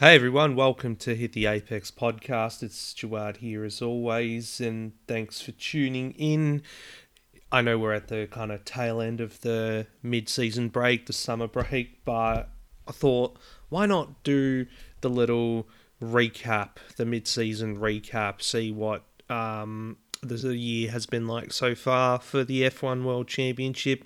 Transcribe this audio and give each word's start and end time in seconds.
Hey 0.00 0.14
everyone, 0.14 0.56
welcome 0.56 0.96
to 0.96 1.14
Hit 1.14 1.34
the 1.34 1.44
Apex 1.44 1.90
podcast. 1.90 2.62
It's 2.62 2.78
Stuart 2.78 3.36
here 3.36 3.64
as 3.64 3.82
always, 3.82 4.58
and 4.58 4.92
thanks 5.06 5.42
for 5.42 5.52
tuning 5.52 6.12
in. 6.12 6.62
I 7.52 7.60
know 7.60 7.78
we're 7.78 7.92
at 7.92 8.08
the 8.08 8.26
kind 8.30 8.50
of 8.50 8.64
tail 8.64 9.02
end 9.02 9.20
of 9.20 9.42
the 9.42 9.88
mid 10.02 10.30
season 10.30 10.70
break, 10.70 11.04
the 11.04 11.12
summer 11.12 11.46
break, 11.46 12.02
but 12.06 12.48
I 12.88 12.92
thought, 12.92 13.36
why 13.68 13.84
not 13.84 14.24
do 14.24 14.64
the 15.02 15.10
little 15.10 15.68
recap, 16.02 16.78
the 16.96 17.04
mid 17.04 17.28
season 17.28 17.76
recap, 17.76 18.40
see 18.40 18.72
what 18.72 19.02
um, 19.28 19.98
the 20.22 20.56
year 20.56 20.92
has 20.92 21.04
been 21.04 21.26
like 21.26 21.52
so 21.52 21.74
far 21.74 22.18
for 22.20 22.42
the 22.42 22.62
F1 22.62 23.04
World 23.04 23.28
Championship. 23.28 24.04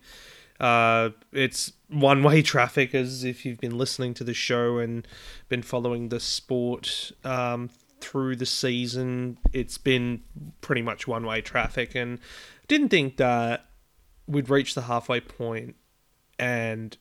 Uh, 0.58 1.10
it's 1.32 1.72
one 1.94 2.22
way 2.22 2.42
traffic, 2.42 2.94
as 2.94 3.24
if 3.24 3.44
you've 3.44 3.60
been 3.60 3.78
listening 3.78 4.14
to 4.14 4.24
the 4.24 4.34
show 4.34 4.78
and 4.78 5.06
been 5.48 5.62
following 5.62 6.08
the 6.08 6.20
sport 6.20 7.12
um, 7.24 7.70
through 8.00 8.36
the 8.36 8.46
season. 8.46 9.38
It's 9.52 9.78
been 9.78 10.22
pretty 10.60 10.82
much 10.82 11.06
one 11.06 11.24
way 11.24 11.40
traffic, 11.40 11.94
and 11.94 12.18
didn't 12.68 12.88
think 12.88 13.16
that 13.18 13.66
we'd 14.26 14.50
reach 14.50 14.74
the 14.74 14.82
halfway 14.82 15.20
point 15.20 15.76
and 16.38 16.96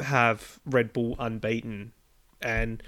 have 0.00 0.58
Red 0.64 0.92
Bull 0.92 1.16
unbeaten. 1.18 1.92
And 2.40 2.82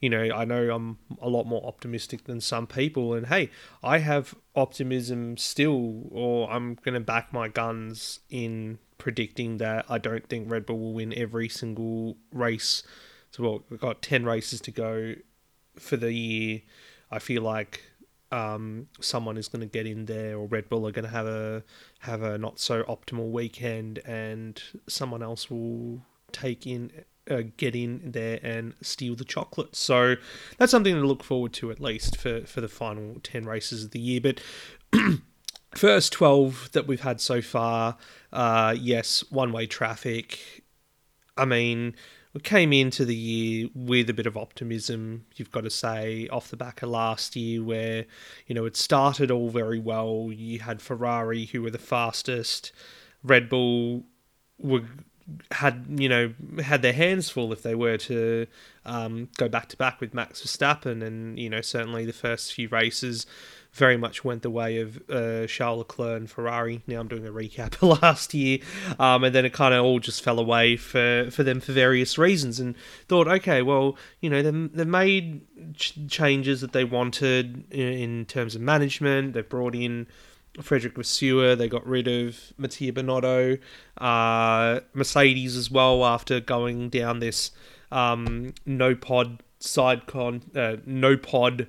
you 0.00 0.10
know, 0.10 0.34
I 0.34 0.44
know 0.44 0.74
I'm 0.74 0.98
a 1.22 1.28
lot 1.28 1.44
more 1.44 1.64
optimistic 1.64 2.24
than 2.24 2.40
some 2.40 2.66
people, 2.66 3.14
and 3.14 3.28
hey, 3.28 3.50
I 3.82 3.98
have 3.98 4.34
optimism 4.54 5.36
still, 5.36 6.08
or 6.10 6.50
I'm 6.50 6.74
going 6.74 6.94
to 6.94 7.00
back 7.00 7.32
my 7.32 7.48
guns 7.48 8.20
in 8.28 8.78
predicting 8.98 9.58
that 9.58 9.86
I 9.88 9.98
don't 9.98 10.28
think 10.28 10.50
Red 10.50 10.66
Bull 10.66 10.78
will 10.78 10.94
win 10.94 11.12
every 11.16 11.48
single 11.48 12.16
race. 12.32 12.82
So, 13.30 13.42
well, 13.42 13.64
we've 13.68 13.80
got 13.80 14.02
10 14.02 14.24
races 14.24 14.60
to 14.62 14.70
go 14.70 15.14
for 15.76 15.96
the 15.96 16.12
year. 16.12 16.62
I 17.10 17.18
feel 17.18 17.42
like 17.42 17.82
um, 18.32 18.88
someone 19.00 19.36
is 19.36 19.48
going 19.48 19.60
to 19.60 19.66
get 19.66 19.86
in 19.86 20.06
there, 20.06 20.36
or 20.36 20.46
Red 20.46 20.68
Bull 20.68 20.86
are 20.86 20.92
going 20.92 21.04
to 21.04 21.10
have 21.10 21.26
a 21.26 21.62
have 22.00 22.22
a 22.22 22.36
not 22.38 22.58
so 22.58 22.82
optimal 22.84 23.30
weekend, 23.30 23.98
and 24.00 24.60
someone 24.88 25.22
else 25.22 25.50
will 25.50 26.02
take 26.32 26.66
in 26.66 26.90
uh, 27.30 27.42
get 27.56 27.74
in 27.74 28.00
there 28.04 28.40
and 28.42 28.74
steal 28.82 29.14
the 29.14 29.24
chocolate. 29.24 29.76
So 29.76 30.16
that's 30.58 30.70
something 30.70 30.94
to 30.94 31.06
look 31.06 31.22
forward 31.22 31.52
to 31.54 31.70
at 31.70 31.80
least 31.80 32.16
for 32.16 32.42
for 32.42 32.60
the 32.60 32.68
final 32.68 33.16
ten 33.22 33.44
races 33.44 33.84
of 33.84 33.90
the 33.92 34.00
year. 34.00 34.20
But 34.20 34.40
first 35.78 36.12
twelve 36.12 36.70
that 36.72 36.86
we've 36.86 37.00
had 37.00 37.20
so 37.20 37.40
far, 37.40 37.96
uh, 38.32 38.74
yes, 38.78 39.24
one 39.30 39.52
way 39.52 39.66
traffic. 39.66 40.64
I 41.36 41.44
mean, 41.44 41.94
we 42.32 42.40
came 42.40 42.72
into 42.72 43.04
the 43.04 43.14
year 43.14 43.68
with 43.74 44.10
a 44.10 44.14
bit 44.14 44.26
of 44.26 44.36
optimism, 44.36 45.24
you've 45.36 45.52
got 45.52 45.64
to 45.64 45.70
say, 45.70 46.28
off 46.28 46.50
the 46.50 46.56
back 46.56 46.82
of 46.82 46.88
last 46.88 47.36
year, 47.36 47.62
where, 47.62 48.06
you 48.46 48.54
know, 48.54 48.64
it 48.64 48.76
started 48.76 49.30
all 49.30 49.50
very 49.50 49.78
well. 49.78 50.30
You 50.32 50.58
had 50.58 50.82
Ferrari, 50.82 51.46
who 51.46 51.62
were 51.62 51.70
the 51.70 51.78
fastest, 51.78 52.72
Red 53.22 53.48
Bull 53.48 54.04
were 54.58 54.82
had 55.50 55.86
you 55.88 56.08
know 56.08 56.34
had 56.62 56.82
their 56.82 56.92
hands 56.92 57.30
full 57.30 57.50
if 57.52 57.62
they 57.62 57.74
were 57.74 57.96
to 57.96 58.46
um, 58.84 59.28
go 59.38 59.48
back 59.48 59.68
to 59.70 59.76
back 59.76 60.00
with 60.00 60.12
Max 60.12 60.42
Verstappen, 60.42 61.02
and 61.02 61.38
you 61.38 61.48
know 61.48 61.60
certainly 61.60 62.04
the 62.04 62.12
first 62.12 62.52
few 62.52 62.68
races 62.68 63.26
very 63.74 63.96
much 63.96 64.24
went 64.24 64.42
the 64.42 64.50
way 64.50 64.78
of 64.78 65.02
uh, 65.10 65.46
Charles 65.46 65.78
Leclerc 65.78 66.16
and 66.18 66.30
Ferrari. 66.30 66.80
Now 66.86 67.00
I'm 67.00 67.08
doing 67.08 67.26
a 67.26 67.30
recap 67.32 67.74
of 67.82 68.02
last 68.02 68.32
year, 68.32 68.58
um, 68.98 69.24
and 69.24 69.34
then 69.34 69.44
it 69.44 69.52
kind 69.52 69.74
of 69.74 69.84
all 69.84 69.98
just 69.98 70.22
fell 70.22 70.38
away 70.38 70.76
for, 70.76 71.28
for 71.30 71.42
them 71.42 71.60
for 71.60 71.72
various 71.72 72.16
reasons. 72.16 72.60
And 72.60 72.76
thought, 73.08 73.26
okay, 73.26 73.62
well, 73.62 73.96
you 74.20 74.30
know, 74.30 74.42
they 74.42 74.50
they 74.50 74.84
made 74.84 75.42
ch- 75.74 75.98
changes 76.08 76.60
that 76.60 76.72
they 76.72 76.84
wanted 76.84 77.64
in, 77.72 77.92
in 77.92 78.24
terms 78.26 78.54
of 78.54 78.62
management. 78.62 79.34
They 79.34 79.42
brought 79.42 79.74
in 79.74 80.06
Frédéric 80.58 80.94
Vasseur. 80.94 81.56
They 81.56 81.68
got 81.68 81.84
rid 81.84 82.06
of 82.06 82.52
Mattia 82.56 82.92
Binotto, 82.92 83.58
Uh, 83.98 84.80
Mercedes 84.92 85.56
as 85.56 85.70
well 85.70 86.04
after 86.04 86.38
going 86.38 86.90
down 86.90 87.18
this 87.18 87.50
um, 87.90 88.54
no 88.64 88.94
pod 88.94 89.42
side 89.58 90.06
con 90.06 90.42
uh, 90.54 90.76
no 90.86 91.16
pod 91.16 91.66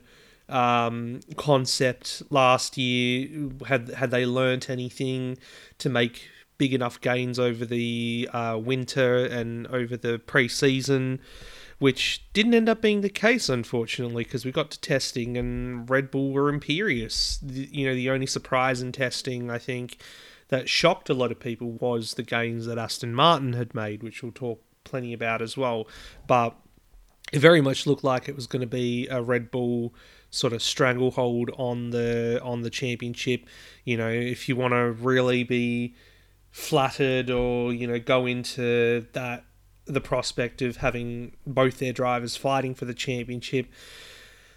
um, 0.49 1.19
concept 1.37 2.23
last 2.29 2.77
year. 2.77 3.49
Had 3.67 3.89
had 3.89 4.11
they 4.11 4.25
learnt 4.25 4.69
anything 4.69 5.37
to 5.79 5.89
make 5.89 6.29
big 6.57 6.73
enough 6.73 7.01
gains 7.01 7.37
over 7.37 7.65
the 7.65 8.29
uh, 8.31 8.59
winter 8.61 9.25
and 9.25 9.67
over 9.67 9.97
the 9.97 10.19
pre-season? 10.19 11.19
which 11.77 12.25
didn't 12.33 12.53
end 12.53 12.69
up 12.69 12.81
being 12.81 13.01
the 13.01 13.09
case, 13.09 13.49
unfortunately, 13.49 14.23
because 14.23 14.45
we 14.45 14.51
got 14.51 14.71
to 14.71 14.79
testing 14.79 15.37
and 15.37 15.89
Red 15.89 16.09
Bull 16.09 16.31
were 16.31 16.49
imperious. 16.49 17.37
The, 17.41 17.67
you 17.71 17.85
know, 17.85 17.93
the 17.93 18.09
only 18.09 18.25
surprise 18.25 18.81
in 18.81 18.91
testing, 18.91 19.51
I 19.51 19.57
think, 19.57 19.97
that 20.47 20.69
shocked 20.69 21.09
a 21.09 21.13
lot 21.13 21.31
of 21.31 21.39
people 21.39 21.71
was 21.71 22.13
the 22.13 22.23
gains 22.23 22.65
that 22.67 22.77
Aston 22.77 23.13
Martin 23.13 23.53
had 23.53 23.75
made, 23.75 24.03
which 24.03 24.23
we'll 24.23 24.31
talk 24.31 24.61
plenty 24.83 25.11
about 25.11 25.41
as 25.41 25.57
well. 25.57 25.87
But 26.27 26.55
it 27.33 27.39
very 27.39 27.61
much 27.61 27.85
looked 27.85 28.03
like 28.03 28.29
it 28.29 28.35
was 28.35 28.47
going 28.47 28.61
to 28.61 28.67
be 28.67 29.07
a 29.09 29.21
Red 29.21 29.51
Bull 29.51 29.93
sort 30.35 30.53
of 30.53 30.61
stranglehold 30.61 31.49
on 31.57 31.91
the 31.91 32.39
on 32.43 32.61
the 32.61 32.69
championship. 32.69 33.45
You 33.83 33.97
know, 33.97 34.09
if 34.09 34.49
you 34.49 34.55
want 34.55 34.73
to 34.73 34.91
really 34.91 35.43
be 35.43 35.95
flattered 36.51 37.29
or 37.29 37.73
you 37.73 37.87
know 37.87 37.99
go 37.99 38.25
into 38.25 39.05
that 39.13 39.45
the 39.85 40.01
prospect 40.01 40.61
of 40.61 40.77
having 40.77 41.35
both 41.45 41.79
their 41.79 41.93
drivers 41.93 42.35
fighting 42.35 42.73
for 42.73 42.85
the 42.85 42.93
championship. 42.93 43.67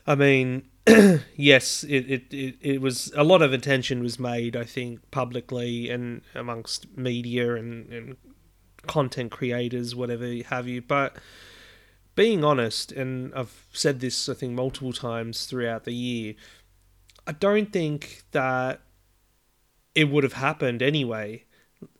I 0.06 0.15
mean, 0.15 0.69
yes, 1.37 1.84
it, 1.84 2.10
it, 2.10 2.33
it, 2.33 2.56
it, 2.62 2.81
was 2.81 3.12
a 3.15 3.22
lot 3.22 3.43
of 3.43 3.53
attention 3.53 4.03
was 4.03 4.19
made, 4.19 4.56
I 4.56 4.65
think, 4.65 5.10
publicly 5.10 5.91
and 5.91 6.22
amongst 6.34 6.97
media 6.97 7.56
and, 7.56 7.93
and 7.93 8.16
content 8.87 9.31
creators, 9.31 9.95
whatever 9.95 10.27
have 10.45 10.66
you. 10.66 10.81
But 10.81 11.16
being 12.18 12.42
honest, 12.42 12.90
and 12.90 13.32
I've 13.32 13.64
said 13.72 14.00
this, 14.00 14.28
I 14.28 14.34
think, 14.34 14.52
multiple 14.52 14.92
times 14.92 15.46
throughout 15.46 15.84
the 15.84 15.94
year, 15.94 16.34
I 17.28 17.30
don't 17.30 17.72
think 17.72 18.24
that 18.32 18.80
it 19.94 20.10
would 20.10 20.24
have 20.24 20.32
happened 20.32 20.82
anyway. 20.82 21.44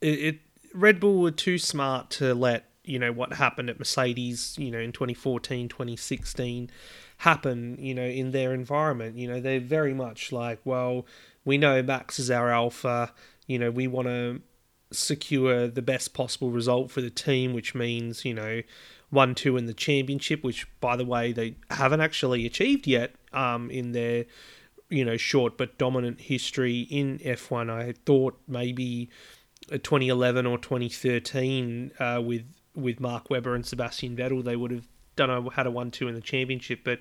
It, 0.01 0.19
it 0.19 0.39
Red 0.73 0.99
Bull 0.99 1.21
were 1.21 1.31
too 1.31 1.57
smart 1.57 2.09
to 2.11 2.33
let 2.33 2.65
you 2.83 2.99
know 2.99 3.13
what 3.13 3.31
happened 3.31 3.69
at 3.69 3.79
Mercedes, 3.79 4.57
you 4.59 4.69
know, 4.69 4.79
in 4.79 4.91
2014, 4.91 5.69
2016 5.69 6.69
happen, 7.19 7.77
you 7.79 7.95
know, 7.95 8.03
in 8.03 8.31
their 8.31 8.53
environment. 8.53 9.15
You 9.15 9.29
know, 9.29 9.39
they're 9.39 9.61
very 9.61 9.93
much 9.93 10.33
like, 10.33 10.59
well, 10.65 11.05
we 11.45 11.57
know 11.57 11.81
Max 11.81 12.19
is 12.19 12.29
our 12.29 12.51
alpha, 12.51 13.13
you 13.47 13.57
know, 13.57 13.71
we 13.71 13.87
want 13.87 14.09
to 14.09 14.41
secure 14.91 15.69
the 15.69 15.81
best 15.81 16.13
possible 16.13 16.51
result 16.51 16.91
for 16.91 16.99
the 16.99 17.09
team, 17.09 17.53
which 17.53 17.73
means, 17.73 18.25
you 18.25 18.33
know, 18.33 18.63
1 19.09 19.35
2 19.35 19.57
in 19.57 19.65
the 19.65 19.73
championship, 19.73 20.43
which, 20.43 20.67
by 20.79 20.95
the 20.95 21.05
way, 21.05 21.31
they 21.31 21.55
haven't 21.69 22.01
actually 22.01 22.45
achieved 22.45 22.87
yet 22.87 23.15
um, 23.33 23.69
in 23.71 23.91
their, 23.91 24.25
you 24.89 25.03
know, 25.03 25.17
short 25.17 25.57
but 25.57 25.77
dominant 25.77 26.21
history 26.21 26.81
in 26.81 27.19
F1. 27.19 27.69
I 27.69 27.93
thought 28.05 28.39
maybe 28.47 29.09
2011 29.69 30.45
or 30.45 30.57
2013 30.57 31.91
uh, 31.99 32.21
with 32.23 32.43
with 32.75 32.99
Mark 32.99 33.29
Webber 33.29 33.55
and 33.55 33.65
Sebastian 33.65 34.15
Vettel, 34.15 34.43
they 34.43 34.55
would 34.55 34.71
have 34.71 34.87
done 35.15 35.29
a, 35.29 35.49
had 35.51 35.67
a 35.67 35.71
one-two 35.71 36.07
in 36.07 36.15
the 36.15 36.21
championship, 36.21 36.81
but 36.83 36.99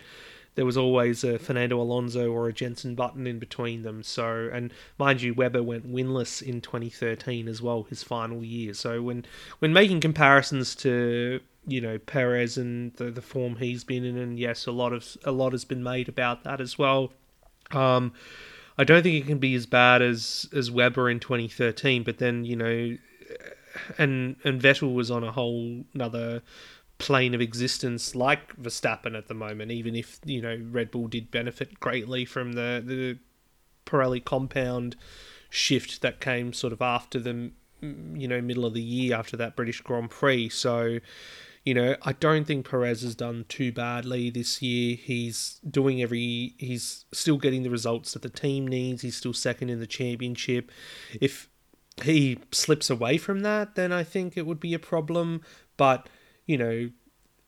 there 0.55 0.67
was 0.67 0.77
always 0.77 1.23
a 1.23 1.39
Fernando 1.39 1.81
Alonso 1.81 2.33
or 2.33 2.49
a 2.49 2.53
Jenson 2.53 2.97
Button 2.97 3.29
in 3.29 3.39
between 3.39 3.83
them. 3.83 4.03
So, 4.03 4.51
and 4.53 4.73
mind 4.99 5.23
you, 5.23 5.33
Webber 5.33 5.63
went 5.63 5.89
winless 5.89 6.43
in 6.43 6.61
2013 6.61 7.47
as 7.47 7.63
well, 7.63 7.85
his 7.85 8.03
final 8.03 8.43
year. 8.43 8.75
So 8.75 9.01
when 9.03 9.25
when 9.61 9.73
making 9.73 10.01
comparisons 10.01 10.75
to 10.77 11.41
you 11.69 11.81
know 11.81 11.99
Perez 11.99 12.57
and 12.57 12.93
the, 12.95 13.11
the 13.11 13.23
form 13.23 13.57
he's 13.57 13.85
been 13.85 14.05
in, 14.05 14.17
and 14.17 14.39
yes, 14.39 14.67
a 14.67 14.73
lot 14.73 14.93
of 14.93 15.17
a 15.25 15.33
lot 15.33 15.53
has 15.53 15.65
been 15.65 15.83
made 15.83 16.09
about 16.09 16.45
that 16.45 16.61
as 16.61 16.79
well. 16.79 17.13
Um, 17.71 18.13
I 18.77 18.85
don't 18.85 19.03
think 19.03 19.23
it 19.23 19.27
can 19.27 19.39
be 19.39 19.55
as 19.55 19.67
bad 19.67 20.03
as 20.03 20.49
as 20.53 20.71
Webber 20.71 21.11
in 21.11 21.21
2013, 21.21 22.03
but 22.03 22.19
then 22.19 22.45
you 22.45 22.57
know 22.57 22.97
and 23.99 24.37
and 24.45 24.61
Vettel 24.61 24.95
was 24.95 25.11
on 25.11 25.25
a 25.25 25.33
whole 25.33 25.85
another 25.95 26.43
plane 26.99 27.35
of 27.35 27.41
existence 27.41 28.15
like 28.15 28.57
Verstappen 28.57 29.17
at 29.17 29.29
the 29.29 29.35
moment. 29.35 29.71
Even 29.71 29.95
if 29.95 30.21
you 30.25 30.43
know 30.43 30.61
Red 30.71 30.91
Bull 30.91 31.09
did 31.09 31.31
benefit 31.31 31.81
greatly 31.81 32.25
from 32.25 32.53
the 32.53 32.83
the 32.85 33.19
Pirelli 33.87 34.25
compound 34.25 34.97
shift 35.51 36.03
that 36.03 36.21
came 36.21 36.53
sort 36.53 36.73
of 36.73 36.83
after 36.83 37.19
the 37.19 37.51
you 37.81 38.29
know 38.29 38.41
middle 38.41 38.67
of 38.67 38.75
the 38.75 38.83
year 38.83 39.17
after 39.17 39.37
that 39.37 39.57
British 39.57 39.81
Grand 39.81 40.11
Prix. 40.11 40.49
So 40.51 40.99
you 41.65 41.75
know, 41.75 41.97
I 42.03 42.13
don't 42.13 42.47
think 42.47 42.69
Perez 42.69 43.03
has 43.03 43.15
done 43.15 43.45
too 43.49 43.73
badly 43.73 44.31
this 44.31 44.63
year. 44.63 44.97
He's 44.97 45.61
doing 45.69 46.03
every, 46.03 46.55
he's 46.59 47.05
still 47.13 47.37
getting 47.37 47.63
the 47.63 47.71
results 47.71 48.13
that 48.13 48.23
the 48.23 48.31
team 48.31 48.67
needs. 48.67 49.03
He's 49.03 49.17
still 49.17 49.35
second 49.35 49.71
in 49.71 49.81
the 49.81 49.87
championship. 49.87 50.71
If 51.21 51.49
he 52.03 52.39
slips 52.53 52.91
away 52.91 53.19
from 53.19 53.41
that, 53.41 53.75
then 53.75 53.93
I 53.93 54.05
think 54.05 54.37
it 54.37 54.47
would 54.47 54.61
be 54.61 54.75
a 54.75 54.79
problem. 54.79 55.43
But, 55.77 56.09
you 56.47 56.57
know, 56.57 56.91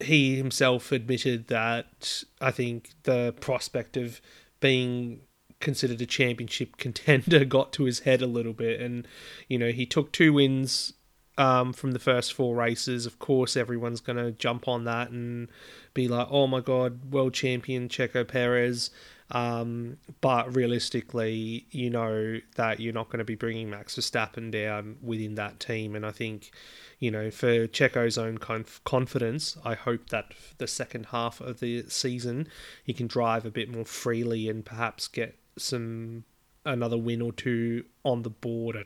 he 0.00 0.36
himself 0.36 0.92
admitted 0.92 1.48
that 1.48 2.24
I 2.40 2.50
think 2.50 2.90
the 3.04 3.34
prospect 3.40 3.96
of 3.96 4.20
being 4.60 5.20
considered 5.60 6.00
a 6.00 6.06
championship 6.06 6.76
contender 6.78 7.44
got 7.44 7.72
to 7.74 7.84
his 7.84 8.00
head 8.00 8.22
a 8.22 8.26
little 8.26 8.52
bit. 8.52 8.80
And, 8.80 9.06
you 9.48 9.58
know, 9.58 9.70
he 9.70 9.86
took 9.86 10.12
two 10.12 10.32
wins 10.32 10.94
um, 11.40 11.72
from 11.72 11.92
the 11.92 11.98
first 11.98 12.34
four 12.34 12.54
races. 12.54 13.06
Of 13.06 13.18
course, 13.18 13.56
everyone's 13.56 14.02
going 14.02 14.18
to 14.18 14.30
jump 14.30 14.68
on 14.68 14.84
that 14.84 15.08
and 15.08 15.48
be 15.94 16.06
like, 16.06 16.28
oh 16.30 16.46
my 16.46 16.60
God, 16.60 17.10
world 17.10 17.32
champion 17.32 17.88
Checo 17.88 18.28
Perez. 18.28 18.90
Um, 19.30 19.96
but 20.20 20.54
realistically, 20.54 21.64
you 21.70 21.88
know 21.88 22.40
that 22.56 22.78
you're 22.78 22.92
not 22.92 23.06
going 23.06 23.20
to 23.20 23.24
be 23.24 23.36
bringing 23.36 23.70
Max 23.70 23.96
Verstappen 23.96 24.50
down 24.50 24.98
within 25.00 25.36
that 25.36 25.60
team. 25.60 25.96
And 25.96 26.04
I 26.04 26.10
think, 26.10 26.50
you 26.98 27.10
know, 27.10 27.30
for 27.30 27.66
Checo's 27.66 28.18
own 28.18 28.36
conf- 28.36 28.82
confidence, 28.84 29.56
I 29.64 29.74
hope 29.74 30.10
that 30.10 30.34
the 30.58 30.66
second 30.66 31.06
half 31.06 31.40
of 31.40 31.60
the 31.60 31.84
season 31.88 32.48
he 32.84 32.92
can 32.92 33.06
drive 33.06 33.46
a 33.46 33.50
bit 33.50 33.70
more 33.70 33.86
freely 33.86 34.50
and 34.50 34.62
perhaps 34.62 35.08
get 35.08 35.38
some 35.56 36.24
another 36.66 36.98
win 36.98 37.22
or 37.22 37.32
two 37.32 37.84
on 38.04 38.24
the 38.24 38.30
board. 38.30 38.84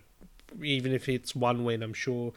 Even 0.62 0.92
if 0.92 1.08
it's 1.08 1.34
one 1.34 1.64
win, 1.64 1.82
I'm 1.82 1.94
sure 1.94 2.32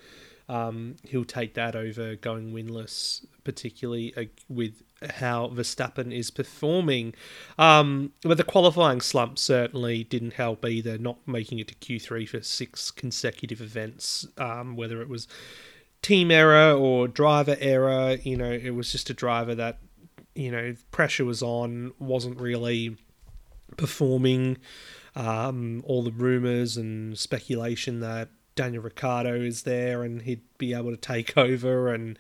um, 0.50 0.96
he'll 1.04 1.26
take 1.26 1.54
that 1.56 1.76
over 1.76 2.16
going 2.16 2.54
winless, 2.54 3.26
particularly 3.44 4.14
uh, 4.16 4.24
with 4.48 4.84
how 5.18 5.50
Verstappen 5.50 6.12
is 6.14 6.32
performing. 6.32 7.14
Um, 7.60 8.14
but 8.24 8.38
the 8.38 8.44
qualifying 8.44 9.02
slump 9.02 9.38
certainly 9.38 10.04
didn't 10.04 10.34
help 10.34 10.66
either, 10.66 10.98
not 10.98 11.18
making 11.28 11.60
it 11.60 11.68
to 11.68 11.76
Q3 11.76 12.28
for 12.28 12.42
six 12.42 12.92
consecutive 12.92 13.62
events, 13.62 14.26
um, 14.38 14.76
whether 14.76 15.02
it 15.02 15.10
was 15.10 15.28
team 16.02 16.32
error 16.32 16.74
or 16.74 17.08
driver 17.08 17.58
error. 17.60 18.18
You 18.24 18.38
know, 18.38 18.52
it 18.52 18.72
was 18.72 18.92
just 18.92 19.10
a 19.10 19.14
driver 19.14 19.54
that, 19.56 19.80
you 20.34 20.52
know, 20.52 20.76
pressure 20.92 21.26
was 21.26 21.44
on, 21.44 21.94
wasn't 22.00 22.40
really 22.40 22.98
performing. 23.76 24.58
Um, 25.18 25.84
all 25.86 26.04
the 26.04 26.12
rumours 26.12 26.78
and 26.78 27.18
speculation 27.18 28.02
that 28.02 28.30
Daniel 28.56 28.84
Ricciardo 28.84 29.36
is 29.36 29.64
there 29.64 30.04
and 30.04 30.22
he'd 30.22 30.42
be 30.58 30.74
able 30.74 30.92
to 30.92 30.98
take 30.98 31.38
over. 31.38 31.94
And, 31.94 32.20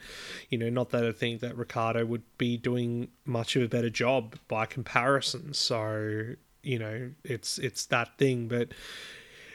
you 0.49 0.57
know, 0.57 0.69
not 0.69 0.89
that 0.89 1.05
I 1.05 1.11
think 1.11 1.41
that 1.41 1.55
Ricciardo 1.55 2.05
would 2.05 2.23
be 2.37 2.57
doing 2.57 3.09
much 3.25 3.55
of 3.55 3.61
a 3.61 3.67
better 3.67 3.89
job 3.89 4.35
by 4.47 4.65
comparison. 4.65 5.53
So, 5.53 6.35
you 6.63 6.79
know, 6.79 7.11
it's 7.23 7.57
it's 7.59 7.85
that 7.87 8.17
thing. 8.17 8.47
But 8.47 8.69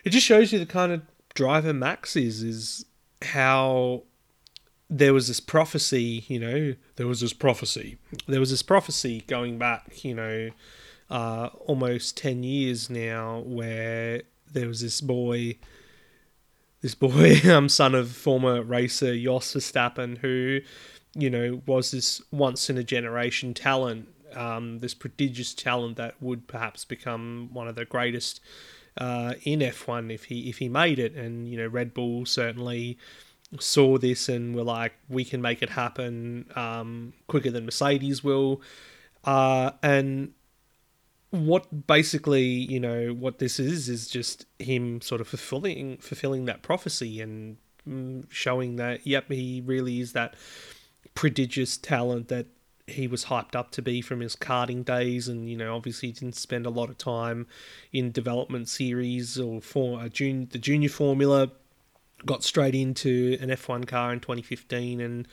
it 0.05 0.11
just 0.11 0.27
shows 0.27 0.53
you 0.53 0.59
the 0.59 0.67
kind 0.67 0.93
of 0.93 1.03
driver 1.35 1.73
Max 1.73 2.17
is, 2.17 2.43
is 2.43 2.85
how 3.23 4.03
there 4.91 5.15
was 5.15 5.29
this 5.29 5.41
prophecy, 5.41 6.25
you 6.29 6.39
know, 6.39 6.75
there 6.97 7.07
was 7.07 7.21
this 7.21 7.33
prophecy. 7.33 7.97
There 8.27 8.41
was 8.41 8.51
this 8.51 8.63
prophecy 8.63 9.25
going 9.27 9.59
back, 9.59 10.05
you 10.05 10.15
know, 10.15 10.51
uh, 11.13 11.51
almost 11.67 12.17
10 12.17 12.43
years 12.43 12.89
now 12.89 13.41
where 13.47 14.23
there 14.51 14.67
was 14.67 14.81
this 14.81 15.01
boy 15.01 15.59
this 16.81 16.95
boy, 16.97 17.37
um, 17.51 17.69
son 17.69 17.95
of 17.95 18.11
former 18.11 18.63
racer 18.63 19.17
Jos 19.17 19.55
Verstappen, 19.55 20.19
who, 20.19 20.61
you 21.15 21.31
know, 21.31 21.63
was 21.65 21.93
this 21.93 22.21
once 22.33 22.69
in 22.69 22.77
a 22.77 22.83
generation 22.83 23.55
talent, 23.55 24.09
um, 24.35 24.81
this 24.81 24.95
prodigious 24.95 25.55
talent 25.55 25.97
that 25.97 26.21
would 26.21 26.49
perhaps 26.49 26.85
become 26.85 27.51
one 27.53 27.69
of 27.69 27.77
the 27.77 27.85
greatest 27.85 28.41
uh, 28.99 29.35
in 29.45 29.61
F1 29.61 30.13
if 30.13 30.25
he 30.25 30.49
if 30.51 30.59
he 30.59 30.69
made 30.69 30.99
it. 30.99 31.15
And 31.15 31.49
you 31.49 31.57
know, 31.57 31.69
Red 31.69 31.95
Bull 31.95 32.27
certainly 32.27 32.99
saw 33.61 33.97
this 33.99 34.29
and 34.29 34.55
were 34.55 34.65
like, 34.65 34.93
we 35.09 35.25
can 35.25 35.41
make 35.41 35.63
it 35.63 35.71
happen 35.71 36.47
um, 36.57 37.13
quicker 37.29 37.51
than 37.51 37.65
Mercedes 37.65 38.25
will. 38.25 38.61
Uh, 39.25 39.71
and 39.83 40.33
what 41.33 41.87
basically 41.87 42.45
you 42.45 42.79
know 42.79 43.13
what 43.13 43.39
this 43.39 43.59
is 43.59 43.89
is 43.89 44.07
just 44.07 44.47
him 44.59 45.01
sort 45.01 45.21
of 45.21 45.27
fulfilling 45.27 45.97
fulfilling 45.97 46.45
that 46.45 46.63
prophecy 46.63 47.21
and 47.21 47.57
mm, 47.89 48.25
showing 48.31 48.77
that 48.77 49.07
yep 49.07 49.31
he 49.31 49.63
really 49.65 50.01
is 50.01 50.13
that 50.13 50.35
prodigious 51.15 51.77
talent 51.77 52.29
that 52.29 52.47
he 52.87 53.07
was 53.07 53.27
hyped 53.27 53.55
up 53.55 53.71
to 53.73 53.83
be 53.83 54.01
from 54.01 54.21
his 54.21 54.37
karting 54.37 54.85
days. 54.85 55.29
And 55.29 55.49
you 55.49 55.57
know 55.57 55.75
obviously 55.75 56.09
he 56.09 56.13
didn't 56.13 56.37
spend 56.37 56.67
a 56.67 56.71
lot 56.71 56.91
of 56.91 56.99
time 56.99 57.47
in 57.93 58.13
development 58.13 58.69
series 58.69 59.39
or 59.39 59.61
for 59.61 59.99
the 60.09 60.59
junior 60.61 60.89
formula 60.89 61.51
got 62.25 62.45
straight 62.45 62.75
into 62.75 63.37
an 63.41 63.49
F1 63.49 63.87
car 63.87 64.13
in 64.13 64.21
2015 64.21 65.01
and 65.01 65.27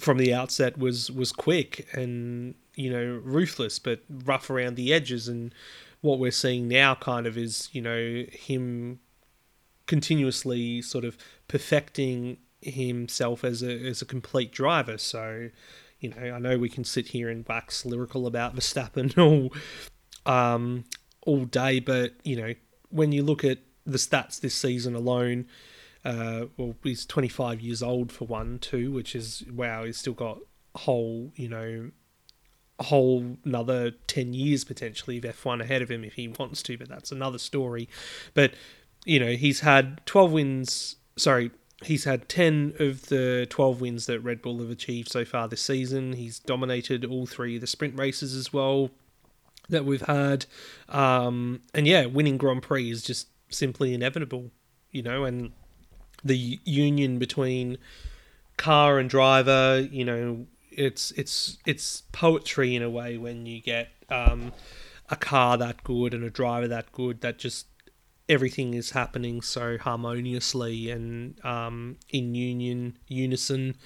from 0.00 0.16
the 0.16 0.32
outset 0.32 0.78
was 0.78 1.10
was 1.10 1.32
quick. 1.32 1.88
And 1.92 2.54
you 2.74 2.90
know 2.90 3.20
ruthless 3.24 3.78
but 3.78 4.02
rough 4.24 4.50
around 4.50 4.76
the 4.76 4.92
edges 4.92 5.28
and 5.28 5.54
what 6.00 6.18
we're 6.18 6.30
seeing 6.30 6.68
now 6.68 6.94
kind 6.94 7.26
of 7.26 7.36
is 7.36 7.68
you 7.72 7.82
know 7.82 8.24
him 8.30 8.98
continuously 9.86 10.80
sort 10.80 11.04
of 11.04 11.16
perfecting 11.48 12.38
himself 12.60 13.44
as 13.44 13.62
a 13.62 13.86
as 13.86 14.00
a 14.00 14.06
complete 14.06 14.52
driver 14.52 14.96
so 14.96 15.48
you 16.00 16.10
know 16.10 16.34
I 16.34 16.38
know 16.38 16.58
we 16.58 16.68
can 16.68 16.84
sit 16.84 17.08
here 17.08 17.28
and 17.28 17.46
wax 17.48 17.84
lyrical 17.84 18.26
about 18.26 18.56
Verstappen 18.56 19.18
all 20.26 20.32
um 20.32 20.84
all 21.26 21.44
day 21.44 21.80
but 21.80 22.14
you 22.24 22.36
know 22.36 22.54
when 22.88 23.12
you 23.12 23.22
look 23.22 23.44
at 23.44 23.58
the 23.84 23.98
stats 23.98 24.40
this 24.40 24.54
season 24.54 24.94
alone 24.94 25.46
uh, 26.04 26.46
well, 26.56 26.74
he's 26.82 27.06
25 27.06 27.60
years 27.60 27.82
old 27.82 28.10
for 28.10 28.24
one, 28.24 28.58
too, 28.58 28.90
which 28.90 29.14
is 29.14 29.44
wow. 29.52 29.84
He's 29.84 29.98
still 29.98 30.14
got 30.14 30.38
whole, 30.74 31.32
you 31.36 31.48
know, 31.48 31.90
whole 32.82 33.36
another 33.44 33.92
10 34.06 34.34
years 34.34 34.64
potentially 34.64 35.18
of 35.18 35.24
F1 35.24 35.60
ahead 35.62 35.82
of 35.82 35.90
him 35.90 36.04
if 36.04 36.14
he 36.14 36.28
wants 36.28 36.62
to, 36.64 36.76
but 36.78 36.88
that's 36.88 37.12
another 37.12 37.38
story. 37.38 37.88
But 38.34 38.54
you 39.04 39.18
know, 39.18 39.32
he's 39.32 39.60
had 39.60 40.04
12 40.06 40.32
wins. 40.32 40.96
Sorry, 41.16 41.50
he's 41.84 42.04
had 42.04 42.28
10 42.28 42.74
of 42.78 43.06
the 43.06 43.46
12 43.50 43.80
wins 43.80 44.06
that 44.06 44.20
Red 44.20 44.42
Bull 44.42 44.60
have 44.60 44.70
achieved 44.70 45.10
so 45.10 45.24
far 45.24 45.48
this 45.48 45.62
season. 45.62 46.14
He's 46.14 46.38
dominated 46.38 47.04
all 47.04 47.26
three 47.26 47.56
of 47.56 47.60
the 47.60 47.66
sprint 47.66 47.98
races 47.98 48.34
as 48.34 48.52
well 48.52 48.90
that 49.68 49.84
we've 49.84 50.02
had. 50.02 50.46
Um, 50.88 51.62
and 51.74 51.86
yeah, 51.86 52.06
winning 52.06 52.36
Grand 52.36 52.62
Prix 52.62 52.90
is 52.90 53.02
just 53.02 53.28
simply 53.48 53.94
inevitable, 53.94 54.50
you 54.90 55.02
know, 55.02 55.24
and 55.24 55.52
the 56.24 56.60
union 56.64 57.18
between 57.18 57.78
car 58.56 58.98
and 58.98 59.10
driver. 59.10 59.86
You 59.90 60.04
know, 60.04 60.46
it's 60.76 61.10
it's 61.12 61.58
it's 61.66 62.02
poetry 62.12 62.74
in 62.74 62.82
a 62.82 62.90
way 62.90 63.16
when 63.16 63.46
you 63.46 63.60
get 63.60 63.90
um, 64.08 64.52
a 65.08 65.16
car 65.16 65.56
that 65.58 65.84
good 65.84 66.14
and 66.14 66.24
a 66.24 66.30
driver 66.30 66.68
that 66.68 66.92
good 66.92 67.20
that 67.20 67.38
just 67.38 67.66
everything 68.28 68.74
is 68.74 68.90
happening 68.90 69.42
so 69.42 69.76
harmoniously 69.78 70.90
and 70.90 71.44
um, 71.44 71.96
in 72.10 72.34
union 72.34 72.96
unison. 73.08 73.76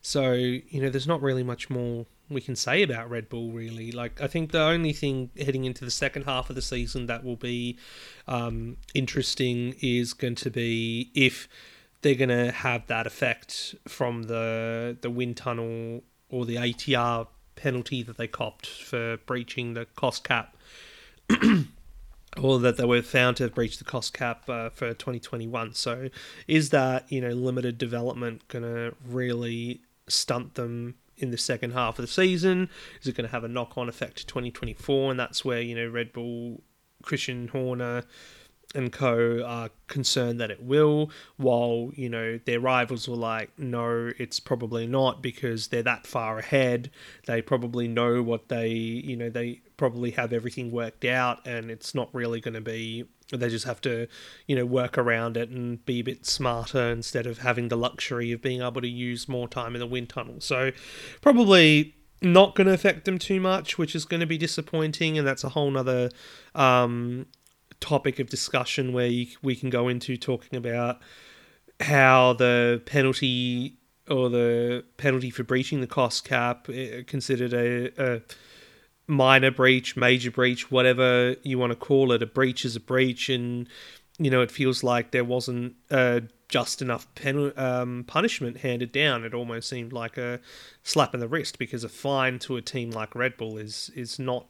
So 0.00 0.32
you 0.32 0.82
know, 0.82 0.90
there's 0.90 1.06
not 1.06 1.22
really 1.22 1.42
much 1.42 1.70
more 1.70 2.06
we 2.28 2.40
can 2.40 2.56
say 2.56 2.82
about 2.82 3.10
Red 3.10 3.28
Bull 3.28 3.52
really. 3.52 3.92
Like 3.92 4.20
I 4.20 4.26
think 4.26 4.52
the 4.52 4.62
only 4.62 4.92
thing 4.92 5.30
heading 5.38 5.64
into 5.64 5.84
the 5.84 5.90
second 5.90 6.24
half 6.24 6.50
of 6.50 6.56
the 6.56 6.62
season 6.62 7.06
that 7.06 7.24
will 7.24 7.36
be 7.36 7.78
um, 8.26 8.78
interesting 8.94 9.74
is 9.80 10.12
going 10.14 10.36
to 10.36 10.50
be 10.50 11.10
if 11.14 11.48
they're 12.00 12.14
going 12.14 12.30
to 12.30 12.50
have 12.50 12.86
that 12.88 13.06
effect 13.06 13.74
from 13.86 14.24
the 14.24 14.96
the 15.00 15.10
wind 15.10 15.36
tunnel 15.36 16.02
or 16.32 16.44
the 16.44 16.56
ATR 16.56 17.28
penalty 17.54 18.02
that 18.02 18.16
they 18.16 18.26
copped 18.26 18.66
for 18.66 19.18
breaching 19.18 19.74
the 19.74 19.84
cost 19.94 20.24
cap, 20.24 20.56
or 22.42 22.58
that 22.58 22.76
they 22.76 22.84
were 22.84 23.02
found 23.02 23.36
to 23.36 23.44
have 23.44 23.54
breached 23.54 23.78
the 23.78 23.84
cost 23.84 24.12
cap 24.12 24.48
uh, 24.48 24.70
for 24.70 24.94
2021. 24.94 25.74
So, 25.74 26.08
is 26.48 26.70
that 26.70 27.10
you 27.12 27.20
know 27.20 27.30
limited 27.30 27.78
development 27.78 28.48
going 28.48 28.64
to 28.64 28.96
really 29.06 29.82
stunt 30.08 30.54
them 30.54 30.96
in 31.16 31.30
the 31.30 31.38
second 31.38 31.72
half 31.72 31.98
of 31.98 32.02
the 32.02 32.10
season? 32.10 32.68
Is 33.00 33.06
it 33.06 33.14
going 33.14 33.28
to 33.28 33.32
have 33.32 33.44
a 33.44 33.48
knock 33.48 33.76
on 33.76 33.88
effect 33.88 34.16
to 34.18 34.26
2024? 34.26 35.12
And 35.12 35.20
that's 35.20 35.44
where 35.44 35.60
you 35.60 35.76
know 35.76 35.86
Red 35.86 36.12
Bull, 36.12 36.62
Christian 37.02 37.48
Horner 37.48 38.04
and 38.74 38.92
co 38.92 39.42
are 39.44 39.70
concerned 39.86 40.40
that 40.40 40.50
it 40.50 40.62
will, 40.62 41.10
while 41.36 41.90
you 41.94 42.08
know 42.08 42.38
their 42.44 42.60
rivals 42.60 43.08
were 43.08 43.16
like, 43.16 43.50
no, 43.58 44.10
it's 44.18 44.40
probably 44.40 44.86
not 44.86 45.22
because 45.22 45.68
they're 45.68 45.82
that 45.82 46.06
far 46.06 46.38
ahead. 46.38 46.90
They 47.26 47.42
probably 47.42 47.88
know 47.88 48.22
what 48.22 48.48
they, 48.48 48.68
you 48.68 49.16
know, 49.16 49.30
they 49.30 49.62
probably 49.76 50.12
have 50.12 50.32
everything 50.32 50.70
worked 50.70 51.04
out, 51.04 51.46
and 51.46 51.70
it's 51.70 51.94
not 51.94 52.08
really 52.14 52.40
going 52.40 52.54
to 52.54 52.60
be. 52.60 53.04
They 53.30 53.48
just 53.48 53.64
have 53.64 53.80
to, 53.82 54.08
you 54.46 54.56
know, 54.56 54.66
work 54.66 54.98
around 54.98 55.38
it 55.38 55.48
and 55.48 55.84
be 55.86 56.00
a 56.00 56.04
bit 56.04 56.26
smarter 56.26 56.90
instead 56.90 57.26
of 57.26 57.38
having 57.38 57.68
the 57.68 57.76
luxury 57.76 58.30
of 58.32 58.42
being 58.42 58.60
able 58.60 58.82
to 58.82 58.88
use 58.88 59.26
more 59.26 59.48
time 59.48 59.74
in 59.74 59.80
the 59.80 59.86
wind 59.86 60.10
tunnel. 60.10 60.40
So, 60.40 60.72
probably 61.22 61.94
not 62.22 62.54
going 62.54 62.66
to 62.66 62.72
affect 62.72 63.04
them 63.04 63.18
too 63.18 63.40
much, 63.40 63.78
which 63.78 63.94
is 63.94 64.04
going 64.04 64.20
to 64.20 64.26
be 64.26 64.38
disappointing, 64.38 65.18
and 65.18 65.26
that's 65.26 65.44
a 65.44 65.50
whole 65.50 65.70
nother 65.70 66.10
um, 66.54 67.26
topic 67.82 68.18
of 68.18 68.30
discussion 68.30 68.92
where 68.92 69.06
you, 69.06 69.26
we 69.42 69.54
can 69.54 69.68
go 69.68 69.88
into 69.88 70.16
talking 70.16 70.56
about 70.56 71.02
how 71.80 72.32
the 72.32 72.80
penalty 72.86 73.76
or 74.08 74.30
the 74.30 74.84
penalty 74.96 75.30
for 75.30 75.42
breaching 75.42 75.80
the 75.80 75.86
cost 75.86 76.24
cap 76.24 76.68
uh, 76.68 77.02
considered 77.06 77.52
a, 77.52 78.16
a 78.16 78.22
minor 79.06 79.50
breach, 79.50 79.96
major 79.96 80.30
breach, 80.30 80.70
whatever 80.70 81.36
you 81.42 81.58
want 81.58 81.72
to 81.72 81.76
call 81.76 82.12
it. 82.12 82.22
A 82.22 82.26
breach 82.26 82.64
is 82.64 82.76
a 82.76 82.80
breach, 82.80 83.28
and 83.28 83.68
you 84.18 84.30
know 84.30 84.40
it 84.40 84.50
feels 84.50 84.82
like 84.82 85.10
there 85.10 85.24
wasn't 85.24 85.74
just 86.48 86.82
enough 86.82 87.12
pen, 87.14 87.52
um, 87.56 88.04
punishment 88.06 88.58
handed 88.58 88.92
down. 88.92 89.24
It 89.24 89.34
almost 89.34 89.68
seemed 89.68 89.92
like 89.92 90.18
a 90.18 90.38
slap 90.82 91.14
in 91.14 91.20
the 91.20 91.28
wrist 91.28 91.58
because 91.58 91.82
a 91.82 91.88
fine 91.88 92.38
to 92.40 92.56
a 92.56 92.62
team 92.62 92.90
like 92.90 93.14
Red 93.14 93.36
Bull 93.36 93.56
is 93.58 93.90
is 93.94 94.18
not 94.18 94.46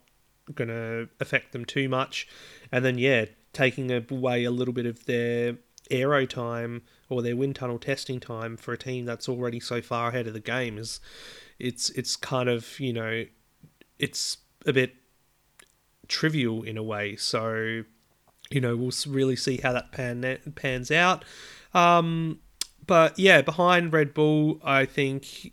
going 0.54 0.68
to 0.68 1.08
affect 1.20 1.52
them 1.52 1.64
too 1.64 1.88
much. 1.88 2.26
And 2.70 2.84
then 2.84 2.98
yeah, 2.98 3.26
taking 3.52 3.90
away 3.90 4.44
a 4.44 4.50
little 4.50 4.74
bit 4.74 4.86
of 4.86 5.06
their 5.06 5.58
aero 5.90 6.26
time 6.26 6.82
or 7.08 7.22
their 7.22 7.36
wind 7.36 7.56
tunnel 7.56 7.78
testing 7.78 8.20
time 8.20 8.56
for 8.56 8.72
a 8.72 8.78
team 8.78 9.04
that's 9.04 9.28
already 9.28 9.60
so 9.60 9.82
far 9.82 10.08
ahead 10.08 10.26
of 10.26 10.32
the 10.32 10.40
game 10.40 10.78
is 10.78 11.00
it's 11.58 11.90
it's 11.90 12.16
kind 12.16 12.48
of 12.48 12.80
you 12.80 12.92
know 12.92 13.24
it's 13.98 14.38
a 14.66 14.72
bit 14.72 14.94
trivial 16.08 16.62
in 16.62 16.76
a 16.76 16.82
way. 16.82 17.16
So, 17.16 17.82
you 18.50 18.60
know, 18.60 18.76
we'll 18.76 18.92
really 19.08 19.36
see 19.36 19.56
how 19.56 19.72
that 19.72 19.92
pan 19.92 20.38
pans 20.54 20.90
out. 20.90 21.24
Um, 21.74 22.40
but 22.86 23.18
yeah, 23.18 23.42
behind 23.42 23.92
Red 23.92 24.12
Bull, 24.14 24.60
I 24.62 24.84
think 24.84 25.52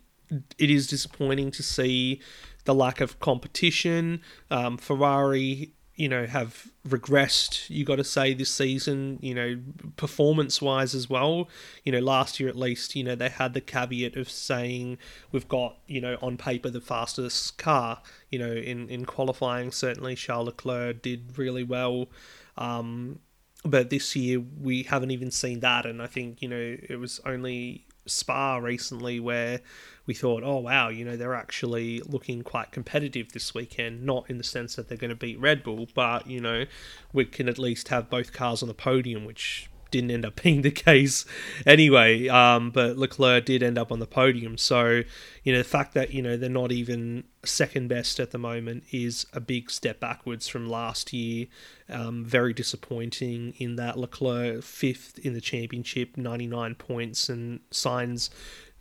it 0.58 0.70
is 0.70 0.86
disappointing 0.86 1.50
to 1.52 1.62
see 1.62 2.20
the 2.64 2.74
lack 2.74 3.00
of 3.00 3.18
competition. 3.20 4.20
Um, 4.50 4.76
Ferrari 4.76 5.72
you 6.00 6.08
know, 6.08 6.24
have 6.24 6.70
regressed, 6.88 7.68
you 7.68 7.84
got 7.84 7.96
to 7.96 8.04
say, 8.04 8.32
this 8.32 8.50
season, 8.50 9.18
you 9.20 9.34
know, 9.34 9.60
performance 9.96 10.62
wise 10.62 10.94
as 10.94 11.10
well. 11.10 11.46
You 11.84 11.92
know, 11.92 11.98
last 11.98 12.40
year 12.40 12.48
at 12.48 12.56
least, 12.56 12.96
you 12.96 13.04
know, 13.04 13.14
they 13.14 13.28
had 13.28 13.52
the 13.52 13.60
caveat 13.60 14.16
of 14.16 14.30
saying 14.30 14.96
we've 15.30 15.46
got, 15.46 15.76
you 15.86 16.00
know, 16.00 16.16
on 16.22 16.38
paper 16.38 16.70
the 16.70 16.80
fastest 16.80 17.58
car. 17.58 18.00
You 18.30 18.38
know, 18.38 18.50
in, 18.50 18.88
in 18.88 19.04
qualifying, 19.04 19.72
certainly 19.72 20.14
Charles 20.14 20.46
Leclerc 20.46 21.02
did 21.02 21.36
really 21.36 21.64
well. 21.64 22.08
Um, 22.56 23.18
but 23.62 23.90
this 23.90 24.16
year 24.16 24.40
we 24.40 24.84
haven't 24.84 25.10
even 25.10 25.30
seen 25.30 25.60
that. 25.60 25.84
And 25.84 26.00
I 26.00 26.06
think, 26.06 26.40
you 26.40 26.48
know, 26.48 26.78
it 26.88 26.98
was 26.98 27.20
only 27.26 27.84
Spa 28.10 28.56
recently 28.56 29.20
where 29.20 29.60
we 30.06 30.14
thought, 30.14 30.42
oh 30.42 30.58
wow, 30.58 30.88
you 30.88 31.04
know 31.04 31.16
they're 31.16 31.34
actually 31.34 32.00
looking 32.00 32.42
quite 32.42 32.72
competitive 32.72 33.32
this 33.32 33.54
weekend. 33.54 34.04
Not 34.04 34.28
in 34.28 34.38
the 34.38 34.44
sense 34.44 34.74
that 34.74 34.88
they're 34.88 34.98
going 34.98 35.10
to 35.10 35.16
beat 35.16 35.38
Red 35.38 35.62
Bull, 35.62 35.86
but 35.94 36.26
you 36.26 36.40
know 36.40 36.64
we 37.12 37.24
can 37.24 37.48
at 37.48 37.58
least 37.58 37.88
have 37.88 38.10
both 38.10 38.32
cars 38.32 38.62
on 38.62 38.68
the 38.68 38.74
podium, 38.74 39.24
which 39.24 39.69
didn't 39.90 40.10
end 40.10 40.24
up 40.24 40.40
being 40.42 40.62
the 40.62 40.70
case 40.70 41.24
anyway. 41.66 42.28
Um, 42.28 42.70
but 42.70 42.96
Leclerc 42.96 43.44
did 43.44 43.62
end 43.62 43.78
up 43.78 43.92
on 43.92 43.98
the 43.98 44.06
podium. 44.06 44.58
So, 44.58 45.02
you 45.44 45.52
know, 45.52 45.58
the 45.58 45.64
fact 45.64 45.94
that, 45.94 46.12
you 46.12 46.22
know, 46.22 46.36
they're 46.36 46.48
not 46.50 46.72
even 46.72 47.24
second 47.44 47.88
best 47.88 48.20
at 48.20 48.30
the 48.30 48.38
moment 48.38 48.84
is 48.92 49.26
a 49.32 49.40
big 49.40 49.70
step 49.70 50.00
backwards 50.00 50.48
from 50.48 50.68
last 50.68 51.12
year. 51.12 51.46
Um, 51.88 52.24
very 52.24 52.52
disappointing 52.52 53.54
in 53.58 53.76
that 53.76 53.98
Leclerc 53.98 54.62
fifth 54.62 55.18
in 55.18 55.34
the 55.34 55.40
championship, 55.40 56.16
99 56.16 56.74
points, 56.76 57.28
and 57.28 57.60
Sainz 57.70 58.30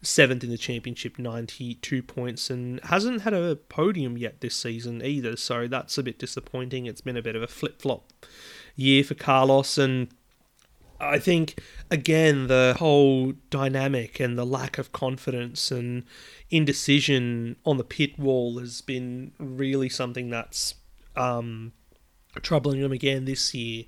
seventh 0.01 0.43
in 0.43 0.49
the 0.49 0.57
championship, 0.57 1.19
92 1.19 2.01
points, 2.03 2.49
and 2.49 2.79
hasn't 2.85 3.21
had 3.21 3.33
a 3.33 3.55
podium 3.55 4.17
yet 4.17 4.41
this 4.41 4.55
season 4.55 5.03
either. 5.03 5.35
So 5.35 5.67
that's 5.67 5.97
a 5.97 6.03
bit 6.03 6.19
disappointing. 6.19 6.85
It's 6.85 7.01
been 7.01 7.17
a 7.17 7.21
bit 7.21 7.35
of 7.35 7.43
a 7.43 7.47
flip 7.47 7.81
flop 7.81 8.11
year 8.75 9.03
for 9.03 9.15
Carlos, 9.15 9.77
and 9.77 10.07
I 10.99 11.19
think 11.19 11.61
again 11.89 12.47
the 12.47 12.75
whole 12.77 13.33
dynamic 13.49 14.19
and 14.19 14.37
the 14.37 14.45
lack 14.45 14.77
of 14.77 14.91
confidence 14.91 15.71
and 15.71 16.03
indecision 16.49 17.55
on 17.65 17.77
the 17.77 17.83
pit 17.83 18.17
wall 18.19 18.59
has 18.59 18.81
been 18.81 19.31
really 19.39 19.89
something 19.89 20.29
that's 20.29 20.75
um, 21.15 21.71
troubling 22.41 22.81
them 22.81 22.91
again 22.91 23.25
this 23.25 23.53
year. 23.53 23.85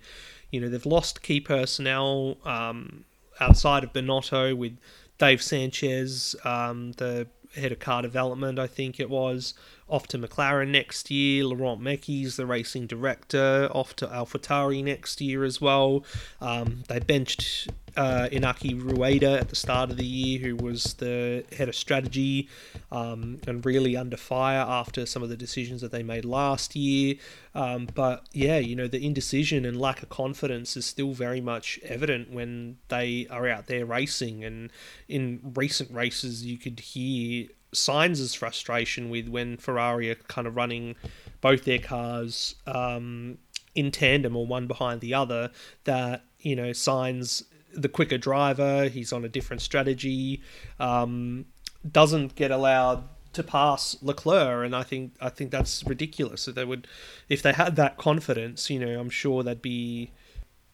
You 0.51 0.61
know 0.61 0.69
they've 0.69 0.85
lost 0.85 1.21
key 1.21 1.39
personnel 1.39 2.37
um, 2.45 3.05
outside 3.39 3.83
of 3.83 3.93
Binotto 3.93 4.55
with 4.55 4.77
Dave 5.17 5.41
Sanchez, 5.41 6.35
um, 6.43 6.93
the 6.93 7.27
head 7.55 7.71
of 7.71 7.79
car 7.79 8.01
development, 8.01 8.59
I 8.59 8.67
think 8.67 8.99
it 8.99 9.09
was, 9.09 9.53
off 9.87 10.07
to 10.07 10.17
McLaren 10.17 10.69
next 10.69 11.11
year. 11.11 11.45
Laurent 11.45 11.81
Mekies, 11.81 12.35
the 12.35 12.45
racing 12.45 12.87
director, 12.87 13.69
off 13.71 13.95
to 13.97 14.07
AlphaTauri 14.07 14.83
next 14.83 15.21
year 15.21 15.43
as 15.43 15.59
well. 15.59 16.05
Um, 16.39 16.83
they 16.87 16.99
benched 16.99 17.69
uh, 17.97 18.27
Inaki 18.31 18.81
Rueda 18.81 19.39
at 19.39 19.49
the 19.49 19.55
start 19.55 19.89
of 19.91 19.97
the 19.97 20.05
year, 20.05 20.39
who 20.39 20.55
was 20.55 20.93
the 20.95 21.43
head 21.55 21.69
of 21.69 21.75
strategy 21.75 22.47
um, 22.91 23.39
and 23.47 23.65
really 23.65 23.97
under 23.97 24.17
fire 24.17 24.65
after 24.67 25.05
some 25.05 25.23
of 25.23 25.29
the 25.29 25.37
decisions 25.37 25.81
that 25.81 25.91
they 25.91 26.03
made 26.03 26.25
last 26.25 26.75
year. 26.75 27.15
Um, 27.53 27.87
but 27.93 28.25
yeah, 28.31 28.57
you 28.57 28.75
know, 28.75 28.87
the 28.87 29.05
indecision 29.05 29.65
and 29.65 29.79
lack 29.79 30.03
of 30.03 30.09
confidence 30.09 30.77
is 30.77 30.85
still 30.85 31.13
very 31.13 31.41
much 31.41 31.79
evident 31.83 32.31
when 32.31 32.77
they 32.87 33.27
are 33.29 33.47
out 33.47 33.67
there 33.67 33.85
racing. 33.85 34.43
And 34.43 34.71
in 35.07 35.53
recent 35.55 35.91
races, 35.91 36.45
you 36.45 36.57
could 36.57 36.79
hear 36.79 37.47
Sainz's 37.73 38.33
frustration 38.33 39.09
with 39.09 39.27
when 39.27 39.57
Ferrari 39.57 40.09
are 40.09 40.15
kind 40.15 40.47
of 40.47 40.55
running 40.55 40.95
both 41.39 41.63
their 41.63 41.79
cars 41.79 42.55
um, 42.67 43.37
in 43.75 43.91
tandem 43.91 44.35
or 44.35 44.45
one 44.45 44.67
behind 44.67 45.01
the 45.01 45.13
other. 45.13 45.51
That 45.85 46.25
you 46.39 46.55
know, 46.55 46.71
Sainz 46.71 47.43
the 47.73 47.89
quicker 47.89 48.17
driver, 48.17 48.87
he's 48.87 49.13
on 49.13 49.23
a 49.25 49.29
different 49.29 49.61
strategy, 49.61 50.41
um, 50.79 51.45
doesn't 51.89 52.35
get 52.35 52.51
allowed 52.51 53.03
to 53.33 53.43
pass 53.43 53.95
Leclerc, 54.01 54.65
and 54.65 54.75
I 54.75 54.83
think 54.83 55.13
I 55.21 55.29
think 55.29 55.51
that's 55.51 55.83
ridiculous. 55.85 56.45
That 56.45 56.55
they 56.55 56.65
would, 56.65 56.87
if 57.29 57.41
they 57.41 57.53
had 57.53 57.75
that 57.77 57.97
confidence, 57.97 58.69
you 58.69 58.79
know, 58.79 58.99
I'm 58.99 59.09
sure 59.09 59.43
they'd 59.43 59.61
be 59.61 60.11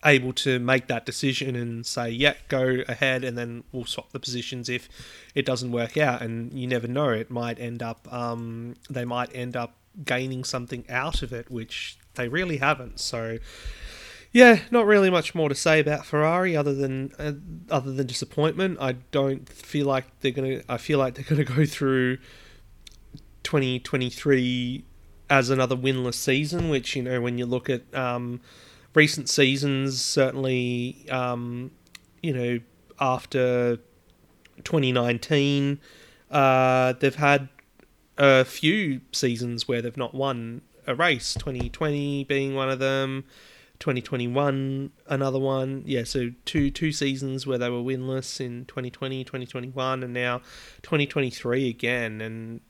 able 0.06 0.32
to 0.32 0.60
make 0.60 0.88
that 0.88 1.06
decision 1.06 1.56
and 1.56 1.86
say, 1.86 2.10
yeah, 2.10 2.34
go 2.48 2.84
ahead, 2.88 3.24
and 3.24 3.38
then 3.38 3.64
we'll 3.72 3.86
swap 3.86 4.12
the 4.12 4.20
positions 4.20 4.70
if 4.70 4.88
it 5.36 5.46
doesn't 5.46 5.72
work 5.72 5.98
out. 5.98 6.22
And 6.22 6.54
you 6.54 6.68
never 6.68 6.88
know; 6.88 7.10
it 7.10 7.30
might 7.30 7.60
end 7.60 7.84
up, 7.84 8.12
um, 8.12 8.76
they 8.90 9.06
might 9.06 9.34
end 9.36 9.56
up 9.56 9.76
gaining 10.04 10.44
something 10.44 10.86
out 10.90 11.22
of 11.22 11.34
it, 11.34 11.50
which 11.52 11.98
they 12.16 12.28
really 12.28 12.58
haven't. 12.58 13.00
So 13.00 13.38
yeah, 14.38 14.60
not 14.70 14.86
really 14.86 15.10
much 15.10 15.34
more 15.34 15.50
to 15.50 15.56
say 15.56 15.80
about 15.80 16.06
Ferrari 16.06 16.56
other 16.56 16.76
than 16.76 17.12
uh, 17.18 17.34
other 17.74 17.92
than 17.92 18.06
disappointment. 18.06 18.78
I 18.80 18.92
don't 19.10 19.50
feel 19.50 19.88
like 19.88 20.20
they're 20.20 20.32
gonna. 20.32 20.62
I 20.70 20.78
feel 20.78 21.00
like 21.00 21.16
they're 21.16 21.26
gonna 21.26 21.44
go 21.44 21.66
through 21.66 22.18
2023 23.42 24.86
as 25.28 25.50
another 25.50 25.76
winless 25.76 26.14
season. 26.14 26.70
Which 26.70 26.96
you 26.96 27.02
know, 27.02 27.20
when 27.20 27.40
you 27.40 27.48
look 27.48 27.68
at 27.68 27.82
um, 27.96 28.40
recent 28.94 29.28
seasons, 29.28 30.00
certainly 30.00 31.08
um, 31.10 31.72
you 32.22 32.32
know 32.32 32.60
after 33.00 33.78
2019, 34.64 35.80
uh, 36.30 36.94
they've 36.94 37.16
had 37.16 37.50
a 38.20 38.46
few 38.46 39.02
seasons 39.12 39.68
where 39.68 39.82
they've 39.82 39.98
not 39.98 40.14
won 40.14 40.62
a 40.86 40.94
race. 40.94 41.34
2020 41.34 42.26
being 42.26 42.54
one 42.54 42.70
of 42.70 42.78
them. 42.78 43.24
2021 43.80 44.92
another 45.08 45.40
one 45.40 45.84
yeah 45.86 46.04
so 46.04 46.30
two 46.46 46.72
two 46.72 46.92
seasons 46.92 47.46
where 47.46 47.58
they 47.58 47.70
were 47.70 47.78
winless 47.78 48.42
in 48.42 48.66
2020 48.66 49.24
2021 49.24 50.04
and 50.04 50.14
now 50.14 50.40
2023 50.84 51.70
again 51.70 52.22
and 52.22 52.62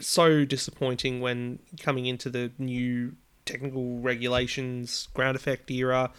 so 0.00 0.44
disappointing 0.44 1.20
when 1.20 1.58
coming 1.78 2.06
into 2.06 2.30
the 2.30 2.50
new 2.58 3.12
technical 3.44 3.98
regulations 3.98 5.08
ground 5.12 5.36
effect 5.36 5.70
era 5.70 6.10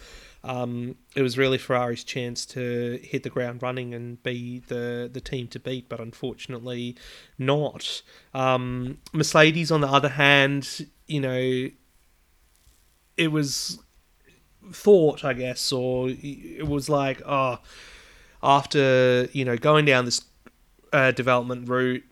um, 0.44 0.96
it 1.14 1.22
was 1.22 1.38
really 1.38 1.58
Ferrari's 1.58 2.02
chance 2.02 2.44
to 2.46 2.98
hit 3.02 3.22
the 3.22 3.30
ground 3.30 3.62
running 3.62 3.94
and 3.94 4.20
be 4.22 4.58
the, 4.66 5.08
the 5.12 5.20
team 5.20 5.46
to 5.48 5.60
beat, 5.60 5.88
but 5.88 6.00
unfortunately 6.00 6.96
not. 7.38 8.02
Um, 8.34 8.98
Mercedes, 9.12 9.70
on 9.70 9.82
the 9.82 9.88
other 9.88 10.08
hand, 10.08 10.88
you 11.06 11.20
know, 11.20 11.68
it 13.16 13.28
was 13.28 13.78
thought, 14.70 15.24
I 15.24 15.32
guess, 15.32 15.72
or 15.72 16.08
it 16.10 16.66
was 16.66 16.88
like, 16.88 17.22
oh, 17.26 17.58
after 18.42 19.28
you 19.32 19.44
know 19.44 19.56
going 19.56 19.84
down 19.84 20.04
this 20.04 20.22
uh, 20.92 21.10
development 21.12 21.68
route 21.68 22.04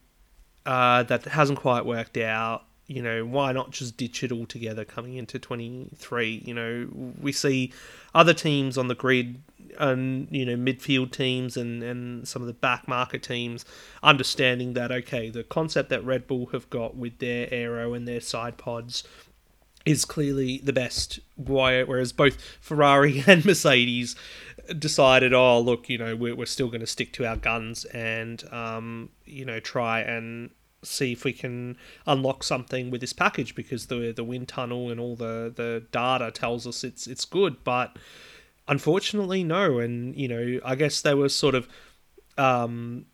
uh, 0.66 1.02
that 1.04 1.24
hasn't 1.24 1.58
quite 1.58 1.84
worked 1.84 2.16
out, 2.16 2.64
you 2.90 3.02
know, 3.02 3.24
why 3.24 3.52
not 3.52 3.70
just 3.70 3.96
ditch 3.96 4.24
it 4.24 4.32
altogether 4.32 4.84
coming 4.84 5.14
into 5.14 5.38
23? 5.38 6.42
You 6.44 6.54
know, 6.54 6.88
we 7.20 7.30
see 7.30 7.72
other 8.16 8.34
teams 8.34 8.76
on 8.76 8.88
the 8.88 8.96
grid 8.96 9.40
and, 9.78 10.26
you 10.32 10.44
know, 10.44 10.56
midfield 10.56 11.12
teams 11.12 11.56
and, 11.56 11.84
and 11.84 12.26
some 12.26 12.42
of 12.42 12.48
the 12.48 12.54
back 12.54 12.88
market 12.88 13.22
teams 13.22 13.64
understanding 14.02 14.74
that, 14.74 14.90
okay, 14.90 15.30
the 15.30 15.44
concept 15.44 15.88
that 15.90 16.04
Red 16.04 16.26
Bull 16.26 16.46
have 16.46 16.68
got 16.68 16.96
with 16.96 17.18
their 17.18 17.46
aero 17.52 17.94
and 17.94 18.08
their 18.08 18.20
side 18.20 18.58
pods 18.58 19.04
is 19.86 20.04
clearly 20.04 20.60
the 20.62 20.72
best. 20.72 21.20
Whereas 21.36 22.12
both 22.12 22.40
Ferrari 22.60 23.22
and 23.26 23.44
Mercedes 23.44 24.16
decided, 24.78 25.32
oh, 25.32 25.60
look, 25.60 25.88
you 25.88 25.98
know, 25.98 26.14
we're, 26.14 26.34
we're 26.34 26.46
still 26.46 26.68
going 26.68 26.80
to 26.80 26.86
stick 26.86 27.12
to 27.14 27.26
our 27.26 27.36
guns 27.36 27.84
and, 27.86 28.44
um, 28.52 29.10
you 29.24 29.44
know, 29.44 29.60
try 29.60 30.00
and 30.00 30.50
see 30.82 31.12
if 31.12 31.24
we 31.24 31.32
can 31.32 31.76
unlock 32.06 32.42
something 32.42 32.90
with 32.90 33.00
this 33.00 33.12
package 33.12 33.54
because 33.54 33.86
the 33.86 34.12
the 34.12 34.24
wind 34.24 34.48
tunnel 34.48 34.90
and 34.90 34.98
all 34.98 35.14
the, 35.14 35.52
the 35.54 35.84
data 35.92 36.30
tells 36.30 36.66
us 36.66 36.84
it's 36.84 37.06
it's 37.06 37.24
good, 37.24 37.62
but 37.64 37.96
unfortunately, 38.68 39.44
no. 39.44 39.78
And 39.78 40.16
you 40.16 40.28
know, 40.28 40.60
I 40.64 40.74
guess 40.74 41.02
they 41.02 41.14
were 41.14 41.28
sort 41.28 41.54
of 41.54 41.68
um, 42.38 43.06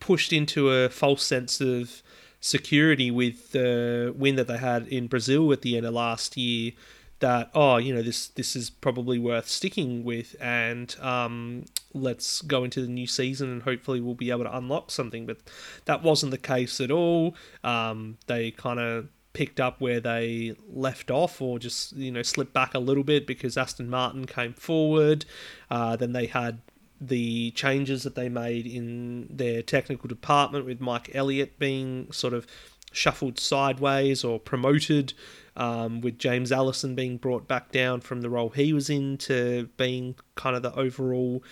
pushed 0.00 0.32
into 0.32 0.70
a 0.70 0.88
false 0.88 1.22
sense 1.22 1.60
of 1.60 2.02
security 2.40 3.10
with 3.10 3.52
the 3.52 4.14
win 4.16 4.36
that 4.36 4.46
they 4.46 4.58
had 4.58 4.86
in 4.88 5.06
Brazil 5.06 5.52
at 5.52 5.62
the 5.62 5.76
end 5.76 5.86
of 5.86 5.94
last 5.94 6.36
year. 6.36 6.72
That 7.20 7.50
oh, 7.52 7.78
you 7.78 7.92
know 7.92 8.02
this 8.02 8.28
this 8.28 8.54
is 8.54 8.70
probably 8.70 9.18
worth 9.18 9.48
sticking 9.48 10.04
with, 10.04 10.36
and 10.40 10.94
um, 11.00 11.64
let's 11.92 12.42
go 12.42 12.62
into 12.62 12.80
the 12.80 12.86
new 12.86 13.08
season 13.08 13.50
and 13.50 13.62
hopefully 13.62 14.00
we'll 14.00 14.14
be 14.14 14.30
able 14.30 14.44
to 14.44 14.56
unlock 14.56 14.92
something. 14.92 15.26
But 15.26 15.38
that 15.86 16.04
wasn't 16.04 16.30
the 16.30 16.38
case 16.38 16.80
at 16.80 16.92
all. 16.92 17.34
Um, 17.64 18.18
they 18.28 18.52
kind 18.52 18.78
of 18.78 19.08
picked 19.32 19.60
up 19.60 19.80
where 19.80 20.00
they 20.00 20.54
left 20.68 21.10
off 21.10 21.40
or 21.42 21.58
just 21.58 21.96
you 21.96 22.10
know 22.10 22.22
slipped 22.22 22.52
back 22.52 22.74
a 22.74 22.78
little 22.78 23.04
bit 23.04 23.26
because 23.26 23.56
Aston 23.56 23.90
Martin 23.90 24.24
came 24.24 24.52
forward. 24.52 25.24
Uh, 25.70 25.96
then 25.96 26.12
they 26.12 26.26
had 26.26 26.60
the 27.00 27.50
changes 27.52 28.02
that 28.02 28.14
they 28.14 28.28
made 28.28 28.66
in 28.66 29.28
their 29.30 29.62
technical 29.62 30.08
department 30.08 30.66
with 30.66 30.80
Mike 30.80 31.10
Elliott 31.14 31.58
being 31.58 32.10
sort 32.12 32.34
of 32.34 32.46
shuffled 32.92 33.38
sideways 33.38 34.24
or 34.24 34.40
promoted, 34.40 35.12
um, 35.56 36.00
with 36.00 36.18
James 36.18 36.52
Allison 36.52 36.94
being 36.94 37.16
brought 37.16 37.46
back 37.48 37.70
down 37.72 38.00
from 38.00 38.22
the 38.22 38.30
role 38.30 38.50
he 38.50 38.72
was 38.72 38.88
in 38.88 39.18
to 39.18 39.68
being 39.76 40.14
kind 40.36 40.56
of 40.56 40.62
the 40.62 40.74
overall 40.74 41.42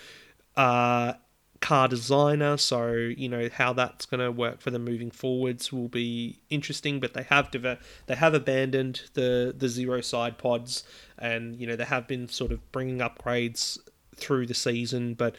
uh, 0.57 1.15
car 1.61 1.89
designer. 1.89 2.57
So 2.57 2.93
you 2.93 3.29
know 3.29 3.49
how 3.53 3.73
that's 3.73 4.07
going 4.07 4.21
to 4.21 4.31
work 4.31 4.61
for 4.61 4.71
them 4.71 4.85
moving 4.85 5.11
forwards 5.11 5.73
will 5.73 5.89
be 5.89 6.41
interesting. 6.51 7.01
But 7.01 7.15
they 7.15 7.25
have 7.25 7.51
diver- 7.51 7.79
they 8.07 8.15
have 8.15 8.35
abandoned 8.35 9.03
the 9.15 9.55
the 9.57 9.69
zero 9.69 10.01
side 10.01 10.39
pods, 10.39 10.85
and 11.19 11.57
you 11.57 11.67
know 11.67 11.77
they 11.77 11.85
have 11.85 12.07
been 12.07 12.29
sort 12.29 12.53
of 12.53 12.73
bringing 12.73 12.99
upgrades 12.99 13.79
through 14.17 14.47
the 14.47 14.55
season, 14.55 15.15
but. 15.15 15.37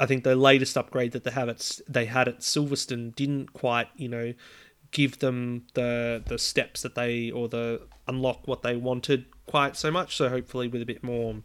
I 0.00 0.06
think 0.06 0.24
the 0.24 0.34
latest 0.34 0.76
upgrade 0.76 1.12
that 1.12 1.22
they 1.22 1.30
have 1.30 1.48
at 1.48 1.78
they 1.86 2.06
had 2.06 2.26
at 2.26 2.40
Silverstone 2.40 3.14
didn't 3.14 3.52
quite, 3.52 3.86
you 3.94 4.08
know, 4.08 4.32
give 4.90 5.18
them 5.20 5.66
the 5.74 6.22
the 6.26 6.38
steps 6.38 6.82
that 6.82 6.96
they 6.96 7.30
or 7.30 7.46
the 7.48 7.82
unlock 8.08 8.48
what 8.48 8.62
they 8.62 8.74
wanted 8.74 9.26
quite 9.46 9.76
so 9.76 9.90
much. 9.90 10.16
So 10.16 10.28
hopefully, 10.28 10.66
with 10.66 10.82
a 10.82 10.86
bit 10.86 11.04
more 11.04 11.36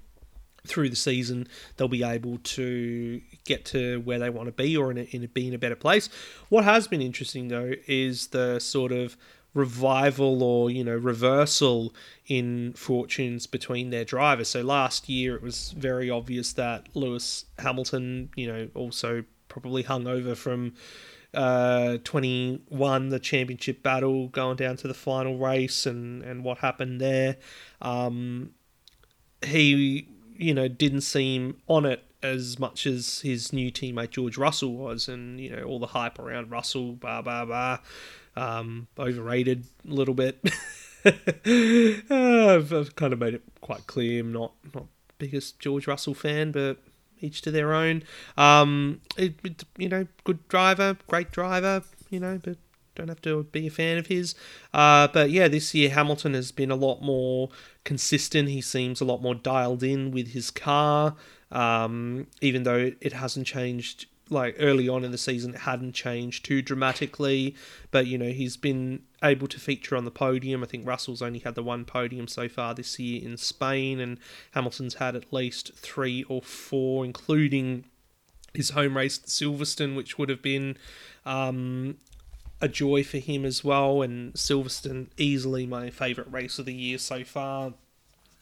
through 0.66 0.90
the 0.90 0.96
season, 0.96 1.48
they'll 1.76 1.88
be 1.88 2.04
able 2.04 2.38
to 2.40 3.22
get 3.46 3.66
to 3.66 4.02
where 4.02 4.20
they 4.20 4.30
want 4.30 4.48
to 4.48 4.52
be 4.52 4.76
or 4.76 4.92
in, 4.92 4.98
a, 4.98 5.02
in 5.12 5.24
a, 5.24 5.28
be 5.28 5.48
in 5.48 5.54
a 5.54 5.58
better 5.58 5.76
place. 5.76 6.10
What 6.50 6.64
has 6.64 6.88
been 6.88 7.02
interesting 7.02 7.48
though 7.48 7.74
is 7.88 8.28
the 8.28 8.60
sort 8.60 8.92
of 8.92 9.18
revival 9.58 10.44
or 10.44 10.70
you 10.70 10.84
know 10.84 10.96
reversal 10.96 11.94
in 12.28 12.74
fortunes 12.74 13.48
between 13.48 13.90
their 13.90 14.06
drivers. 14.06 14.50
So 14.50 14.62
last 14.62 15.10
year 15.10 15.36
it 15.36 15.42
was 15.42 15.72
very 15.72 16.10
obvious 16.10 16.54
that 16.54 16.88
Lewis 16.94 17.46
Hamilton, 17.60 18.30
you 18.36 18.48
know, 18.48 18.70
also 18.74 19.24
probably 19.50 19.84
hung 19.84 20.08
over 20.08 20.36
from 20.36 20.74
uh, 21.34 21.98
21 22.04 23.10
the 23.10 23.20
championship 23.20 23.84
battle 23.84 24.28
going 24.30 24.56
down 24.56 24.78
to 24.78 24.88
the 24.88 24.94
final 24.94 25.38
race 25.38 25.86
and 25.86 26.24
and 26.24 26.44
what 26.44 26.60
happened 26.60 27.02
there. 27.02 27.38
Um, 27.82 28.52
he 29.46 30.08
you 30.38 30.54
know, 30.54 30.68
didn't 30.68 31.02
seem 31.02 31.58
on 31.68 31.86
it 31.86 32.04
as 32.24 32.58
much 32.58 32.86
as 32.86 33.22
his 33.22 33.54
new 33.54 33.72
teammate 33.72 34.12
George 34.12 34.38
Russell 34.38 34.76
was, 34.76 35.08
and 35.08 35.40
you 35.40 35.50
know 35.50 35.64
all 35.64 35.80
the 35.80 35.88
hype 35.88 36.20
around 36.20 36.52
Russell, 36.52 36.94
blah 36.94 37.22
blah 37.22 37.46
blah, 37.46 37.80
um, 38.38 38.88
overrated 38.98 39.66
a 39.90 39.94
little 39.94 40.14
bit. 40.14 40.40
uh, 41.06 41.12
I've, 42.56 42.74
I've, 42.74 42.96
kind 42.96 43.14
of 43.14 43.20
made 43.20 43.34
it 43.34 43.44
quite 43.62 43.88
clear 43.88 44.22
I'm 44.22 44.32
not 44.32 44.54
not 44.74 44.86
biggest 45.18 45.60
George 45.60 45.88
Russell 45.88 46.14
fan, 46.14 46.52
but 46.52 46.78
each 47.20 47.42
to 47.42 47.52
their 47.52 47.74
own. 47.74 48.04
Um, 48.38 49.02
it, 49.18 49.36
it, 49.44 49.64
you 49.78 49.90
know, 49.90 50.08
good 50.24 50.48
driver, 50.48 50.98
great 51.08 51.32
driver, 51.32 51.84
you 52.10 52.20
know, 52.20 52.40
but 52.44 52.58
don't 52.96 53.08
have 53.08 53.22
to 53.22 53.44
be 53.46 53.68
a 53.68 53.72
fan 53.72 53.98
of 53.98 54.08
his. 54.08 54.36
Uh, 54.74 55.08
but 55.08 55.30
yeah, 55.32 55.48
this 55.48 55.74
year 55.74 55.90
Hamilton 55.90 56.34
has 56.34 56.52
been 56.52 56.72
a 56.72 56.76
lot 56.76 57.02
more 57.02 57.50
consistent. 57.84 58.50
He 58.50 58.62
seems 58.62 59.02
a 59.02 59.06
lot 59.06 59.22
more 59.22 59.36
dialed 59.36 59.84
in 59.84 60.12
with 60.12 60.30
his 60.30 60.52
car, 60.52 61.16
um, 61.52 62.28
even 62.42 62.64
though 62.64 62.92
it 63.02 63.14
hasn't 63.14 63.48
changed. 63.48 64.08
Like 64.30 64.58
early 64.60 64.90
on 64.90 65.06
in 65.06 65.12
the 65.12 65.18
season, 65.18 65.54
it 65.54 65.62
hadn't 65.62 65.94
changed 65.94 66.44
too 66.44 66.62
dramatically, 66.62 67.56
but 67.92 68.08
you 68.08 68.18
know 68.18 68.30
he's 68.30 68.58
been 68.58 69.04
able 69.24 69.48
to 69.48 69.60
feature 69.60 69.96
on 69.96 70.06
the 70.06 70.12
podium. 70.12 70.64
I 70.64 70.68
think 70.68 70.86
Russell's 70.86 71.22
only 71.22 71.40
had 71.40 71.56
the 71.56 71.64
one 71.64 71.86
podium 71.86 72.28
so 72.28 72.50
far 72.50 72.74
this 72.74 73.00
year 73.00 73.24
in 73.24 73.38
Spain, 73.38 74.00
and 74.00 74.20
Hamilton's 74.52 74.96
had 74.96 75.16
at 75.16 75.32
least 75.32 75.74
three 75.76 76.24
or 76.24 76.42
four, 76.42 77.06
including 77.06 77.86
his 78.54 78.72
home 78.72 78.98
race 78.98 79.20
at 79.20 79.30
Silverstone, 79.30 79.96
which 79.96 80.18
would 80.18 80.30
have 80.30 80.42
been 80.42 80.78
um, 81.26 81.98
a 82.60 82.68
joy 82.68 83.04
for 83.04 83.20
him 83.20 83.46
as 83.46 83.64
well. 83.64 84.02
And 84.02 84.34
Silverstone, 84.34 85.08
easily 85.18 85.66
my 85.66 85.90
favourite 85.90 86.32
race 86.32 86.60
of 86.60 86.66
the 86.66 86.74
year 86.74 86.98
so 86.98 87.24
far, 87.24 87.74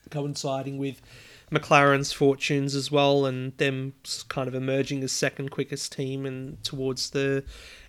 coinciding 0.10 0.78
with 0.78 1.02
McLaren's 1.52 2.12
fortunes 2.12 2.76
as 2.76 2.92
well, 2.92 3.26
and 3.26 3.56
them 3.58 3.94
kind 4.28 4.48
of 4.48 4.56
emerging 4.56 5.04
as 5.04 5.12
second 5.12 5.52
quickest 5.52 5.92
team 5.92 6.26
and 6.26 6.64
towards 6.64 7.12
the 7.12 7.44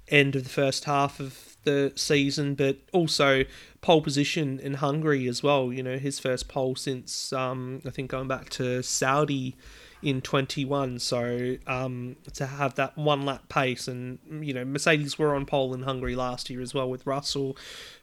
end 0.09 0.37
of 0.37 0.45
the 0.45 0.51
first 0.51 0.85
half 0.85 1.19
of 1.19 1.57
the 1.65 1.93
season, 1.97 2.55
but 2.55 2.79
also 2.93 3.45
pole 3.81 4.01
position 4.01 4.59
in 4.61 4.75
Hungary 4.75 5.27
as 5.27 5.43
well. 5.43 5.73
You 5.73 5.83
know, 5.83 5.99
his 5.99 6.19
first 6.19 6.49
pole 6.49 6.77
since 6.77 7.33
um, 7.33 7.83
I 7.85 7.91
think 7.91 8.11
going 8.11 8.29
back 8.29 8.51
to 8.51 8.83
Saudi 8.83 9.57
in 10.03 10.21
21. 10.21 10.99
So 10.99 11.57
um, 11.67 12.17
to 12.35 12.47
have 12.47 12.75
that 12.77 12.97
one 12.97 13.23
lap 13.23 13.49
pace, 13.49 13.89
and 13.89 14.19
you 14.41 14.55
know, 14.55 14.65
Mercedes 14.65 15.19
were 15.19 15.35
on 15.35 15.47
pole 15.47 15.75
in 15.75 15.83
Hungary 15.83 16.15
last 16.15 16.49
year 16.51 16.61
as 16.61 16.75
well 16.75 16.89
with 16.89 17.07
Russell. 17.07 17.57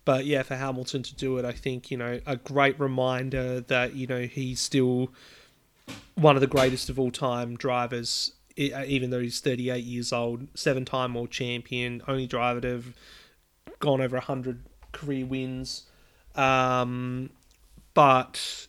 But 0.06 0.26
yeah, 0.26 0.44
for 0.44 0.56
Hamilton 0.56 1.04
to 1.04 1.16
do 1.16 1.38
it, 1.38 1.46
I 1.46 1.54
think 1.54 1.92
you 1.92 1.98
know 1.98 2.20
a 2.26 2.36
great 2.36 2.80
reminder 2.80 3.62
that 3.62 3.96
you 3.96 4.08
know 4.08 4.24
he's 4.24 4.60
still 4.60 5.14
one 6.16 6.36
of 6.36 6.42
the 6.42 6.48
greatest 6.48 6.90
of 6.90 7.00
all 7.00 7.12
time 7.12 7.56
drivers. 7.56 8.34
Even 8.56 9.10
though 9.10 9.20
he's 9.20 9.40
38 9.40 9.84
years 9.84 10.14
old, 10.14 10.48
seven-time 10.54 11.16
world 11.16 11.32
champion, 11.32 12.04
only 12.08 12.28
driver 12.28 12.62
to 12.62 12.68
have 12.68 12.94
gone 13.80 14.00
over 14.00 14.16
100 14.18 14.64
career 14.92 15.26
wins. 15.26 15.84
Um, 16.36 17.32
but 17.96 18.68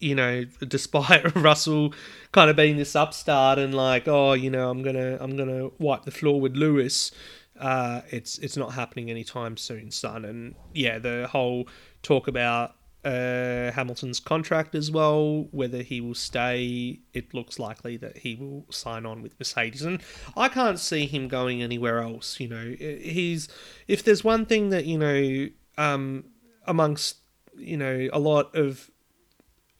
you 0.00 0.14
know, 0.14 0.44
despite 0.68 1.34
Russell 1.36 1.94
kind 2.32 2.50
of 2.50 2.56
being 2.56 2.76
this 2.76 2.94
upstart 2.94 3.58
and 3.58 3.72
like, 3.72 4.06
oh, 4.06 4.34
you 4.34 4.50
know, 4.50 4.68
I'm 4.68 4.82
gonna 4.82 5.16
I'm 5.18 5.36
gonna 5.36 5.70
wipe 5.78 6.04
the 6.04 6.10
floor 6.10 6.40
with 6.40 6.56
Lewis, 6.56 7.10
uh, 7.58 8.00
it's 8.10 8.38
it's 8.38 8.56
not 8.56 8.72
happening 8.72 9.10
anytime 9.10 9.56
soon, 9.56 9.90
son. 9.90 10.24
And 10.24 10.54
yeah, 10.74 10.98
the 10.98 11.28
whole 11.30 11.68
talk 12.02 12.28
about 12.28 12.74
uh, 13.04 13.72
Hamilton's 13.72 14.20
contract 14.20 14.74
as 14.74 14.90
well, 14.90 15.48
whether 15.50 15.82
he 15.82 16.00
will 16.00 16.14
stay, 16.14 17.00
it 17.12 17.34
looks 17.34 17.58
likely 17.58 17.96
that 17.96 18.18
he 18.18 18.36
will 18.36 18.66
sign 18.70 19.04
on 19.06 19.22
with 19.22 19.38
Mercedes, 19.38 19.82
and 19.82 20.00
I 20.36 20.48
can't 20.48 20.78
see 20.78 21.06
him 21.06 21.28
going 21.28 21.62
anywhere 21.62 22.00
else. 22.00 22.38
You 22.38 22.48
know, 22.48 22.74
he's 22.78 23.48
if 23.88 24.04
there's 24.04 24.22
one 24.22 24.46
thing 24.46 24.70
that 24.70 24.84
you 24.84 24.98
know, 24.98 25.48
um, 25.78 26.24
amongst 26.66 27.16
you 27.56 27.76
know 27.76 28.08
a 28.12 28.18
lot 28.18 28.54
of 28.54 28.90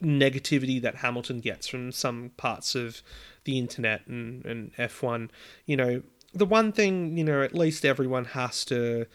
negativity 0.03 0.83
that 0.83 0.97
Hamilton 0.97 1.41
gets 1.41 1.69
from 1.69 1.93
some 1.93 2.33
parts 2.37 2.75
of 2.75 3.03
the 3.45 3.59
internet 3.59 4.07
and, 4.07 4.45
and 4.45 4.75
F1. 4.77 5.31
You 5.67 5.77
know, 5.77 6.03
the 6.35 6.47
one 6.47 6.73
thing, 6.73 7.17
you 7.17 7.25
know, 7.25 7.43
at 7.43 7.55
least 7.55 7.85
everyone 7.85 8.27
has 8.27 8.65
to 8.67 9.07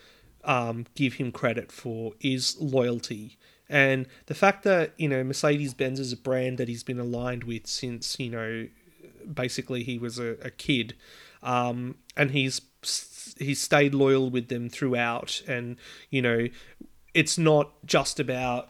um, 0.43 0.85
give 0.95 1.15
him 1.15 1.31
credit 1.31 1.71
for 1.71 2.13
is 2.21 2.57
loyalty. 2.59 3.37
And 3.69 4.07
the 4.27 4.35
fact 4.35 4.63
that, 4.63 4.93
you 4.97 5.09
know, 5.09 5.23
Mercedes 5.23 5.73
Benz 5.73 5.99
is 5.99 6.13
a 6.13 6.17
brand 6.17 6.57
that 6.57 6.67
he's 6.67 6.83
been 6.83 6.99
aligned 6.99 7.43
with 7.43 7.67
since, 7.67 8.17
you 8.19 8.29
know, 8.29 8.67
basically 9.31 9.83
he 9.83 9.97
was 9.97 10.19
a, 10.19 10.37
a 10.41 10.49
kid. 10.49 10.95
Um, 11.43 11.95
and 12.15 12.31
he's 12.31 12.61
he's 13.37 13.61
stayed 13.61 13.93
loyal 13.93 14.29
with 14.29 14.47
them 14.47 14.69
throughout. 14.69 15.41
And, 15.47 15.77
you 16.09 16.21
know, 16.21 16.47
it's 17.13 17.37
not 17.37 17.73
just 17.85 18.19
about 18.19 18.69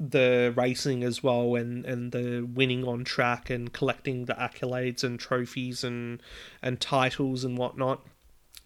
the 0.00 0.52
racing 0.56 1.02
as 1.02 1.22
well 1.22 1.56
and, 1.56 1.84
and 1.84 2.12
the 2.12 2.42
winning 2.42 2.84
on 2.84 3.02
track 3.04 3.50
and 3.50 3.72
collecting 3.72 4.26
the 4.26 4.34
accolades 4.34 5.02
and 5.02 5.18
trophies 5.18 5.82
and 5.82 6.22
and 6.62 6.80
titles 6.80 7.44
and 7.44 7.58
whatnot. 7.58 8.06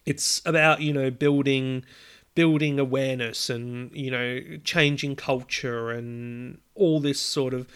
It's 0.05 0.41
about, 0.45 0.81
you 0.81 0.93
know, 0.93 1.09
building 1.09 1.85
building 2.35 2.79
awareness 2.79 3.49
and 3.49 3.95
you 3.95 4.09
know 4.09 4.39
changing 4.63 5.15
culture 5.15 5.91
and 5.91 6.59
all 6.75 6.99
this 6.99 7.19
sort 7.19 7.53
of 7.53 7.67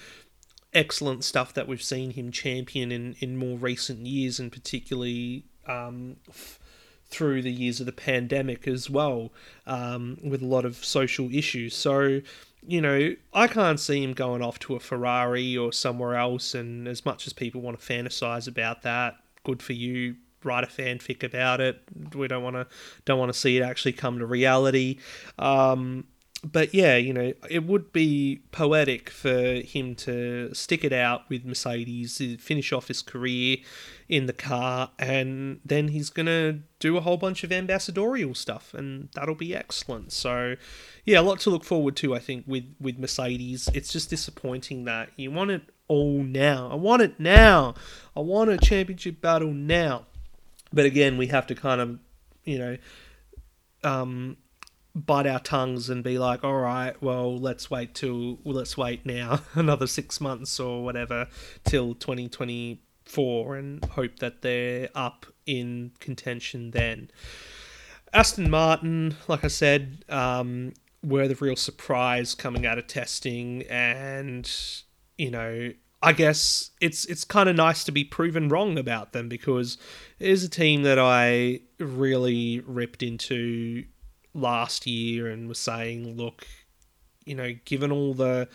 excellent 0.73 1.23
stuff 1.23 1.53
that 1.53 1.67
we've 1.67 1.81
seen 1.81 2.11
him 2.11 2.31
champion 2.31 2.91
in 2.91 3.15
in 3.19 3.37
more 3.37 3.57
recent 3.57 4.05
years 4.05 4.39
and 4.39 4.51
particularly 4.51 5.45
um, 5.67 6.17
f- 6.29 6.59
through 7.09 7.41
the 7.41 7.51
years 7.51 7.79
of 7.79 7.85
the 7.85 7.91
pandemic 7.91 8.67
as 8.67 8.89
well 8.89 9.31
um, 9.65 10.17
with 10.23 10.41
a 10.41 10.45
lot 10.45 10.65
of 10.65 10.83
social 10.83 11.33
issues 11.33 11.75
so 11.75 12.21
you 12.67 12.81
know, 12.81 13.15
I 13.33 13.47
can't 13.47 13.79
see 13.79 14.03
him 14.03 14.13
going 14.13 14.41
off 14.41 14.59
to 14.59 14.75
a 14.75 14.79
Ferrari 14.79 15.57
or 15.57 15.71
somewhere 15.71 16.15
else. 16.15 16.53
And 16.53 16.87
as 16.87 17.05
much 17.05 17.25
as 17.25 17.33
people 17.33 17.61
want 17.61 17.79
to 17.79 17.85
fantasize 17.85 18.47
about 18.47 18.81
that, 18.81 19.15
good 19.43 19.63
for 19.63 19.73
you. 19.73 20.17
Write 20.47 20.63
a 20.63 20.67
fanfic 20.67 21.23
about 21.23 21.61
it. 21.61 21.81
We 22.15 22.27
don't 22.27 22.43
want 22.43 22.55
to 22.55 22.67
don't 23.05 23.19
want 23.19 23.31
to 23.31 23.37
see 23.37 23.57
it 23.57 23.61
actually 23.61 23.93
come 23.93 24.19
to 24.19 24.25
reality. 24.25 24.97
Um, 25.37 26.05
but 26.43 26.73
yeah, 26.73 26.95
you 26.95 27.13
know, 27.13 27.33
it 27.49 27.65
would 27.65 27.91
be 27.91 28.41
poetic 28.51 29.09
for 29.09 29.55
him 29.61 29.95
to 29.95 30.53
stick 30.53 30.83
it 30.83 30.93
out 30.93 31.27
with 31.29 31.45
Mercedes, 31.45 32.21
finish 32.39 32.71
off 32.71 32.87
his 32.87 33.01
career 33.01 33.57
in 34.07 34.27
the 34.27 34.33
car, 34.33 34.91
and 34.99 35.59
then 35.65 35.89
he's 35.89 36.09
to 36.11 36.59
do 36.79 36.95
a 36.95 37.01
whole 37.01 37.17
bunch 37.17 37.43
of 37.43 37.51
ambassadorial 37.51 38.35
stuff, 38.35 38.73
and 38.73 39.09
that'll 39.13 39.35
be 39.35 39.55
excellent. 39.55 40.11
So, 40.11 40.55
yeah, 41.05 41.19
a 41.19 41.21
lot 41.21 41.39
to 41.41 41.49
look 41.49 41.63
forward 41.63 41.95
to, 41.97 42.15
I 42.15 42.19
think, 42.19 42.45
with, 42.47 42.75
with 42.79 42.99
Mercedes. 42.99 43.67
It's 43.73 43.91
just 43.91 44.09
disappointing 44.09 44.85
that 44.85 45.09
you 45.15 45.31
want 45.31 45.51
it 45.51 45.63
all 45.87 46.23
now. 46.23 46.69
I 46.71 46.75
want 46.75 47.01
it 47.01 47.19
now. 47.19 47.73
I 48.15 48.19
want 48.19 48.49
a 48.49 48.57
championship 48.57 49.21
battle 49.21 49.53
now. 49.53 50.05
But 50.71 50.85
again, 50.85 51.17
we 51.17 51.27
have 51.27 51.47
to 51.47 51.55
kind 51.55 51.81
of, 51.81 51.99
you 52.43 52.59
know, 52.59 52.77
um, 53.83 54.37
bite 55.05 55.27
our 55.27 55.39
tongues 55.39 55.89
and 55.89 56.03
be 56.03 56.17
like, 56.17 56.43
all 56.43 56.59
right, 56.59 57.01
well, 57.01 57.37
let's 57.37 57.69
wait 57.69 57.93
till 57.93 58.39
let's 58.43 58.77
wait 58.77 59.05
now 59.05 59.41
another 59.53 59.87
six 59.87 60.19
months 60.19 60.59
or 60.59 60.83
whatever 60.83 61.27
till 61.63 61.93
2024 61.93 63.55
and 63.55 63.85
hope 63.85 64.19
that 64.19 64.41
they're 64.41 64.89
up 64.95 65.25
in 65.45 65.91
contention 65.99 66.71
then. 66.71 67.09
Aston 68.13 68.49
Martin, 68.49 69.15
like 69.27 69.43
I 69.43 69.49
said, 69.49 70.03
um, 70.09 70.73
were 71.03 71.27
the 71.27 71.35
real 71.35 71.55
surprise 71.55 72.33
coming 72.33 72.65
out 72.65 72.77
of 72.77 72.87
testing, 72.87 73.63
and 73.69 74.49
you 75.17 75.29
know, 75.29 75.71
I 76.01 76.13
guess 76.13 76.71
it's 76.79 77.05
it's 77.05 77.23
kind 77.23 77.49
of 77.49 77.55
nice 77.55 77.83
to 77.85 77.91
be 77.91 78.03
proven 78.03 78.49
wrong 78.49 78.77
about 78.77 79.13
them 79.13 79.27
because 79.27 79.77
it 80.19 80.29
is 80.29 80.43
a 80.43 80.49
team 80.49 80.83
that 80.83 80.99
I 80.99 81.61
really 81.79 82.61
ripped 82.65 83.01
into 83.01 83.85
last 84.33 84.85
year 84.85 85.27
and 85.27 85.47
was 85.47 85.57
saying, 85.57 86.15
look, 86.15 86.45
you 87.25 87.35
know, 87.35 87.53
given 87.65 87.91
all 87.91 88.13
the 88.13 88.47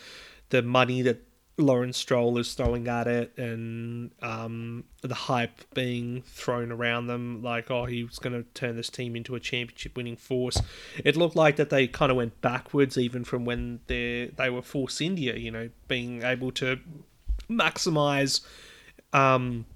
the 0.51 0.63
money 0.63 1.03
that 1.03 1.27
Lawrence 1.59 1.99
Stroll 1.99 2.39
is 2.39 2.55
throwing 2.55 2.89
at 2.89 3.07
it 3.07 3.37
and 3.37 4.13
um, 4.23 4.85
the 5.03 5.15
hype 5.15 5.63
being 5.75 6.23
thrown 6.23 6.73
around 6.73 7.09
them, 7.09 7.43
like, 7.43 7.71
oh, 7.71 7.85
he 7.85 8.05
was 8.05 8.19
going 8.19 8.33
to 8.33 8.49
turn 8.55 8.77
this 8.77 8.89
team 8.89 9.15
into 9.15 9.35
a 9.35 9.41
championship 9.41 9.97
winning 9.97 10.17
force. 10.17 10.61
It 11.05 11.17
looked 11.17 11.37
like 11.37 11.57
that 11.57 11.71
they 11.71 11.87
kind 11.87 12.11
of 12.11 12.17
went 12.17 12.41
backwards 12.41 12.97
even 12.97 13.25
from 13.25 13.45
when 13.45 13.81
they 13.87 14.31
they 14.37 14.49
were 14.49 14.63
Force 14.63 15.01
India, 15.01 15.37
you 15.37 15.51
know, 15.51 15.71
being 15.89 16.23
able 16.23 16.53
to 16.53 16.79
maximize 17.59 18.41
um, 19.12 19.67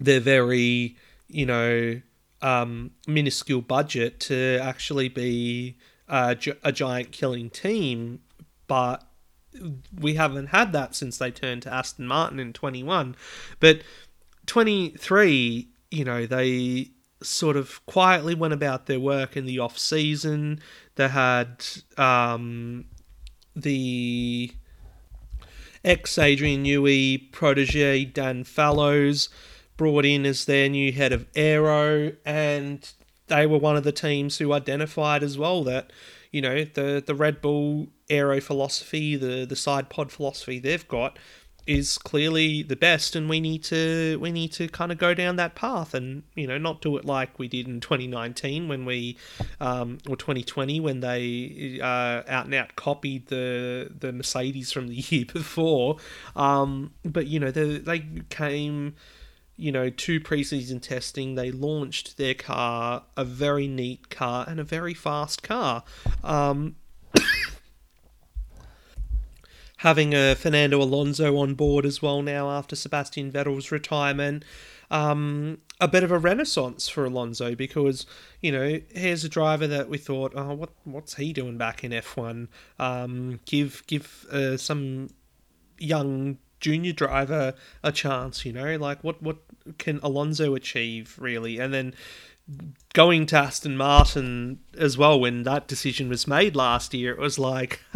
their 0.00 0.20
very, 0.20 0.96
you 1.28 1.46
know, 1.46 2.00
um, 2.40 2.90
minuscule 3.06 3.60
budget 3.60 4.20
to 4.20 4.58
actually 4.60 5.08
be 5.08 5.76
a, 6.08 6.36
a 6.64 6.72
giant 6.72 7.12
killing 7.12 7.50
team, 7.50 8.20
but 8.66 9.04
we 9.98 10.14
haven't 10.14 10.46
had 10.46 10.72
that 10.72 10.94
since 10.94 11.18
they 11.18 11.30
turned 11.30 11.62
to 11.62 11.72
Aston 11.72 12.06
Martin 12.06 12.40
in 12.40 12.52
21. 12.52 13.16
But 13.60 13.82
23, 14.46 15.68
you 15.90 16.04
know, 16.04 16.26
they 16.26 16.90
sort 17.22 17.56
of 17.56 17.84
quietly 17.86 18.34
went 18.34 18.54
about 18.54 18.86
their 18.86 19.00
work 19.00 19.36
in 19.36 19.46
the 19.46 19.58
off 19.58 19.78
season. 19.78 20.60
They 20.96 21.08
had 21.08 21.64
um, 21.96 22.86
the 23.54 24.52
ex 25.84 26.18
Adrian 26.18 26.64
Newey 26.64 27.30
protege 27.32 28.04
Dan 28.04 28.44
Fallows 28.44 29.28
brought 29.76 30.04
in 30.04 30.24
as 30.26 30.44
their 30.44 30.68
new 30.68 30.92
head 30.92 31.12
of 31.12 31.26
aero, 31.34 32.12
and 32.24 32.92
they 33.28 33.46
were 33.46 33.58
one 33.58 33.76
of 33.76 33.84
the 33.84 33.92
teams 33.92 34.38
who 34.38 34.52
identified 34.52 35.22
as 35.22 35.38
well 35.38 35.64
that 35.64 35.92
you 36.30 36.40
know 36.40 36.64
the 36.64 37.02
the 37.04 37.14
Red 37.14 37.40
Bull 37.40 37.88
aero 38.08 38.40
philosophy, 38.40 39.16
the 39.16 39.44
the 39.44 39.56
side 39.56 39.88
pod 39.88 40.12
philosophy 40.12 40.58
they've 40.58 40.86
got 40.88 41.18
is 41.66 41.96
clearly 41.98 42.62
the 42.62 42.76
best 42.76 43.14
and 43.14 43.28
we 43.28 43.40
need 43.40 43.62
to 43.62 44.18
we 44.20 44.32
need 44.32 44.52
to 44.52 44.66
kind 44.68 44.90
of 44.90 44.98
go 44.98 45.14
down 45.14 45.36
that 45.36 45.54
path 45.54 45.94
and 45.94 46.22
you 46.34 46.46
know 46.46 46.58
not 46.58 46.80
do 46.80 46.96
it 46.96 47.04
like 47.04 47.38
we 47.38 47.46
did 47.46 47.68
in 47.68 47.80
2019 47.80 48.68
when 48.68 48.84
we 48.84 49.16
um, 49.60 49.98
or 50.08 50.16
2020 50.16 50.80
when 50.80 51.00
they 51.00 51.78
uh, 51.80 52.22
out 52.28 52.46
and 52.46 52.54
out 52.54 52.74
copied 52.74 53.26
the 53.28 53.90
the 53.96 54.12
Mercedes 54.12 54.72
from 54.72 54.88
the 54.88 54.94
year 55.08 55.24
before 55.24 55.96
um, 56.34 56.92
but 57.04 57.26
you 57.26 57.38
know 57.38 57.50
they, 57.50 57.78
they 57.78 58.06
came 58.28 58.94
you 59.56 59.70
know, 59.70 59.90
to 59.90 60.18
preseason 60.18 60.80
testing, 60.80 61.34
they 61.34 61.52
launched 61.52 62.16
their 62.16 62.34
car, 62.34 63.04
a 63.16 63.24
very 63.24 63.68
neat 63.68 64.08
car 64.10 64.44
and 64.48 64.58
a 64.58 64.64
very 64.64 64.94
fast 64.94 65.42
car. 65.42 65.84
Um, 66.24 66.74
having 69.82 70.14
a 70.14 70.36
Fernando 70.36 70.80
Alonso 70.80 71.36
on 71.38 71.54
board 71.54 71.84
as 71.84 72.00
well 72.00 72.22
now 72.22 72.48
after 72.48 72.76
Sebastian 72.76 73.32
Vettel's 73.32 73.72
retirement. 73.72 74.44
Um, 74.92 75.58
a 75.80 75.88
bit 75.88 76.04
of 76.04 76.12
a 76.12 76.18
renaissance 76.18 76.88
for 76.88 77.04
Alonso 77.04 77.56
because 77.56 78.06
you 78.40 78.52
know 78.52 78.78
here's 78.90 79.24
a 79.24 79.28
driver 79.28 79.66
that 79.66 79.88
we 79.88 79.98
thought, 79.98 80.32
oh, 80.36 80.54
what 80.54 80.70
what's 80.84 81.14
he 81.16 81.32
doing 81.32 81.58
back 81.58 81.82
in 81.82 81.90
F1? 81.90 82.46
Um, 82.78 83.40
give 83.44 83.82
give 83.88 84.24
uh, 84.30 84.56
some 84.56 85.08
young 85.78 86.38
junior 86.60 86.92
driver 86.92 87.54
a 87.82 87.90
chance. 87.90 88.44
You 88.44 88.52
know, 88.52 88.76
like 88.76 89.02
what 89.02 89.20
what 89.20 89.38
can 89.78 89.98
Alonso 90.04 90.54
achieve 90.54 91.16
really? 91.18 91.58
And 91.58 91.74
then 91.74 91.94
going 92.94 93.26
to 93.26 93.36
Aston 93.36 93.76
Martin 93.76 94.60
as 94.76 94.98
well 94.98 95.18
when 95.18 95.44
that 95.44 95.66
decision 95.66 96.08
was 96.08 96.26
made 96.26 96.54
last 96.54 96.92
year, 96.92 97.12
it 97.12 97.18
was 97.18 97.38
like, 97.38 97.80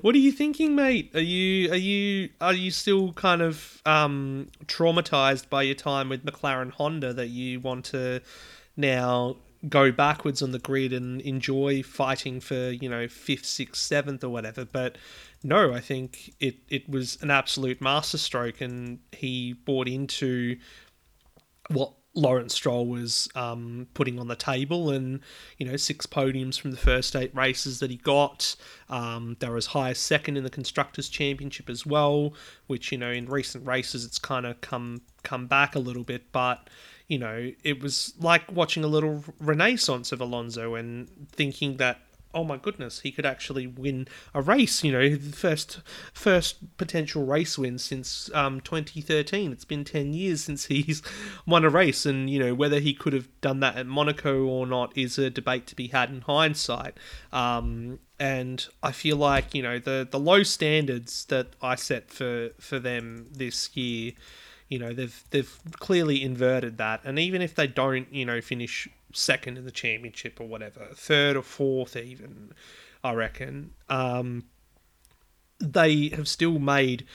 what 0.00 0.14
are 0.14 0.18
you 0.18 0.32
thinking, 0.32 0.74
mate? 0.74 1.10
Are 1.14 1.20
you 1.20 1.70
are 1.70 1.76
you 1.76 2.30
are 2.40 2.54
you 2.54 2.70
still 2.70 3.12
kind 3.12 3.42
of 3.42 3.82
um, 3.84 4.48
traumatized 4.66 5.48
by 5.48 5.62
your 5.62 5.74
time 5.74 6.08
with 6.08 6.24
McLaren 6.24 6.70
Honda 6.72 7.12
that 7.12 7.28
you 7.28 7.60
want 7.60 7.84
to 7.86 8.22
now 8.76 9.36
go 9.68 9.90
backwards 9.90 10.42
on 10.42 10.52
the 10.52 10.58
grid 10.58 10.92
and 10.92 11.20
enjoy 11.22 11.82
fighting 11.82 12.40
for 12.40 12.70
you 12.70 12.88
know 12.88 13.08
fifth, 13.08 13.46
sixth, 13.46 13.82
seventh, 13.82 14.24
or 14.24 14.30
whatever? 14.30 14.64
But 14.64 14.96
no, 15.42 15.74
I 15.74 15.80
think 15.80 16.34
it, 16.40 16.56
it 16.68 16.88
was 16.88 17.18
an 17.20 17.30
absolute 17.30 17.80
masterstroke, 17.80 18.60
and 18.60 19.00
he 19.12 19.52
bought 19.52 19.88
into 19.88 20.56
what 21.68 21.92
Lawrence 22.16 22.54
Stroll 22.54 22.86
was 22.86 23.28
um, 23.34 23.86
putting 23.94 24.18
on 24.18 24.26
the 24.26 24.34
table, 24.34 24.90
and 24.90 25.20
you 25.58 25.66
know 25.66 25.76
six 25.76 26.06
podiums 26.06 26.58
from 26.58 26.70
the 26.70 26.76
first 26.76 27.14
eight 27.14 27.34
races 27.34 27.78
that 27.80 27.90
he 27.90 27.96
got. 27.98 28.56
Um, 28.88 29.36
they 29.38 29.48
were 29.48 29.58
as 29.58 29.66
high 29.66 29.90
as 29.90 29.98
second 29.98 30.36
in 30.36 30.42
the 30.42 30.50
constructors' 30.50 31.08
championship 31.08 31.68
as 31.68 31.84
well, 31.84 32.32
which 32.66 32.90
you 32.90 32.98
know 32.98 33.10
in 33.10 33.26
recent 33.26 33.66
races 33.66 34.04
it's 34.04 34.18
kind 34.18 34.46
of 34.46 34.60
come 34.62 35.02
come 35.22 35.46
back 35.46 35.74
a 35.74 35.78
little 35.78 36.04
bit, 36.04 36.32
but 36.32 36.68
you 37.06 37.18
know 37.18 37.52
it 37.62 37.82
was 37.82 38.14
like 38.18 38.50
watching 38.50 38.82
a 38.82 38.88
little 38.88 39.22
renaissance 39.38 40.10
of 40.10 40.20
Alonso 40.20 40.74
and 40.74 41.08
thinking 41.30 41.76
that 41.76 42.00
oh 42.36 42.44
my 42.44 42.58
goodness, 42.58 43.00
he 43.00 43.10
could 43.10 43.24
actually 43.24 43.66
win 43.66 44.06
a 44.34 44.42
race. 44.42 44.84
You 44.84 44.92
know, 44.92 45.08
the 45.08 45.34
first 45.34 45.80
first 46.12 46.76
potential 46.76 47.24
race 47.24 47.56
win 47.56 47.78
since 47.78 48.30
um, 48.34 48.60
2013. 48.60 49.50
It's 49.50 49.64
been 49.64 49.84
10 49.84 50.12
years 50.12 50.44
since 50.44 50.66
he's 50.66 51.02
won 51.46 51.64
a 51.64 51.70
race, 51.70 52.04
and 52.04 52.28
you 52.28 52.38
know 52.38 52.54
whether 52.54 52.78
he 52.78 52.92
could 52.92 53.14
have 53.14 53.28
done 53.40 53.60
that 53.60 53.76
at 53.76 53.86
Monaco 53.86 54.44
or 54.44 54.66
not 54.66 54.96
is 54.96 55.18
a 55.18 55.30
debate 55.30 55.66
to 55.68 55.74
be 55.74 55.88
had 55.88 56.10
in 56.10 56.20
hindsight. 56.20 56.98
Um, 57.32 57.98
and 58.20 58.66
I 58.82 58.92
feel 58.92 59.16
like 59.16 59.54
you 59.54 59.62
know 59.62 59.78
the 59.78 60.06
the 60.08 60.20
low 60.20 60.42
standards 60.42 61.24
that 61.26 61.48
I 61.62 61.74
set 61.74 62.10
for 62.10 62.50
for 62.60 62.78
them 62.78 63.26
this 63.32 63.74
year. 63.74 64.12
You 64.68 64.80
know 64.80 64.92
they've 64.92 65.24
they've 65.30 65.58
clearly 65.78 66.22
inverted 66.22 66.76
that, 66.78 67.00
and 67.04 67.18
even 67.18 67.40
if 67.40 67.54
they 67.54 67.66
don't, 67.66 68.12
you 68.12 68.26
know, 68.26 68.40
finish 68.40 68.88
second 69.12 69.58
in 69.58 69.64
the 69.64 69.70
championship 69.70 70.40
or 70.40 70.48
whatever, 70.48 70.88
third 70.94 71.36
or 71.36 71.42
fourth 71.42 71.96
even, 71.96 72.52
I 73.02 73.12
reckon. 73.12 73.72
Um, 73.88 74.44
they 75.58 76.08
have 76.08 76.28
still 76.28 76.58
made 76.58 77.06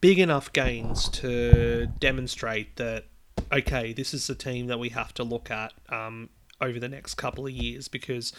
big 0.00 0.18
enough 0.18 0.52
gains 0.52 1.08
to 1.08 1.86
demonstrate 1.98 2.76
that 2.76 3.06
okay, 3.52 3.92
this 3.92 4.14
is 4.14 4.28
a 4.30 4.34
team 4.34 4.66
that 4.68 4.78
we 4.78 4.88
have 4.90 5.12
to 5.14 5.24
look 5.24 5.50
at 5.50 5.72
um, 5.90 6.30
over 6.60 6.80
the 6.80 6.88
next 6.88 7.14
couple 7.14 7.46
of 7.46 7.52
years 7.52 7.86
because 7.88 8.32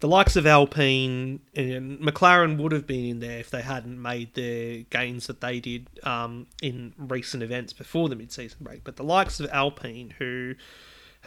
the 0.00 0.08
likes 0.08 0.36
of 0.36 0.46
Alpine 0.46 1.40
and 1.54 1.98
McLaren 1.98 2.56
would 2.56 2.72
have 2.72 2.86
been 2.86 3.04
in 3.04 3.20
there 3.20 3.40
if 3.40 3.50
they 3.50 3.62
hadn't 3.62 4.00
made 4.00 4.34
the 4.34 4.84
gains 4.84 5.26
that 5.26 5.40
they 5.40 5.60
did 5.60 5.88
um, 6.04 6.46
in 6.62 6.94
recent 6.96 7.42
events 7.42 7.72
before 7.72 8.08
the 8.08 8.16
mid-season 8.16 8.58
break. 8.60 8.84
But 8.84 8.96
the 8.96 9.04
likes 9.04 9.40
of 9.40 9.50
Alpine, 9.50 10.14
who 10.18 10.54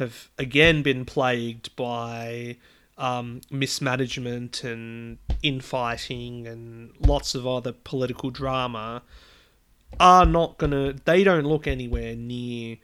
have 0.02 0.30
again 0.38 0.82
been 0.82 1.06
plagued 1.06 1.76
by 1.76 2.58
um, 2.98 3.42
mismanagement 3.50 4.64
and 4.64 5.18
infighting 5.42 6.48
and 6.48 6.92
lots 7.00 7.36
of 7.36 7.48
other 7.48 7.72
political 7.72 8.30
drama, 8.30 9.04
are 10.00 10.26
not 10.26 10.58
gonna. 10.58 10.94
They 11.06 11.24
don't 11.24 11.46
look 11.46 11.68
anywhere 11.68 12.16
near 12.16 12.78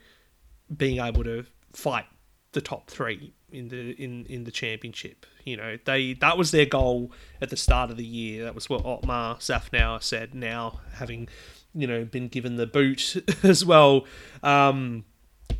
being 0.74 1.00
able 1.00 1.24
to 1.24 1.44
fight 1.72 2.06
the 2.52 2.60
top 2.60 2.90
three 2.90 3.32
in 3.50 3.68
the 3.68 3.92
in 3.92 4.26
in 4.26 4.44
the 4.44 4.50
championship. 4.50 5.26
You 5.44 5.56
know, 5.56 5.78
they 5.84 6.14
that 6.14 6.38
was 6.38 6.50
their 6.50 6.66
goal 6.66 7.12
at 7.40 7.50
the 7.50 7.56
start 7.56 7.90
of 7.90 7.96
the 7.96 8.04
year. 8.04 8.44
That 8.44 8.54
was 8.54 8.68
what 8.68 8.84
Otmar 8.84 9.36
Szafnauer 9.36 10.02
said. 10.02 10.34
Now 10.34 10.80
having 10.94 11.28
you 11.74 11.86
know 11.86 12.04
been 12.04 12.28
given 12.28 12.56
the 12.56 12.66
boot 12.66 13.16
as 13.42 13.64
well. 13.64 14.06
Um, 14.42 15.04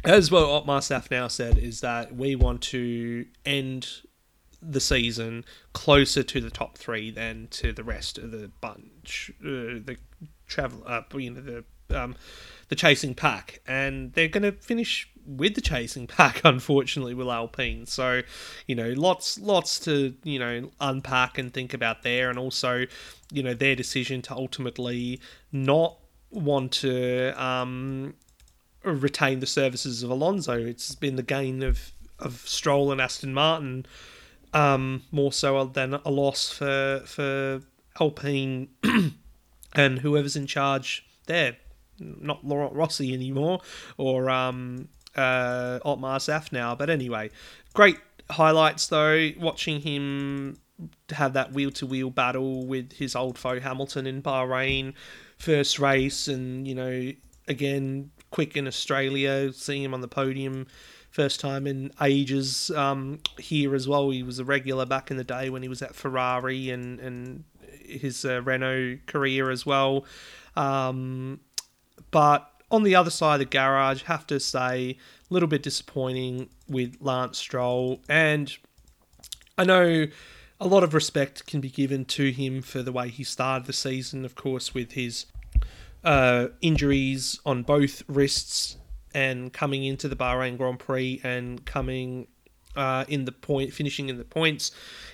as 0.04 0.30
well, 0.30 0.50
Otmar 0.50 0.80
Szafnauer 0.80 1.30
said 1.30 1.58
is 1.58 1.80
that 1.80 2.14
we 2.14 2.34
want 2.34 2.62
to 2.62 3.26
end 3.44 3.88
the 4.60 4.80
season 4.80 5.44
closer 5.72 6.22
to 6.22 6.40
the 6.40 6.50
top 6.50 6.76
three 6.76 7.10
than 7.10 7.48
to 7.50 7.72
the 7.72 7.84
rest 7.84 8.18
of 8.18 8.30
the 8.30 8.50
bunch, 8.60 9.30
uh, 9.40 9.78
the 9.84 9.96
travel, 10.46 10.82
uh, 10.86 11.02
you 11.14 11.30
know, 11.30 11.40
the 11.40 11.64
um, 11.90 12.16
the 12.68 12.74
chasing 12.74 13.14
pack, 13.14 13.60
and 13.66 14.12
they're 14.12 14.28
going 14.28 14.42
to 14.42 14.52
finish 14.52 15.10
with 15.26 15.54
the 15.54 15.60
chasing 15.60 16.06
pack, 16.06 16.42
unfortunately, 16.44 17.14
with 17.14 17.28
Alpine. 17.28 17.86
So, 17.86 18.22
you 18.66 18.74
know, 18.74 18.90
lots, 18.90 19.38
lots 19.38 19.78
to 19.80 20.14
you 20.22 20.38
know 20.38 20.70
unpack 20.80 21.38
and 21.38 21.52
think 21.52 21.74
about 21.74 22.02
there, 22.02 22.30
and 22.30 22.38
also, 22.38 22.84
you 23.32 23.42
know, 23.42 23.54
their 23.54 23.76
decision 23.76 24.22
to 24.22 24.34
ultimately 24.34 25.20
not 25.52 25.98
want 26.30 26.72
to 26.72 27.32
um, 27.42 28.14
retain 28.82 29.40
the 29.40 29.46
services 29.46 30.02
of 30.02 30.10
Alonso. 30.10 30.54
It's 30.54 30.94
been 30.94 31.16
the 31.16 31.22
gain 31.22 31.62
of 31.62 31.92
of 32.18 32.40
Stroll 32.48 32.90
and 32.90 33.00
Aston 33.00 33.32
Martin 33.32 33.86
um, 34.52 35.02
more 35.10 35.32
so 35.32 35.64
than 35.64 35.94
a 35.94 36.10
loss 36.10 36.50
for 36.50 37.02
for 37.06 37.60
Alpine 38.00 38.68
and 39.74 39.98
whoever's 40.00 40.36
in 40.36 40.46
charge 40.46 41.06
there. 41.26 41.56
Not 42.00 42.44
Laurent 42.46 42.74
Rossi 42.74 43.12
anymore, 43.12 43.60
or 43.96 44.30
um, 44.30 44.88
uh, 45.16 45.80
Otmar 45.84 46.18
Szafnauer. 46.18 46.78
But 46.78 46.90
anyway, 46.90 47.30
great 47.74 47.98
highlights 48.30 48.86
though. 48.86 49.30
Watching 49.38 49.80
him 49.80 50.58
have 51.10 51.32
that 51.32 51.52
wheel 51.52 51.72
to 51.72 51.86
wheel 51.86 52.10
battle 52.10 52.64
with 52.64 52.92
his 52.92 53.16
old 53.16 53.36
foe 53.36 53.58
Hamilton 53.58 54.06
in 54.06 54.22
Bahrain, 54.22 54.94
first 55.38 55.80
race, 55.80 56.28
and 56.28 56.68
you 56.68 56.74
know 56.74 57.12
again 57.48 58.10
quick 58.30 58.56
in 58.56 58.66
Australia, 58.66 59.52
seeing 59.52 59.82
him 59.82 59.94
on 59.94 60.00
the 60.00 60.08
podium 60.08 60.66
first 61.10 61.40
time 61.40 61.66
in 61.66 61.90
ages 62.02 62.70
um, 62.72 63.18
here 63.38 63.74
as 63.74 63.88
well. 63.88 64.10
He 64.10 64.22
was 64.22 64.38
a 64.38 64.44
regular 64.44 64.86
back 64.86 65.10
in 65.10 65.16
the 65.16 65.24
day 65.24 65.50
when 65.50 65.62
he 65.62 65.68
was 65.68 65.82
at 65.82 65.94
Ferrari 65.94 66.70
and 66.70 67.00
and 67.00 67.44
his 67.88 68.24
uh, 68.24 68.42
Renault 68.42 68.98
career 69.06 69.50
as 69.50 69.64
well. 69.64 70.04
Um, 70.56 71.40
but 72.10 72.50
on 72.70 72.82
the 72.82 72.94
other 72.94 73.10
side 73.10 73.34
of 73.34 73.38
the 73.40 73.44
garage, 73.46 74.02
have 74.02 74.26
to 74.26 74.38
say, 74.38 74.96
a 75.30 75.34
little 75.34 75.48
bit 75.48 75.62
disappointing 75.62 76.50
with 76.68 76.96
Lance 77.00 77.38
Stroll. 77.38 78.00
And 78.08 78.54
I 79.56 79.64
know 79.64 80.06
a 80.60 80.66
lot 80.66 80.84
of 80.84 80.92
respect 80.92 81.46
can 81.46 81.60
be 81.60 81.70
given 81.70 82.04
to 82.06 82.30
him 82.30 82.62
for 82.62 82.82
the 82.82 82.92
way 82.92 83.08
he 83.08 83.24
started 83.24 83.66
the 83.66 83.72
season, 83.72 84.24
of 84.24 84.34
course, 84.34 84.74
with 84.74 84.92
his 84.92 85.26
uh, 86.08 86.48
injuries 86.62 87.38
on 87.44 87.62
both 87.62 88.02
wrists 88.08 88.78
and 89.12 89.52
coming 89.52 89.84
into 89.84 90.08
the 90.08 90.16
Bahrain 90.16 90.56
Grand 90.56 90.78
Prix 90.78 91.20
and 91.22 91.62
coming 91.66 92.26
uh, 92.76 93.04
in 93.08 93.26
the 93.26 93.32
point, 93.32 93.74
finishing 93.74 94.08
in 94.08 94.16
the 94.16 94.24
points. 94.24 94.70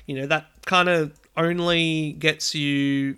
You 0.06 0.14
know, 0.14 0.26
that 0.28 0.46
kind 0.66 0.88
of 0.88 1.18
only 1.36 2.12
gets 2.12 2.54
you 2.54 3.16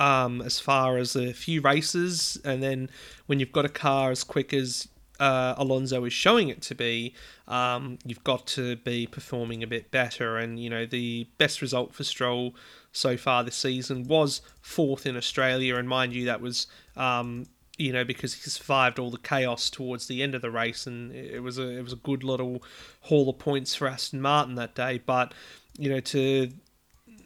um, 0.00 0.40
as 0.40 0.60
far 0.60 0.96
as 0.96 1.14
a 1.14 1.34
few 1.34 1.60
races, 1.60 2.40
and 2.42 2.62
then 2.62 2.88
when 3.26 3.38
you've 3.38 3.52
got 3.52 3.66
a 3.66 3.68
car 3.68 4.10
as 4.10 4.24
quick 4.24 4.54
as 4.54 4.88
uh, 5.18 5.54
Alonso 5.56 6.04
is 6.04 6.12
showing 6.12 6.48
it 6.48 6.62
to 6.62 6.74
be, 6.74 7.14
um, 7.46 7.98
you've 8.04 8.24
got 8.24 8.46
to 8.48 8.76
be 8.76 9.06
performing 9.06 9.62
a 9.62 9.66
bit 9.66 9.90
better. 9.90 10.36
And 10.36 10.58
you 10.58 10.70
know 10.70 10.86
the 10.86 11.26
best 11.38 11.60
result 11.60 11.94
for 11.94 12.04
Stroll 12.04 12.54
so 12.92 13.16
far 13.16 13.44
this 13.44 13.56
season 13.56 14.04
was 14.04 14.40
fourth 14.60 15.06
in 15.06 15.16
Australia, 15.16 15.76
and 15.76 15.88
mind 15.88 16.12
you, 16.12 16.24
that 16.26 16.40
was 16.40 16.66
um, 16.96 17.46
you 17.76 17.92
know 17.92 18.04
because 18.04 18.34
he 18.34 18.50
survived 18.50 18.98
all 18.98 19.10
the 19.10 19.18
chaos 19.18 19.70
towards 19.70 20.06
the 20.06 20.22
end 20.22 20.34
of 20.34 20.42
the 20.42 20.50
race, 20.50 20.86
and 20.86 21.12
it 21.12 21.42
was 21.42 21.58
a 21.58 21.68
it 21.68 21.82
was 21.82 21.92
a 21.92 21.96
good 21.96 22.24
little 22.24 22.62
haul 23.02 23.28
of 23.28 23.38
points 23.38 23.74
for 23.74 23.88
Aston 23.88 24.20
Martin 24.20 24.54
that 24.56 24.74
day. 24.74 25.00
But 25.04 25.34
you 25.78 25.90
know 25.90 26.00
to 26.00 26.50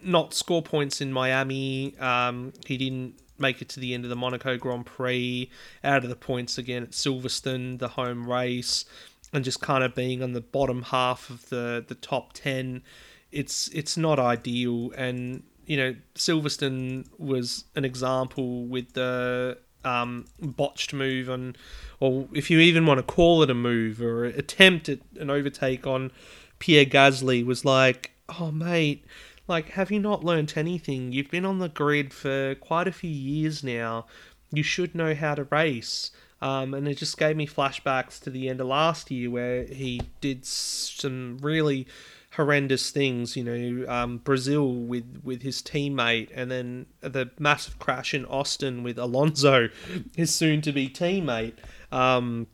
not 0.02 0.34
score 0.34 0.62
points 0.62 1.00
in 1.00 1.12
Miami. 1.12 1.96
Um, 1.98 2.52
he 2.66 2.76
didn't 2.76 3.14
make 3.42 3.60
it 3.60 3.68
to 3.70 3.80
the 3.80 3.92
end 3.92 4.04
of 4.04 4.10
the 4.10 4.16
Monaco 4.16 4.56
Grand 4.56 4.86
Prix, 4.86 5.50
out 5.84 6.04
of 6.04 6.08
the 6.08 6.16
points 6.16 6.56
again 6.56 6.82
at 6.82 6.92
Silverstone, 6.92 7.78
the 7.78 7.88
home 7.88 8.26
race, 8.26 8.86
and 9.34 9.44
just 9.44 9.60
kind 9.60 9.84
of 9.84 9.94
being 9.94 10.22
on 10.22 10.32
the 10.32 10.40
bottom 10.40 10.82
half 10.82 11.28
of 11.28 11.50
the, 11.50 11.84
the 11.86 11.94
top 11.94 12.32
10. 12.32 12.82
It's 13.30 13.68
it's 13.68 13.96
not 13.96 14.18
ideal. 14.18 14.92
And, 14.96 15.42
you 15.66 15.76
know, 15.76 15.96
Silverstone 16.14 17.06
was 17.18 17.64
an 17.74 17.84
example 17.84 18.64
with 18.64 18.94
the 18.94 19.58
um, 19.84 20.26
botched 20.40 20.94
move 20.94 21.28
on, 21.28 21.56
or 22.00 22.28
if 22.32 22.50
you 22.50 22.60
even 22.60 22.86
want 22.86 22.98
to 22.98 23.02
call 23.02 23.42
it 23.42 23.50
a 23.50 23.54
move 23.54 24.00
or 24.00 24.24
attempt 24.24 24.88
at 24.88 25.00
an 25.18 25.28
overtake 25.28 25.86
on 25.86 26.10
Pierre 26.58 26.84
Gasly, 26.84 27.44
was 27.44 27.64
like, 27.64 28.12
oh, 28.38 28.50
mate 28.50 29.04
like, 29.48 29.70
have 29.70 29.90
you 29.90 29.98
not 29.98 30.24
learnt 30.24 30.56
anything? 30.56 31.12
You've 31.12 31.30
been 31.30 31.44
on 31.44 31.58
the 31.58 31.68
grid 31.68 32.12
for 32.12 32.54
quite 32.56 32.88
a 32.88 32.92
few 32.92 33.10
years 33.10 33.62
now. 33.64 34.06
You 34.52 34.62
should 34.62 34.94
know 34.94 35.14
how 35.14 35.34
to 35.34 35.44
race. 35.44 36.10
Um, 36.40 36.74
and 36.74 36.88
it 36.88 36.96
just 36.98 37.18
gave 37.18 37.36
me 37.36 37.46
flashbacks 37.46 38.20
to 38.22 38.30
the 38.30 38.48
end 38.48 38.60
of 38.60 38.66
last 38.66 39.10
year 39.10 39.30
where 39.30 39.64
he 39.64 40.02
did 40.20 40.44
some 40.44 41.38
really 41.40 41.86
horrendous 42.32 42.90
things. 42.90 43.36
You 43.36 43.44
know, 43.44 43.88
um, 43.88 44.18
Brazil 44.18 44.74
with 44.74 45.20
with 45.22 45.42
his 45.42 45.62
teammate, 45.62 46.30
and 46.34 46.50
then 46.50 46.86
the 47.00 47.30
massive 47.38 47.78
crash 47.78 48.12
in 48.12 48.24
Austin 48.24 48.82
with 48.82 48.98
Alonso, 48.98 49.68
his 50.16 50.34
soon-to-be 50.34 50.88
teammate. 50.88 51.54
Um, 51.92 52.48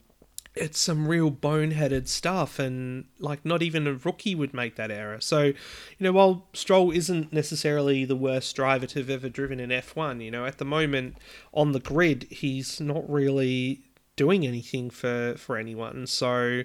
it's 0.61 0.81
some 0.81 1.07
real 1.07 1.31
boneheaded 1.31 2.09
stuff 2.09 2.59
and 2.59 3.05
like 3.19 3.45
not 3.45 3.63
even 3.63 3.87
a 3.87 3.95
rookie 3.95 4.35
would 4.35 4.53
make 4.53 4.77
that 4.77 4.91
error. 4.91 5.21
So 5.21 5.45
you 5.45 5.55
know 6.01 6.13
while 6.13 6.47
stroll 6.53 6.91
isn't 6.91 7.33
necessarily 7.33 8.05
the 8.05 8.17
worst 8.17 8.55
driver 8.57 8.87
to 8.87 8.99
have 8.99 9.11
ever 9.11 9.29
driven 9.29 9.61
in 9.61 9.71
f1 9.71 10.23
you 10.23 10.31
know 10.31 10.45
at 10.45 10.59
the 10.59 10.65
moment 10.65 11.17
on 11.53 11.73
the 11.73 11.81
grid 11.81 12.27
he's 12.31 12.81
not 12.81 13.09
really 13.09 13.83
doing 14.17 14.47
anything 14.47 14.91
for 14.91 15.35
for 15.37 15.57
anyone. 15.57 16.07
So 16.07 16.63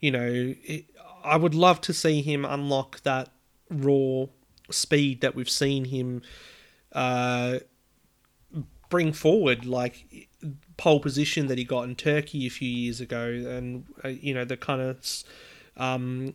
you 0.00 0.10
know 0.10 0.54
it, 0.64 0.86
i 1.22 1.36
would 1.36 1.54
love 1.54 1.80
to 1.80 1.92
see 1.92 2.20
him 2.22 2.44
unlock 2.44 3.02
that 3.02 3.30
raw 3.70 4.26
speed 4.70 5.20
that 5.20 5.34
we've 5.34 5.50
seen 5.50 5.86
him 5.86 6.22
uh 6.92 7.58
bring 8.94 9.12
forward 9.12 9.66
like 9.66 10.28
pole 10.76 11.00
position 11.00 11.48
that 11.48 11.58
he 11.58 11.64
got 11.64 11.82
in 11.82 11.96
Turkey 11.96 12.46
a 12.46 12.48
few 12.48 12.68
years 12.68 13.00
ago, 13.00 13.24
and 13.26 13.84
uh, 14.04 14.08
you 14.08 14.32
know 14.32 14.44
the 14.44 14.56
kind 14.56 14.80
of 14.80 15.24
um, 15.76 16.32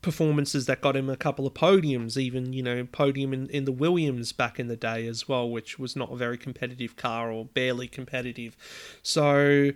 performances 0.00 0.64
that 0.64 0.80
got 0.80 0.96
him 0.96 1.10
a 1.10 1.18
couple 1.18 1.46
of 1.46 1.52
podiums, 1.52 2.16
even 2.16 2.54
you 2.54 2.62
know 2.62 2.86
podium 2.90 3.34
in, 3.34 3.50
in 3.50 3.66
the 3.66 3.72
Williams 3.72 4.32
back 4.32 4.58
in 4.58 4.68
the 4.68 4.76
day 4.76 5.06
as 5.06 5.28
well, 5.28 5.50
which 5.50 5.78
was 5.78 5.94
not 5.94 6.10
a 6.10 6.16
very 6.16 6.38
competitive 6.38 6.96
car 6.96 7.30
or 7.30 7.44
barely 7.44 7.88
competitive. 7.88 8.56
So 9.02 9.72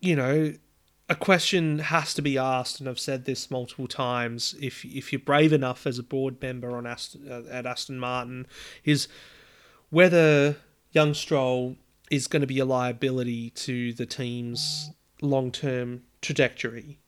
you 0.00 0.16
know. 0.16 0.54
A 1.08 1.14
question 1.14 1.78
has 1.78 2.14
to 2.14 2.20
be 2.20 2.36
asked, 2.36 2.80
and 2.80 2.88
I've 2.88 2.98
said 2.98 3.26
this 3.26 3.48
multiple 3.48 3.86
times. 3.86 4.56
If 4.60 4.84
if 4.84 5.12
you're 5.12 5.20
brave 5.20 5.52
enough 5.52 5.86
as 5.86 6.00
a 6.00 6.02
board 6.02 6.42
member 6.42 6.76
on 6.76 6.84
Aston, 6.84 7.30
uh, 7.30 7.44
at 7.48 7.64
Aston 7.64 8.00
Martin, 8.00 8.48
is 8.82 9.06
whether 9.90 10.56
young 10.96 11.12
Stroll 11.12 11.76
is 12.10 12.26
going 12.26 12.40
to 12.40 12.46
be 12.46 12.58
a 12.58 12.64
liability 12.64 13.50
to 13.50 13.92
the 13.92 14.06
team's 14.06 14.90
long 15.20 15.52
term 15.52 16.04
trajectory. 16.22 16.98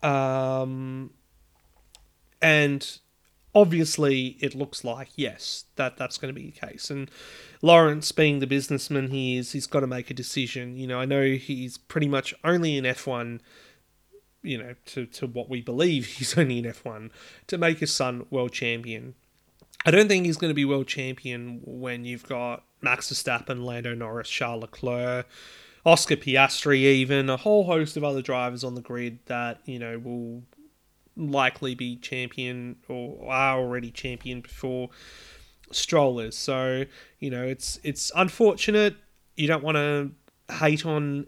Um, 0.00 1.10
and 2.40 2.98
obviously, 3.52 4.36
it 4.40 4.54
looks 4.54 4.84
like, 4.84 5.08
yes, 5.16 5.64
that 5.74 5.96
that's 5.96 6.18
going 6.18 6.32
to 6.32 6.40
be 6.40 6.52
the 6.52 6.66
case. 6.66 6.88
And 6.88 7.10
Lawrence, 7.62 8.12
being 8.12 8.38
the 8.38 8.46
businessman 8.46 9.08
he 9.08 9.36
is, 9.36 9.50
he's 9.50 9.66
got 9.66 9.80
to 9.80 9.88
make 9.88 10.08
a 10.08 10.14
decision. 10.14 10.76
You 10.76 10.86
know, 10.86 11.00
I 11.00 11.04
know 11.04 11.24
he's 11.24 11.78
pretty 11.78 12.06
much 12.06 12.32
only 12.44 12.76
in 12.76 12.84
F1 12.84 13.40
you 14.42 14.56
know, 14.56 14.76
to, 14.84 15.06
to 15.06 15.26
what 15.26 15.50
we 15.50 15.60
believe 15.60 16.06
he's 16.18 16.38
only 16.38 16.60
in 16.60 16.64
F1, 16.64 17.10
to 17.48 17.58
make 17.58 17.80
his 17.80 17.92
son 17.92 18.26
world 18.30 18.52
champion. 18.52 19.16
I 19.84 19.90
don't 19.90 20.06
think 20.06 20.26
he's 20.26 20.36
going 20.36 20.50
to 20.50 20.54
be 20.54 20.64
world 20.64 20.86
champion 20.86 21.60
when 21.64 22.04
you've 22.04 22.28
got 22.28 22.62
Max 22.80 23.10
Verstappen, 23.10 23.64
Lando 23.64 23.94
Norris, 23.94 24.28
Charles 24.28 24.62
Leclerc, 24.62 25.26
Oscar 25.84 26.16
Piastri, 26.16 26.78
even 26.78 27.30
a 27.30 27.36
whole 27.36 27.64
host 27.64 27.96
of 27.96 28.04
other 28.04 28.22
drivers 28.22 28.64
on 28.64 28.74
the 28.74 28.80
grid 28.80 29.18
that, 29.26 29.60
you 29.64 29.78
know, 29.78 29.98
will 29.98 30.42
likely 31.16 31.74
be 31.74 31.96
champion 31.96 32.76
or 32.88 33.30
are 33.30 33.58
already 33.58 33.90
champion 33.90 34.40
before 34.40 34.90
strollers. 35.70 36.36
So, 36.36 36.84
you 37.18 37.30
know, 37.30 37.44
it's 37.44 37.78
it's 37.82 38.12
unfortunate. 38.14 38.96
You 39.36 39.46
don't 39.46 39.62
want 39.62 39.76
to 39.76 40.10
hate 40.54 40.84
on 40.84 41.26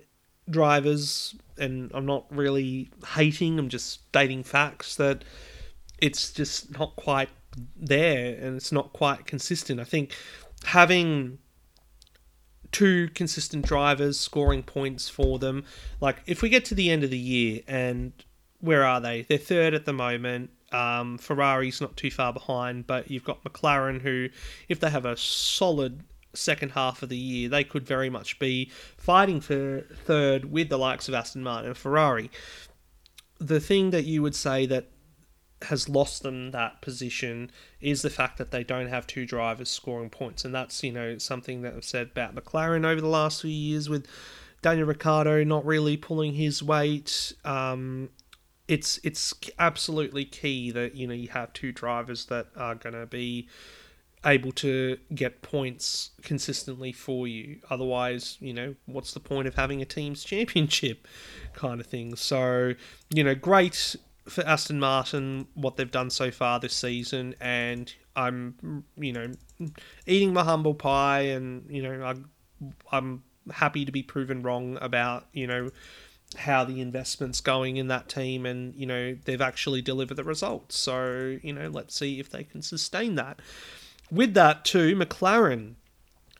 drivers 0.50 1.34
and 1.58 1.90
I'm 1.94 2.06
not 2.06 2.24
really 2.30 2.90
hating, 3.14 3.58
I'm 3.58 3.68
just 3.68 4.08
stating 4.08 4.42
facts 4.42 4.96
that 4.96 5.24
it's 6.00 6.32
just 6.32 6.78
not 6.78 6.96
quite 6.96 7.28
there 7.76 8.36
and 8.40 8.56
it's 8.56 8.72
not 8.72 8.92
quite 8.92 9.26
consistent. 9.26 9.80
I 9.80 9.84
think 9.84 10.14
having 10.64 11.38
two 12.70 13.08
consistent 13.14 13.64
drivers 13.64 14.18
scoring 14.18 14.62
points 14.62 15.08
for 15.08 15.38
them, 15.38 15.64
like 16.00 16.22
if 16.26 16.42
we 16.42 16.48
get 16.48 16.64
to 16.66 16.74
the 16.74 16.90
end 16.90 17.04
of 17.04 17.10
the 17.10 17.18
year 17.18 17.62
and 17.66 18.12
where 18.60 18.84
are 18.84 19.00
they? 19.00 19.22
They're 19.22 19.38
third 19.38 19.74
at 19.74 19.84
the 19.84 19.92
moment. 19.92 20.50
Um, 20.72 21.16
Ferrari's 21.18 21.80
not 21.80 21.96
too 21.96 22.10
far 22.10 22.32
behind, 22.32 22.86
but 22.86 23.10
you've 23.10 23.24
got 23.24 23.42
McLaren, 23.44 24.02
who, 24.02 24.28
if 24.68 24.80
they 24.80 24.90
have 24.90 25.06
a 25.06 25.16
solid 25.16 26.02
second 26.34 26.72
half 26.72 27.02
of 27.02 27.08
the 27.08 27.16
year, 27.16 27.48
they 27.48 27.64
could 27.64 27.86
very 27.86 28.10
much 28.10 28.38
be 28.38 28.70
fighting 28.96 29.40
for 29.40 29.86
third 30.04 30.50
with 30.50 30.68
the 30.68 30.78
likes 30.78 31.08
of 31.08 31.14
Aston 31.14 31.42
Martin 31.42 31.68
and 31.68 31.76
Ferrari. 31.76 32.30
The 33.38 33.60
thing 33.60 33.90
that 33.90 34.04
you 34.04 34.22
would 34.22 34.34
say 34.34 34.66
that 34.66 34.90
has 35.62 35.88
lost 35.88 36.22
them 36.22 36.52
that 36.52 36.80
position 36.80 37.50
is 37.80 38.02
the 38.02 38.10
fact 38.10 38.38
that 38.38 38.50
they 38.50 38.62
don't 38.62 38.88
have 38.88 39.06
two 39.06 39.26
drivers 39.26 39.68
scoring 39.68 40.10
points, 40.10 40.44
and 40.44 40.54
that's 40.54 40.82
you 40.82 40.92
know 40.92 41.18
something 41.18 41.62
that 41.62 41.74
I've 41.74 41.84
said 41.84 42.08
about 42.12 42.34
McLaren 42.34 42.84
over 42.84 43.00
the 43.00 43.08
last 43.08 43.42
few 43.42 43.50
years 43.50 43.88
with 43.88 44.06
Daniel 44.62 44.86
Ricciardo 44.86 45.44
not 45.44 45.64
really 45.64 45.96
pulling 45.96 46.34
his 46.34 46.62
weight. 46.62 47.32
Um, 47.44 48.10
it's 48.66 49.00
it's 49.02 49.34
absolutely 49.58 50.24
key 50.24 50.70
that 50.70 50.94
you 50.94 51.06
know 51.06 51.14
you 51.14 51.28
have 51.28 51.52
two 51.52 51.72
drivers 51.72 52.26
that 52.26 52.48
are 52.56 52.74
going 52.74 52.94
to 52.94 53.06
be 53.06 53.48
able 54.24 54.50
to 54.50 54.98
get 55.14 55.42
points 55.42 56.10
consistently 56.22 56.92
for 56.92 57.28
you. 57.28 57.58
Otherwise, 57.70 58.36
you 58.40 58.52
know, 58.52 58.74
what's 58.86 59.14
the 59.14 59.20
point 59.20 59.46
of 59.46 59.54
having 59.54 59.80
a 59.80 59.84
team's 59.84 60.24
championship 60.24 61.06
kind 61.52 61.80
of 61.80 61.86
thing? 61.86 62.16
So, 62.16 62.74
you 63.10 63.24
know, 63.24 63.34
great 63.34 63.96
for 64.28 64.46
Aston 64.46 64.80
Martin 64.80 65.46
what 65.54 65.76
they've 65.76 65.90
done 65.90 66.10
so 66.10 66.30
far 66.30 66.60
this 66.60 66.74
season, 66.74 67.34
and 67.40 67.92
I'm, 68.16 68.84
you 68.96 69.12
know, 69.12 69.32
eating 70.06 70.32
my 70.32 70.44
humble 70.44 70.74
pie, 70.74 71.20
and 71.20 71.64
you 71.70 71.82
know, 71.82 72.02
I'm, 72.04 72.30
I'm 72.90 73.22
happy 73.50 73.84
to 73.84 73.92
be 73.92 74.02
proven 74.02 74.42
wrong 74.42 74.78
about, 74.80 75.26
you 75.32 75.46
know, 75.46 75.70
how 76.36 76.64
the 76.64 76.80
investment's 76.80 77.40
going 77.40 77.78
in 77.78 77.88
that 77.88 78.06
team 78.06 78.44
and 78.44 78.74
you 78.76 78.84
know 78.84 79.16
they've 79.24 79.40
actually 79.40 79.80
delivered 79.80 80.18
the 80.18 80.22
results 80.22 80.76
so 80.76 81.38
you 81.42 81.54
know 81.54 81.68
let's 81.68 81.94
see 81.94 82.20
if 82.20 82.28
they 82.28 82.44
can 82.44 82.60
sustain 82.60 83.14
that 83.14 83.40
with 84.10 84.34
that 84.34 84.64
too, 84.64 84.96
McLaren. 84.96 85.74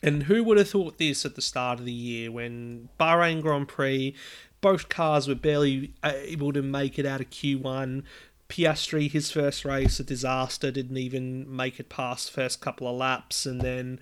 And 0.01 0.25
who 0.25 0.45
would 0.45 0.59
have 0.59 0.71
thought 0.71 0.99
this 0.99 1.25
at 1.25 1.35
the 1.35 1.43
start 1.43 1.81
of 1.81 1.85
the 1.85 1.93
year 1.93 2.31
when 2.31 2.89
Bahrain 3.01 3.43
Grand 3.43 3.67
Prix, 3.67 4.15
both 4.61 4.89
cars 4.89 5.29
were 5.29 5.35
barely 5.35 5.93
able 6.03 6.53
to 6.53 6.63
make 6.63 6.99
it 6.99 7.07
out 7.07 7.21
of 7.21 7.31
Q1. 7.31 8.03
Piastri, 8.49 9.11
his 9.11 9.31
first 9.31 9.65
race, 9.65 10.01
a 10.01 10.05
disaster, 10.05 10.71
didn't 10.71 10.97
even 10.97 11.55
make 11.55 11.79
it 11.79 11.89
past 11.89 12.31
first 12.31 12.61
couple 12.61 12.89
of 12.89 12.97
laps, 12.97 13.45
and 13.45 13.61
then 13.61 14.01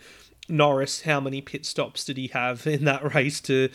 Norris, 0.49 1.03
how 1.03 1.21
many 1.21 1.41
pit 1.41 1.67
stops 1.67 2.05
did 2.05 2.17
he 2.17 2.29
have 2.29 2.67
in 2.67 2.85
that 2.85 3.15
race 3.15 3.41
to 3.43 3.69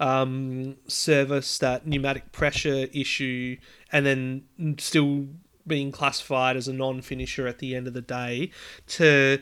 um, 0.00 0.76
service 0.86 1.58
that 1.58 1.86
pneumatic 1.86 2.32
pressure 2.32 2.86
issue, 2.92 3.56
and 3.92 4.06
then 4.06 4.44
still 4.78 5.26
being 5.66 5.92
classified 5.92 6.56
as 6.56 6.68
a 6.68 6.72
non-finisher 6.72 7.46
at 7.46 7.58
the 7.58 7.74
end 7.74 7.86
of 7.86 7.94
the 7.94 8.02
day 8.02 8.50
to 8.86 9.38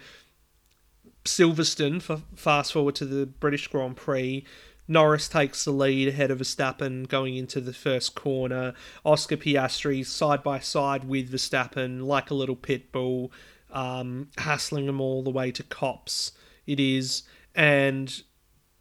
Silverstone 1.25 2.01
for 2.03 2.23
fast 2.35 2.73
forward 2.73 2.95
to 2.97 3.05
the 3.05 3.27
British 3.27 3.69
Grand 3.69 3.97
Prix. 3.97 4.45
Norris 4.89 5.29
takes 5.29 5.65
the 5.65 5.71
lead 5.71 6.09
ahead 6.09 6.31
of 6.31 6.39
Verstappen 6.39 7.09
going 7.09 7.37
into 7.37 7.61
the 7.61 7.73
first 7.73 8.15
corner. 8.15 8.75
Oscar 9.05 9.37
Piastri 9.37 10.05
side 10.05 10.43
by 10.43 10.59
side 10.59 11.05
with 11.05 11.33
Verstappen 11.33 12.05
like 12.05 12.31
a 12.31 12.35
little 12.35 12.57
pit 12.57 12.93
bull, 12.93 13.33
um, 13.71 14.29
hassling 14.39 14.87
them 14.87 15.01
all 15.01 15.23
the 15.23 15.31
way 15.31 15.51
to 15.53 15.63
Copse. 15.63 16.33
It 16.67 16.81
is 16.81 17.23
and 17.55 18.23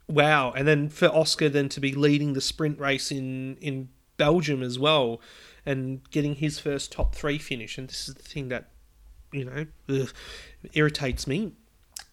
wow, 0.07 0.51
and 0.51 0.67
then 0.67 0.89
for 0.89 1.07
Oscar 1.07 1.49
then 1.49 1.69
to 1.69 1.79
be 1.79 1.93
leading 1.93 2.33
the 2.33 2.41
sprint 2.41 2.79
race 2.79 3.11
in 3.11 3.57
in 3.57 3.89
Belgium 4.17 4.61
as 4.61 4.77
well 4.77 5.21
and 5.65 6.09
getting 6.11 6.35
his 6.35 6.59
first 6.59 6.91
top 6.91 7.15
three 7.15 7.37
finish. 7.37 7.77
And 7.77 7.87
this 7.87 8.07
is 8.07 8.15
the 8.15 8.23
thing 8.23 8.49
that, 8.49 8.69
you 9.31 9.45
know, 9.45 9.65
ugh, 9.89 10.11
irritates 10.73 11.27
me 11.27 11.53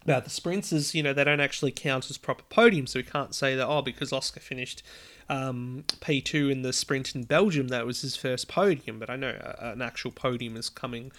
about 0.08 0.24
the 0.24 0.30
sprints 0.30 0.72
is, 0.72 0.94
you 0.94 1.02
know, 1.02 1.12
they 1.12 1.24
don't 1.24 1.40
actually 1.40 1.70
count 1.70 2.08
as 2.08 2.16
proper 2.16 2.42
podiums. 2.50 2.90
So 2.90 3.00
we 3.00 3.04
can't 3.04 3.34
say 3.34 3.54
that, 3.54 3.66
oh, 3.66 3.82
because 3.82 4.12
Oscar 4.12 4.40
finished 4.40 4.82
um, 5.28 5.84
P2 6.00 6.50
in 6.50 6.62
the 6.62 6.72
sprint 6.72 7.14
in 7.14 7.24
Belgium, 7.24 7.68
that 7.68 7.84
was 7.84 8.00
his 8.00 8.16
first 8.16 8.48
podium. 8.48 8.98
But 8.98 9.10
I 9.10 9.16
know 9.16 9.54
an 9.58 9.82
actual 9.82 10.10
podium 10.10 10.56
is 10.56 10.68
coming 10.70 11.12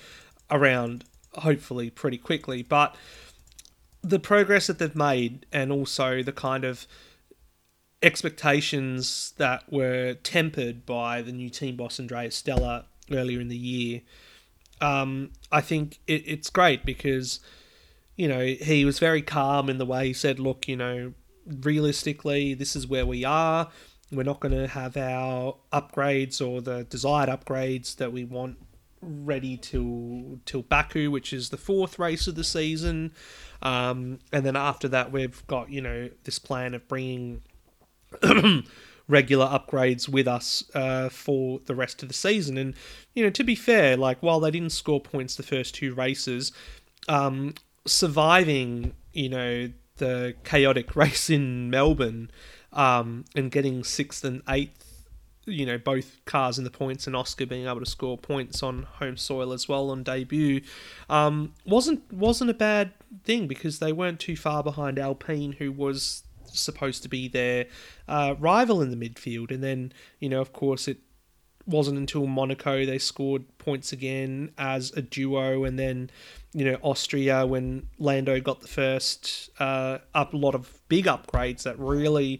around, 0.49 1.05
hopefully, 1.35 1.89
pretty 1.89 2.17
quickly. 2.17 2.63
But 2.63 2.95
the 4.01 4.19
progress 4.19 4.67
that 4.67 4.79
they've 4.79 4.95
made 4.95 5.45
and 5.51 5.71
also 5.71 6.23
the 6.23 6.31
kind 6.31 6.63
of 6.63 6.87
expectations 8.01 9.33
that 9.37 9.71
were 9.71 10.13
tempered 10.23 10.85
by 10.85 11.21
the 11.21 11.31
new 11.31 11.49
team 11.49 11.75
boss 11.75 11.99
Andrea 11.99 12.31
Stella 12.31 12.85
earlier 13.11 13.39
in 13.39 13.49
the 13.49 13.57
year. 13.57 14.01
Um, 14.81 15.31
I 15.51 15.61
think 15.61 15.99
it, 16.07 16.23
it's 16.25 16.49
great 16.49 16.85
because 16.85 17.39
you 18.19 18.27
know 18.27 18.43
he 18.45 18.83
was 18.83 18.99
very 18.99 19.21
calm 19.21 19.69
in 19.69 19.77
the 19.77 19.85
way 19.85 20.07
he 20.07 20.13
said, 20.13 20.41
"Look, 20.41 20.67
you 20.67 20.75
know, 20.75 21.13
realistically, 21.45 22.53
this 22.53 22.75
is 22.75 22.85
where 22.85 23.05
we 23.05 23.23
are. 23.23 23.69
We're 24.11 24.23
not 24.23 24.41
going 24.41 24.53
to 24.59 24.67
have 24.67 24.97
our 24.97 25.55
upgrades 25.71 26.45
or 26.45 26.61
the 26.61 26.83
desired 26.83 27.29
upgrades 27.29 27.95
that 27.95 28.11
we 28.11 28.25
want 28.25 28.57
ready 29.01 29.55
till 29.55 30.41
till 30.43 30.63
Baku, 30.63 31.09
which 31.09 31.31
is 31.31 31.49
the 31.49 31.55
fourth 31.55 31.97
race 31.97 32.27
of 32.27 32.35
the 32.35 32.43
season. 32.43 33.13
Um, 33.61 34.19
and 34.33 34.45
then 34.45 34.57
after 34.57 34.89
that, 34.89 35.13
we've 35.13 35.47
got 35.47 35.69
you 35.69 35.79
know 35.79 36.09
this 36.25 36.39
plan 36.39 36.73
of 36.73 36.89
bringing 36.89 37.41
regular 39.07 39.45
upgrades 39.45 40.09
with 40.09 40.27
us 40.27 40.69
uh, 40.75 41.07
for 41.07 41.61
the 41.67 41.75
rest 41.75 42.03
of 42.03 42.09
the 42.09 42.13
season. 42.13 42.57
And 42.57 42.73
you 43.13 43.23
know, 43.23 43.29
to 43.29 43.45
be 43.45 43.55
fair, 43.55 43.95
like 43.95 44.21
while 44.21 44.41
they 44.41 44.51
didn't 44.51 44.73
score 44.73 44.99
points 44.99 45.37
the 45.37 45.43
first 45.43 45.73
two 45.73 45.93
races, 45.93 46.51
um, 47.07 47.53
surviving 47.89 48.93
you 49.13 49.29
know 49.29 49.69
the 49.97 50.35
chaotic 50.43 50.95
race 50.95 51.29
in 51.29 51.69
Melbourne 51.69 52.31
um, 52.73 53.25
and 53.35 53.51
getting 53.51 53.83
sixth 53.83 54.23
and 54.23 54.41
eighth. 54.49 54.85
You 55.45 55.65
know, 55.65 55.79
both 55.79 56.23
cars 56.25 56.59
in 56.59 56.63
the 56.63 56.69
points 56.69 57.07
and 57.07 57.15
Oscar 57.15 57.47
being 57.47 57.65
able 57.65 57.79
to 57.79 57.85
score 57.85 58.19
points 58.19 58.61
on 58.61 58.83
home 58.83 59.17
soil 59.17 59.51
as 59.51 59.67
well 59.67 59.89
on 59.89 60.03
debut 60.03 60.61
um, 61.09 61.55
wasn't 61.65 62.11
wasn't 62.13 62.51
a 62.51 62.53
bad 62.53 62.91
thing 63.23 63.47
because 63.47 63.79
they 63.79 63.91
weren't 63.91 64.19
too 64.19 64.37
far 64.37 64.61
behind 64.61 64.99
Alpine, 64.99 65.53
who 65.53 65.71
was 65.71 66.23
supposed 66.45 67.01
to 67.03 67.09
be 67.09 67.27
their 67.27 67.65
uh, 68.07 68.35
rival 68.37 68.81
in 68.81 68.91
the 68.91 69.09
midfield. 69.09 69.51
And 69.51 69.63
then, 69.63 69.93
you 70.19 70.29
know, 70.29 70.41
of 70.41 70.53
course, 70.53 70.87
it 70.87 70.99
wasn't 71.69 71.97
until 71.97 72.25
Monaco 72.25 72.85
they 72.85 72.97
scored 72.97 73.43
points 73.57 73.93
again 73.93 74.51
as 74.57 74.91
a 74.91 75.01
duo, 75.01 75.63
and 75.63 75.77
then 75.77 76.09
you 76.53 76.65
know 76.65 76.77
Austria 76.81 77.45
when 77.45 77.87
Lando 77.97 78.39
got 78.39 78.61
the 78.61 78.67
first 78.67 79.49
uh, 79.59 79.99
up 80.13 80.33
a 80.33 80.37
lot 80.37 80.55
of 80.55 80.81
big 80.89 81.05
upgrades 81.05 81.63
that 81.63 81.77
really 81.79 82.39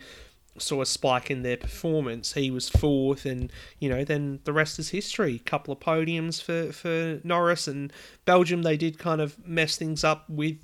saw 0.57 0.81
a 0.81 0.85
spike 0.85 1.31
in 1.31 1.43
their 1.43 1.57
performance. 1.57 2.33
He 2.33 2.51
was 2.51 2.69
fourth, 2.69 3.25
and 3.25 3.51
you 3.79 3.89
know 3.89 4.03
then 4.03 4.39
the 4.43 4.53
rest 4.53 4.79
is 4.79 4.89
history. 4.89 5.35
A 5.35 5.49
Couple 5.49 5.71
of 5.71 5.79
podiums 5.79 6.41
for 6.41 6.71
for 6.71 7.19
Norris 7.23 7.67
and 7.67 7.93
Belgium. 8.25 8.63
They 8.63 8.77
did 8.77 8.97
kind 8.97 9.21
of 9.21 9.45
mess 9.47 9.77
things 9.77 10.03
up 10.03 10.29
with 10.29 10.57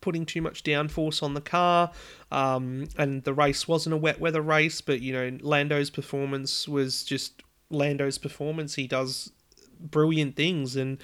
putting 0.00 0.26
too 0.26 0.42
much 0.42 0.64
downforce 0.64 1.22
on 1.22 1.34
the 1.34 1.40
car. 1.40 1.90
Um, 2.30 2.88
and 2.96 3.22
the 3.24 3.34
race 3.34 3.68
wasn't 3.68 3.94
a 3.94 3.98
wet 3.98 4.20
weather 4.20 4.40
race, 4.40 4.80
but 4.80 5.00
you 5.00 5.12
know 5.12 5.38
Lando's 5.42 5.90
performance 5.90 6.68
was 6.68 7.04
just 7.04 7.42
Lando's 7.72 8.18
performance. 8.18 8.74
He 8.74 8.86
does 8.86 9.32
brilliant 9.80 10.36
things, 10.36 10.76
and 10.76 10.98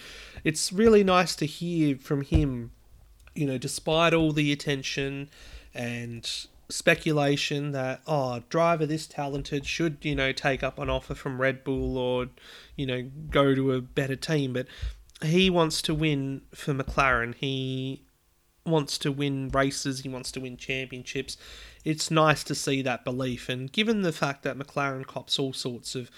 it's 0.44 0.72
really 0.72 1.02
nice 1.02 1.34
to 1.36 1.46
hear 1.46 1.96
from 1.96 2.22
him. 2.22 2.70
You 3.34 3.46
know, 3.46 3.58
despite 3.58 4.14
all 4.14 4.32
the 4.32 4.52
attention 4.52 5.30
and 5.74 6.48
speculation 6.70 7.72
that 7.72 8.02
oh 8.06 8.42
driver 8.50 8.84
this 8.84 9.06
talented 9.06 9.64
should 9.64 9.96
you 10.02 10.14
know 10.14 10.32
take 10.32 10.62
up 10.62 10.78
an 10.78 10.90
offer 10.90 11.14
from 11.14 11.40
Red 11.40 11.64
Bull 11.64 11.96
or 11.96 12.28
you 12.76 12.84
know 12.84 13.10
go 13.30 13.54
to 13.54 13.72
a 13.72 13.80
better 13.80 14.16
team 14.16 14.52
but 14.52 14.66
he 15.22 15.48
wants 15.48 15.80
to 15.82 15.94
win 15.94 16.42
for 16.54 16.74
McLaren 16.74 17.34
he 17.34 18.02
wants 18.66 18.98
to 18.98 19.10
win 19.10 19.48
races 19.48 20.00
he 20.00 20.10
wants 20.10 20.30
to 20.30 20.40
win 20.40 20.58
championships 20.58 21.38
it's 21.84 22.10
nice 22.10 22.44
to 22.44 22.54
see 22.54 22.82
that 22.82 23.02
belief 23.02 23.48
and 23.48 23.72
given 23.72 24.02
the 24.02 24.12
fact 24.12 24.42
that 24.42 24.58
McLaren 24.58 25.06
cops 25.06 25.38
all 25.38 25.54
sorts 25.54 25.94
of 25.94 26.10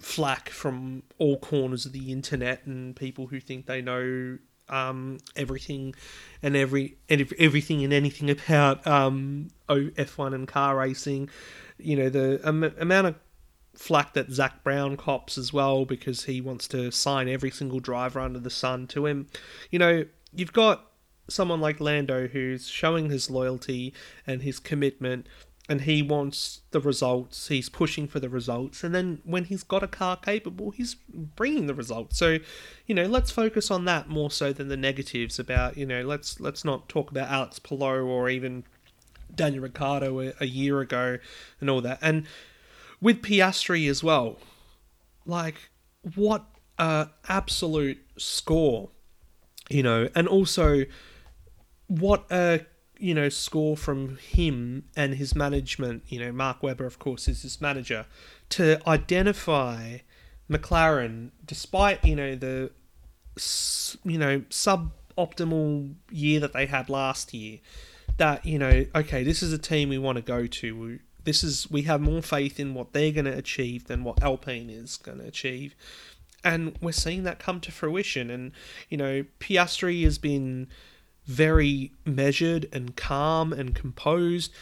flack 0.00 0.48
from 0.48 1.02
all 1.18 1.38
corners 1.38 1.86
of 1.86 1.92
the 1.92 2.10
internet 2.10 2.66
and 2.66 2.96
people 2.96 3.26
who 3.28 3.38
think 3.38 3.66
they 3.66 3.82
know 3.82 4.38
um, 4.68 5.18
everything 5.36 5.94
and 6.42 6.56
every 6.56 6.96
and 7.08 7.32
everything 7.38 7.84
and 7.84 7.92
anything 7.92 8.30
about 8.30 8.86
um, 8.86 9.48
F1 9.68 10.34
and 10.34 10.48
car 10.48 10.76
racing. 10.76 11.28
You 11.78 11.96
know 11.96 12.08
the 12.08 12.40
amount 12.46 13.06
of 13.06 13.14
flack 13.74 14.14
that 14.14 14.30
Zak 14.30 14.62
Brown 14.62 14.96
cops 14.96 15.38
as 15.38 15.52
well 15.52 15.84
because 15.84 16.24
he 16.24 16.40
wants 16.40 16.68
to 16.68 16.90
sign 16.90 17.28
every 17.28 17.50
single 17.50 17.80
driver 17.80 18.20
under 18.20 18.38
the 18.38 18.50
sun 18.50 18.86
to 18.88 19.06
him. 19.06 19.26
You 19.70 19.78
know 19.78 20.04
you've 20.32 20.52
got 20.52 20.86
someone 21.28 21.60
like 21.60 21.80
Lando 21.80 22.26
who's 22.26 22.68
showing 22.68 23.10
his 23.10 23.30
loyalty 23.30 23.94
and 24.26 24.42
his 24.42 24.58
commitment 24.58 25.26
and 25.70 25.82
he 25.82 26.02
wants 26.02 26.62
the 26.72 26.80
results. 26.80 27.46
He's 27.46 27.68
pushing 27.68 28.08
for 28.08 28.18
the 28.18 28.28
results, 28.28 28.82
and 28.82 28.92
then 28.92 29.20
when 29.24 29.44
he's 29.44 29.62
got 29.62 29.84
a 29.84 29.86
car 29.86 30.16
capable, 30.16 30.72
he's 30.72 30.96
bringing 31.14 31.68
the 31.68 31.74
results. 31.74 32.18
So, 32.18 32.38
you 32.86 32.94
know, 32.96 33.06
let's 33.06 33.30
focus 33.30 33.70
on 33.70 33.84
that 33.84 34.08
more 34.08 34.32
so 34.32 34.52
than 34.52 34.66
the 34.66 34.76
negatives. 34.76 35.38
About 35.38 35.76
you 35.76 35.86
know, 35.86 36.02
let's 36.02 36.40
let's 36.40 36.64
not 36.64 36.88
talk 36.88 37.12
about 37.12 37.30
Alex 37.30 37.60
Palou 37.60 38.04
or 38.04 38.28
even 38.28 38.64
Daniel 39.32 39.62
Ricciardo 39.62 40.18
a, 40.18 40.32
a 40.40 40.46
year 40.46 40.80
ago 40.80 41.18
and 41.60 41.70
all 41.70 41.80
that. 41.82 42.00
And 42.02 42.26
with 43.00 43.22
Piastri 43.22 43.88
as 43.88 44.02
well, 44.02 44.38
like 45.24 45.70
what 46.16 46.46
a 46.80 47.10
absolute 47.28 48.04
score, 48.16 48.90
you 49.68 49.84
know, 49.84 50.08
and 50.16 50.26
also 50.26 50.84
what 51.86 52.26
a 52.28 52.66
you 53.00 53.14
know, 53.14 53.30
score 53.30 53.76
from 53.76 54.18
him 54.18 54.84
and 54.94 55.14
his 55.14 55.34
management, 55.34 56.02
you 56.08 56.20
know, 56.20 56.30
Mark 56.30 56.62
Webber, 56.62 56.84
of 56.84 56.98
course, 56.98 57.26
is 57.26 57.42
his 57.42 57.60
manager, 57.60 58.06
to 58.50 58.78
identify 58.86 59.98
McLaren, 60.50 61.30
despite, 61.44 62.04
you 62.04 62.14
know, 62.14 62.34
the, 62.34 62.70
you 64.04 64.18
know, 64.18 64.40
suboptimal 64.50 65.94
year 66.10 66.40
that 66.40 66.52
they 66.52 66.66
had 66.66 66.90
last 66.90 67.32
year, 67.32 67.60
that, 68.18 68.44
you 68.44 68.58
know, 68.58 68.84
okay, 68.94 69.24
this 69.24 69.42
is 69.42 69.52
a 69.52 69.58
team 69.58 69.88
we 69.88 69.98
want 69.98 70.16
to 70.16 70.22
go 70.22 70.46
to. 70.46 70.98
This 71.24 71.42
is, 71.42 71.70
we 71.70 71.82
have 71.82 72.00
more 72.00 72.22
faith 72.22 72.60
in 72.60 72.74
what 72.74 72.92
they're 72.92 73.12
going 73.12 73.24
to 73.24 73.36
achieve 73.36 73.86
than 73.86 74.04
what 74.04 74.22
Alpine 74.22 74.68
is 74.68 74.98
going 74.98 75.18
to 75.18 75.26
achieve. 75.26 75.74
And 76.44 76.76
we're 76.80 76.92
seeing 76.92 77.22
that 77.24 77.38
come 77.38 77.60
to 77.60 77.72
fruition. 77.72 78.30
And, 78.30 78.52
you 78.88 78.96
know, 78.96 79.24
Piastri 79.38 80.04
has 80.04 80.18
been 80.18 80.68
very 81.30 81.92
measured 82.04 82.68
and 82.72 82.96
calm 82.96 83.52
and 83.52 83.74
composed. 83.74 84.52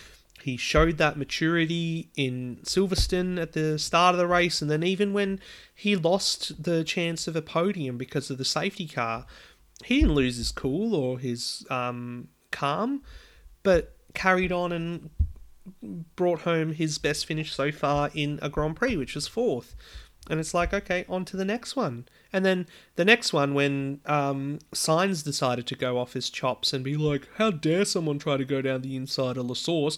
He 0.43 0.59
showed 0.59 0.99
that 0.99 1.17
maturity 1.17 2.11
in 2.15 2.59
Silverstone 2.63 3.41
at 3.41 3.53
the 3.53 3.79
start 3.79 4.15
of 4.15 4.19
the 4.19 4.27
race, 4.27 4.61
and 4.61 4.71
then 4.71 4.83
even 4.83 5.13
when 5.15 5.41
he 5.75 5.97
lost 5.97 6.63
the 6.63 6.85
chance 6.85 7.27
of 7.27 7.35
a 7.35 7.43
podium 7.43 7.97
because 7.97 8.31
of 8.31 8.37
the 8.37 8.45
safety 8.45 8.87
car, 8.87 9.27
he 9.85 10.01
didn't 10.01 10.15
lose 10.15 10.37
his 10.37 10.53
cool 10.53 10.95
or 10.95 11.19
his 11.19 11.67
um, 11.71 12.29
calm, 12.51 13.03
but 13.63 13.97
carried 14.15 14.53
on 14.53 14.71
and 14.71 15.11
brought 16.17 16.41
home 16.41 16.73
his 16.73 16.99
best 16.99 17.25
finish 17.25 17.55
so 17.55 17.73
far 17.73 18.11
in 18.15 18.39
a 18.43 18.49
Grand 18.49 18.77
Prix, 18.77 18.97
which 18.97 19.15
was 19.15 19.27
fourth. 19.27 19.75
And 20.29 20.39
it's 20.39 20.55
like, 20.55 20.75
okay, 20.75 21.05
on 21.09 21.25
to 21.27 21.37
the 21.37 21.45
next 21.45 21.75
one. 21.75 22.07
And 22.33 22.45
then 22.45 22.67
the 22.97 23.05
next 23.05 23.33
one, 23.33 23.55
when 23.55 24.01
um, 24.07 24.59
Sainz 24.73 25.25
decided 25.25 25.67
to 25.69 25.75
go 25.75 25.99
off 25.99 26.13
his 26.13 26.29
chops 26.29 26.73
and 26.73 26.85
be 26.85 26.97
like, 26.97 27.29
how 27.37 27.51
dare 27.51 27.85
someone 27.85 28.19
try 28.19 28.37
to 28.37 28.45
go 28.45 28.61
down 28.61 28.83
the 28.83 28.97
inside 28.97 29.37
of 29.37 29.49
the 29.49 29.55
source? 29.55 29.97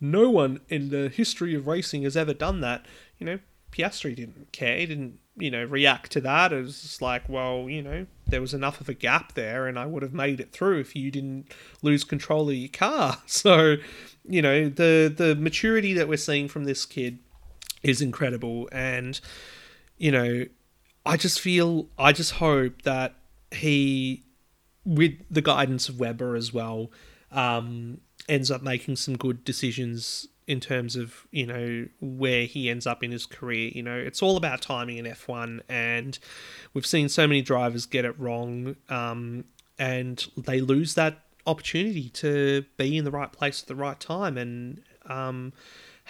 No 0.00 0.30
one 0.30 0.60
in 0.68 0.90
the 0.90 1.08
history 1.08 1.54
of 1.54 1.66
racing 1.66 2.02
has 2.02 2.16
ever 2.16 2.34
done 2.34 2.60
that. 2.60 2.86
You 3.18 3.26
know, 3.26 3.38
Piastri 3.72 4.14
didn't 4.14 4.52
care. 4.52 4.78
He 4.78 4.86
didn't, 4.86 5.18
you 5.36 5.50
know, 5.50 5.64
react 5.64 6.12
to 6.12 6.20
that. 6.20 6.52
It 6.52 6.62
was 6.62 6.82
just 6.82 7.02
like, 7.02 7.28
well, 7.28 7.68
you 7.68 7.82
know, 7.82 8.06
there 8.26 8.40
was 8.40 8.54
enough 8.54 8.80
of 8.80 8.88
a 8.88 8.94
gap 8.94 9.34
there 9.34 9.66
and 9.66 9.78
I 9.78 9.86
would 9.86 10.02
have 10.02 10.14
made 10.14 10.40
it 10.40 10.52
through 10.52 10.78
if 10.80 10.94
you 10.94 11.10
didn't 11.10 11.52
lose 11.82 12.04
control 12.04 12.48
of 12.48 12.54
your 12.54 12.68
car. 12.68 13.18
So, 13.26 13.76
you 14.28 14.42
know, 14.42 14.68
the, 14.68 15.12
the 15.14 15.34
maturity 15.34 15.94
that 15.94 16.06
we're 16.06 16.16
seeing 16.16 16.46
from 16.46 16.64
this 16.64 16.84
kid 16.84 17.18
is 17.82 18.00
incredible. 18.00 18.68
And, 18.70 19.18
you 19.96 20.10
know, 20.10 20.44
I 21.04 21.16
just 21.16 21.40
feel, 21.40 21.88
I 21.98 22.12
just 22.12 22.32
hope 22.32 22.82
that 22.82 23.14
he, 23.50 24.24
with 24.84 25.12
the 25.30 25.42
guidance 25.42 25.88
of 25.88 25.98
Webber 25.98 26.36
as 26.36 26.52
well, 26.52 26.90
um, 27.30 28.00
ends 28.28 28.50
up 28.50 28.62
making 28.62 28.96
some 28.96 29.16
good 29.16 29.44
decisions 29.44 30.28
in 30.46 30.60
terms 30.60 30.96
of 30.96 31.26
you 31.30 31.46
know 31.46 31.86
where 32.00 32.44
he 32.44 32.68
ends 32.68 32.86
up 32.86 33.02
in 33.02 33.10
his 33.10 33.26
career. 33.26 33.70
You 33.74 33.82
know, 33.82 33.96
it's 33.96 34.22
all 34.22 34.36
about 34.36 34.60
timing 34.60 34.98
in 34.98 35.06
F1, 35.06 35.60
and 35.68 36.18
we've 36.74 36.86
seen 36.86 37.08
so 37.08 37.26
many 37.26 37.42
drivers 37.42 37.86
get 37.86 38.04
it 38.04 38.18
wrong, 38.18 38.76
um, 38.88 39.44
and 39.78 40.24
they 40.36 40.60
lose 40.60 40.94
that 40.94 41.20
opportunity 41.46 42.08
to 42.08 42.64
be 42.76 42.96
in 42.96 43.04
the 43.04 43.10
right 43.10 43.32
place 43.32 43.62
at 43.62 43.68
the 43.68 43.74
right 43.74 43.98
time. 43.98 44.36
And 44.36 44.82
um, 45.06 45.52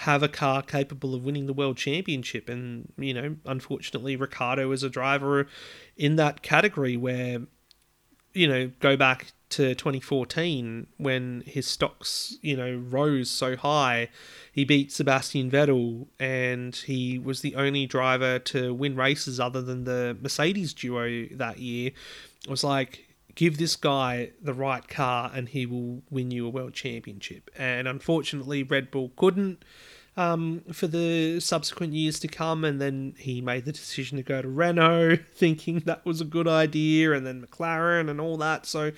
have 0.03 0.23
a 0.23 0.29
car 0.29 0.63
capable 0.63 1.15
of 1.15 1.25
winning 1.25 1.47
the 1.47 1.53
world 1.53 1.77
championship. 1.77 2.49
And, 2.49 2.93
you 2.97 3.15
know, 3.15 3.37
unfortunately, 3.45 4.17
Ricciardo 4.17 4.71
is 4.73 4.83
a 4.83 4.91
driver 4.91 5.47
in 5.97 6.17
that 6.17 6.43
category 6.43 6.97
where, 6.97 7.43
you 8.35 8.49
know, 8.49 8.73
go 8.81 8.97
back 8.97 9.33
to 9.51 9.75
2014 9.75 10.89
when 10.97 11.45
his 11.47 11.67
stocks, 11.67 12.37
you 12.43 12.57
know, 12.57 12.83
rose 12.89 13.31
so 13.31 13.55
high. 13.57 14.09
He 14.51 14.65
beat 14.65 14.91
Sebastian 14.91 15.51
Vettel 15.51 16.09
and 16.19 16.75
he 16.75 17.19
was 17.19 17.43
the 17.43 17.55
only 17.55 17.87
driver 17.87 18.39
to 18.41 18.75
win 18.75 18.97
races 18.97 19.39
other 19.39 19.63
than 19.63 19.85
the 19.85 20.17
Mercedes 20.21 20.75
duo 20.75 21.27
that 21.33 21.59
year. 21.59 21.93
It 22.45 22.51
was 22.51 22.65
like, 22.65 23.07
give 23.35 23.57
this 23.57 23.77
guy 23.77 24.31
the 24.43 24.55
right 24.55 24.87
car 24.89 25.31
and 25.35 25.49
he 25.49 25.65
will 25.65 26.03
win 26.11 26.31
you 26.31 26.47
a 26.47 26.51
world 26.51 26.75
championship. 26.75 27.51
And 27.57 27.87
unfortunately, 27.87 28.63
Red 28.63 28.91
Bull 28.91 29.13
couldn't 29.17 29.65
um, 30.17 30.63
for 30.73 30.87
the 30.87 31.41
subsequent 31.41 31.95
years 31.95 32.19
to 32.21 32.29
come. 32.29 32.65
And 32.65 32.81
then 32.81 33.15
he 33.19 33.41
made 33.41 33.65
the 33.65 33.73
decision 33.73 34.17
to 34.17 34.23
go 34.23 34.43
to 34.43 34.49
Renault, 34.49 35.19
thinking 35.35 35.81
that 35.81 36.05
was 36.05 36.21
a 36.21 36.27
good 36.27 36.49
idea, 36.49 37.13
and 37.13 37.27
then 37.27 37.45
McLaren 37.45 38.11
and 38.11 38.21
all 38.21 38.37
that. 38.39 38.67
So 38.67 38.93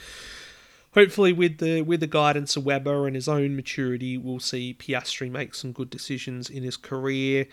hopefully, 0.94 1.32
with 1.32 1.58
the 1.58 1.82
with 1.82 2.00
the 2.00 2.06
guidance 2.06 2.56
of 2.56 2.64
Webber 2.64 3.06
and 3.06 3.14
his 3.14 3.28
own 3.28 3.56
maturity, 3.56 4.16
we'll 4.16 4.40
see 4.40 4.74
Piastri 4.74 5.30
make 5.30 5.54
some 5.54 5.72
good 5.72 5.90
decisions 5.90 6.48
in 6.48 6.62
his 6.62 6.76
career. 6.76 7.46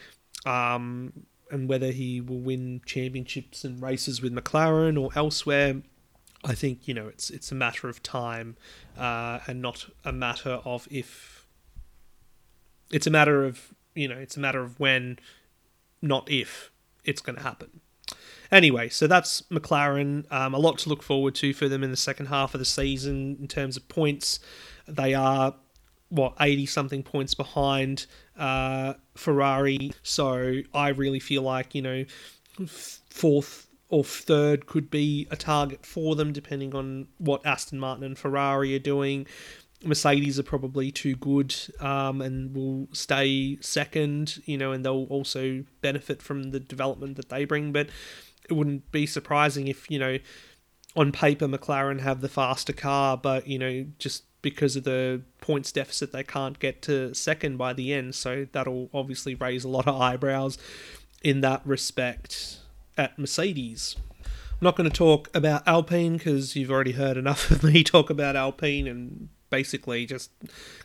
Um, 0.46 1.14
and 1.52 1.68
whether 1.68 1.92
he 1.92 2.22
will 2.22 2.40
win 2.40 2.82
championships 2.86 3.66
and 3.66 3.82
races 3.82 4.22
with 4.22 4.34
McLaren 4.34 5.00
or 5.00 5.10
elsewhere, 5.16 5.82
I 6.44 6.56
think 6.56 6.88
you 6.88 6.94
know 6.94 7.08
it's 7.08 7.30
it's 7.30 7.52
a 7.52 7.56
matter 7.56 7.90
of 7.90 8.02
time, 8.02 8.58
uh, 8.98 9.40
and 9.48 9.62
not 9.62 9.88
a 10.04 10.12
matter 10.12 10.62
of 10.66 10.88
if. 10.90 11.41
It's 12.92 13.08
a 13.08 13.12
matter 13.12 13.44
of 13.46 13.74
you 13.96 14.08
know 14.08 14.18
it's 14.18 14.38
a 14.38 14.40
matter 14.40 14.62
of 14.62 14.80
when, 14.80 15.20
not 16.02 16.30
if 16.30 16.72
it's 17.04 17.22
going 17.22 17.38
to 17.38 17.44
happen. 17.44 17.82
Anyway, 18.52 18.90
so 18.90 19.08
that's 19.08 19.44
McLaren. 19.44 20.30
Um, 20.32 20.54
a 20.54 20.60
lot 20.60 20.78
to 20.80 20.90
look 20.90 21.02
forward 21.02 21.36
to 21.36 21.54
for 21.54 21.70
them 21.70 21.84
in 21.84 21.92
the 21.92 21.98
second 21.98 22.26
half 22.28 22.54
of 22.54 22.60
the 22.60 22.66
season 22.66 23.38
in 23.40 23.48
terms 23.48 23.78
of 23.78 23.88
points. 23.88 24.40
They 24.88 25.14
are 25.14 25.56
what 26.10 26.36
eighty 26.42 26.66
something 26.66 27.04
points 27.04 27.34
behind 27.34 28.08
uh, 28.38 28.96
Ferrari, 29.16 29.94
so 30.04 30.62
I 30.74 30.90
really 30.90 31.20
feel 31.20 31.44
like 31.44 31.74
you 31.74 31.82
know 31.82 32.06
fourth 32.68 33.68
or 33.88 34.04
third 34.04 34.66
could 34.66 34.90
be 34.90 35.28
a 35.32 35.36
target 35.36 35.86
for 35.86 36.16
them, 36.16 36.32
depending 36.32 36.74
on 36.74 37.08
what 37.18 37.46
Aston 37.46 37.80
Martin 37.80 38.04
and 38.04 38.18
Ferrari 38.18 38.76
are 38.76 38.80
doing. 38.80 39.28
Mercedes 39.84 40.40
are 40.40 40.44
probably 40.44 40.92
too 40.92 41.16
good 41.16 41.56
um, 41.80 42.22
and 42.22 42.56
will 42.56 42.88
stay 42.92 43.58
second, 43.62 44.42
you 44.46 44.58
know, 44.58 44.72
and 44.72 44.86
they'll 44.86 45.08
also 45.10 45.64
benefit 45.82 46.22
from 46.22 46.52
the 46.52 46.60
development 46.60 47.18
that 47.18 47.30
they 47.30 47.46
bring. 47.46 47.72
But 47.72 47.90
it 48.50 48.54
wouldn't 48.54 48.92
be 48.92 49.06
surprising 49.06 49.68
if, 49.68 49.90
you 49.90 50.00
know, 50.00 50.20
on 50.96 51.12
paper 51.12 51.48
McLaren 51.48 52.02
have 52.02 52.22
the 52.22 52.30
faster 52.30 52.74
car, 52.74 53.18
but, 53.18 53.48
you 53.48 53.58
know, 53.58 53.86
just 53.98 54.24
because 54.42 54.76
of 54.76 54.84
the 54.84 55.22
points 55.40 55.72
deficit, 55.72 56.12
they 56.12 56.24
can't 56.24 56.60
get 56.60 56.82
to 56.84 57.14
second 57.14 57.58
by 57.58 57.74
the 57.74 57.94
end. 57.94 58.16
So 58.16 58.48
that'll 58.52 58.90
obviously 58.94 59.36
raise 59.36 59.64
a 59.64 59.70
lot 59.70 59.88
of 59.88 60.00
eyebrows 60.00 60.58
in 61.24 61.42
that 61.42 61.62
respect 61.66 62.60
at 62.98 63.18
Mercedes. 63.18 63.96
I'm 64.62 64.66
not 64.66 64.76
going 64.76 64.90
to 64.90 64.96
talk 64.96 65.30
about 65.36 65.68
Alpine 65.68 66.18
because 66.18 66.56
you've 66.56 66.72
already 66.72 66.92
heard 66.92 67.18
enough 67.18 67.50
of 67.52 67.64
me 67.64 67.84
talk 67.84 68.10
about 68.10 68.36
Alpine 68.36 68.88
and 68.88 69.30
basically 69.52 70.08
just 70.08 70.32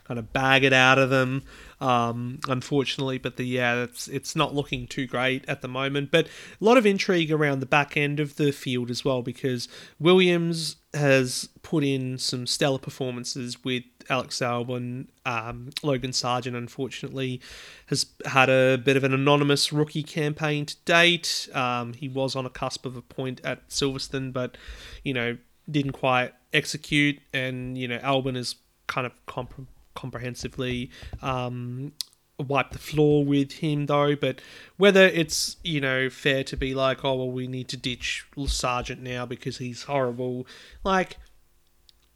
kind 0.03 0.19
of 0.19 0.31
bag 0.31 0.63
it 0.63 0.73
out 0.73 0.99
of 0.99 1.09
them. 1.09 1.41
Um, 1.81 2.39
unfortunately, 2.47 3.17
but 3.17 3.37
the 3.37 3.43
yeah, 3.43 3.83
it's 3.83 4.07
it's 4.07 4.35
not 4.35 4.53
looking 4.53 4.85
too 4.85 5.07
great 5.07 5.43
at 5.47 5.61
the 5.61 5.67
moment. 5.67 6.11
But 6.11 6.27
a 6.27 6.63
lot 6.63 6.77
of 6.77 6.85
intrigue 6.85 7.31
around 7.31 7.59
the 7.59 7.65
back 7.65 7.97
end 7.97 8.19
of 8.19 8.35
the 8.35 8.51
field 8.51 8.91
as 8.91 9.03
well 9.03 9.23
because 9.23 9.67
Williams 9.99 10.75
has 10.93 11.49
put 11.61 11.83
in 11.83 12.17
some 12.17 12.47
stellar 12.47 12.79
performances 12.79 13.63
with 13.63 13.83
Alex 14.09 14.39
Albon. 14.39 15.07
Um, 15.25 15.69
Logan 15.83 16.11
Sargeant, 16.11 16.55
unfortunately, 16.55 17.41
has 17.87 18.05
had 18.25 18.49
a 18.49 18.77
bit 18.77 18.97
of 18.97 19.03
an 19.03 19.13
anonymous 19.13 19.71
rookie 19.71 20.03
campaign 20.03 20.65
to 20.65 20.75
date. 20.85 21.49
Um, 21.53 21.93
he 21.93 22.07
was 22.07 22.35
on 22.35 22.45
a 22.45 22.49
cusp 22.49 22.85
of 22.85 22.95
a 22.95 23.01
point 23.01 23.41
at 23.43 23.69
Silverstone, 23.69 24.33
but 24.33 24.57
you 25.03 25.13
know 25.13 25.37
didn't 25.69 25.93
quite 25.93 26.33
execute, 26.53 27.19
and 27.33 27.77
you 27.77 27.87
know 27.87 27.99
Albon 27.99 28.37
is 28.37 28.55
kind 28.87 29.05
of 29.05 29.13
comp- 29.25 29.67
comprehensively 29.95 30.89
um, 31.21 31.91
wiped 32.39 32.73
the 32.73 32.79
floor 32.79 33.25
with 33.25 33.53
him 33.53 33.87
though. 33.87 34.15
But 34.15 34.41
whether 34.77 35.05
it's 35.05 35.57
you 35.63 35.81
know 35.81 36.09
fair 36.09 36.43
to 36.45 36.57
be 36.57 36.73
like, 36.73 37.03
oh 37.03 37.15
well, 37.15 37.31
we 37.31 37.47
need 37.47 37.67
to 37.69 37.77
ditch 37.77 38.25
Sargeant 38.35 38.99
now 38.99 39.25
because 39.25 39.57
he's 39.57 39.83
horrible, 39.83 40.47
like. 40.83 41.17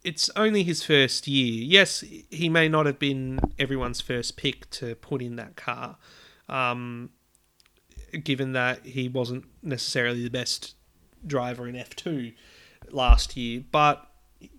It's 0.04 0.28
only 0.34 0.64
his 0.64 0.82
first 0.82 1.28
year. 1.28 1.62
Yes, 1.62 2.00
he 2.28 2.48
may 2.48 2.68
not 2.68 2.86
have 2.86 2.98
been 2.98 3.38
everyone's 3.56 4.00
first 4.00 4.36
pick 4.36 4.68
to 4.70 4.96
put 4.96 5.22
in 5.22 5.36
that 5.36 5.54
car, 5.54 5.96
um, 6.48 7.10
given 8.24 8.50
that 8.50 8.84
he 8.84 9.06
wasn't 9.06 9.44
necessarily 9.62 10.24
the 10.24 10.28
best 10.28 10.74
driver 11.24 11.68
in 11.68 11.76
F2 11.76 12.34
last 12.90 13.36
year. 13.36 13.62
But 13.70 14.06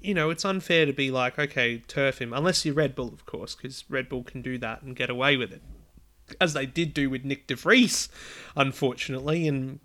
you 0.02 0.14
know, 0.14 0.30
it's 0.30 0.46
unfair 0.46 0.86
to 0.86 0.94
be 0.94 1.12
like, 1.12 1.38
okay, 1.38 1.80
turf 1.88 2.20
him, 2.20 2.34
unless 2.34 2.66
you're 2.66 2.76
Red 2.76 2.96
Bull, 2.96 3.10
of 3.10 3.26
course, 3.26 3.56
because 3.56 3.84
Red 3.90 4.10
Bull 4.10 4.24
can 4.24 4.42
do 4.42 4.58
that 4.60 4.82
and 4.82 4.96
get 4.96 5.10
away 5.10 5.36
with 5.38 5.52
it, 5.52 5.62
as 6.40 6.54
they 6.54 6.66
did 6.66 6.94
do 6.94 7.10
with 7.10 7.26
Nick 7.26 7.48
de 7.48 7.56
Vries, 7.56 8.10
unfortunately, 8.56 9.48
and 9.48 9.80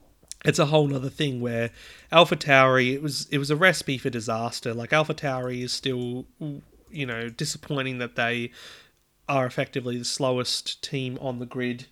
it's 0.45 0.59
a 0.59 0.67
whole 0.67 0.95
other 0.95 1.11
thing 1.11 1.41
where 1.41 1.71
Alpha 2.13 2.37
Tauri 2.37 2.95
it 2.95 3.03
was 3.03 3.27
it 3.31 3.39
was 3.39 3.51
a 3.51 3.57
recipe 3.57 3.99
for 3.99 4.11
disaster. 4.11 4.73
Like 4.73 4.93
Alpha 4.93 5.15
Tauri 5.15 5.63
is 5.63 5.73
still, 5.73 6.27
you 6.91 7.07
know, 7.07 7.29
disappointing 7.29 7.99
that 7.99 8.15
they 8.15 8.53
are 9.29 9.47
effectively 9.47 9.99
the 9.99 10.05
slowest 10.05 10.83
team 10.83 11.19
on 11.21 11.39
the 11.39 11.47
grid. 11.47 11.87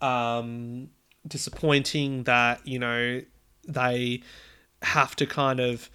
Um, 0.00 0.90
disappointing 1.26 2.24
that 2.24 2.66
you 2.66 2.78
know 2.78 3.20
they 3.66 4.22
have 4.82 5.16
to 5.16 5.26
kind 5.26 5.60
of 5.60 5.88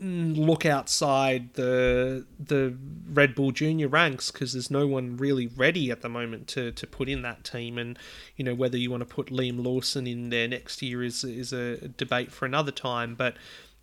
mm, 0.00 0.36
look 0.36 0.64
outside 0.66 1.54
the 1.54 2.26
the 2.38 2.76
Red 3.08 3.34
Bull 3.34 3.50
Junior 3.52 3.88
ranks 3.88 4.30
because 4.30 4.52
there's 4.52 4.70
no 4.70 4.86
one 4.86 5.16
really 5.16 5.46
ready 5.46 5.90
at 5.90 6.02
the 6.02 6.08
moment 6.08 6.48
to, 6.48 6.72
to 6.72 6.86
put 6.86 7.08
in 7.08 7.22
that 7.22 7.44
team, 7.44 7.78
and 7.78 7.98
you 8.36 8.44
know 8.44 8.54
whether 8.54 8.76
you 8.76 8.90
want 8.90 9.02
to 9.02 9.14
put 9.14 9.26
Liam 9.28 9.64
Lawson 9.64 10.06
in 10.06 10.30
there 10.30 10.48
next 10.48 10.82
year 10.82 11.02
is 11.02 11.24
is 11.24 11.52
a 11.52 11.88
debate 11.88 12.32
for 12.32 12.46
another 12.46 12.72
time. 12.72 13.14
But 13.14 13.36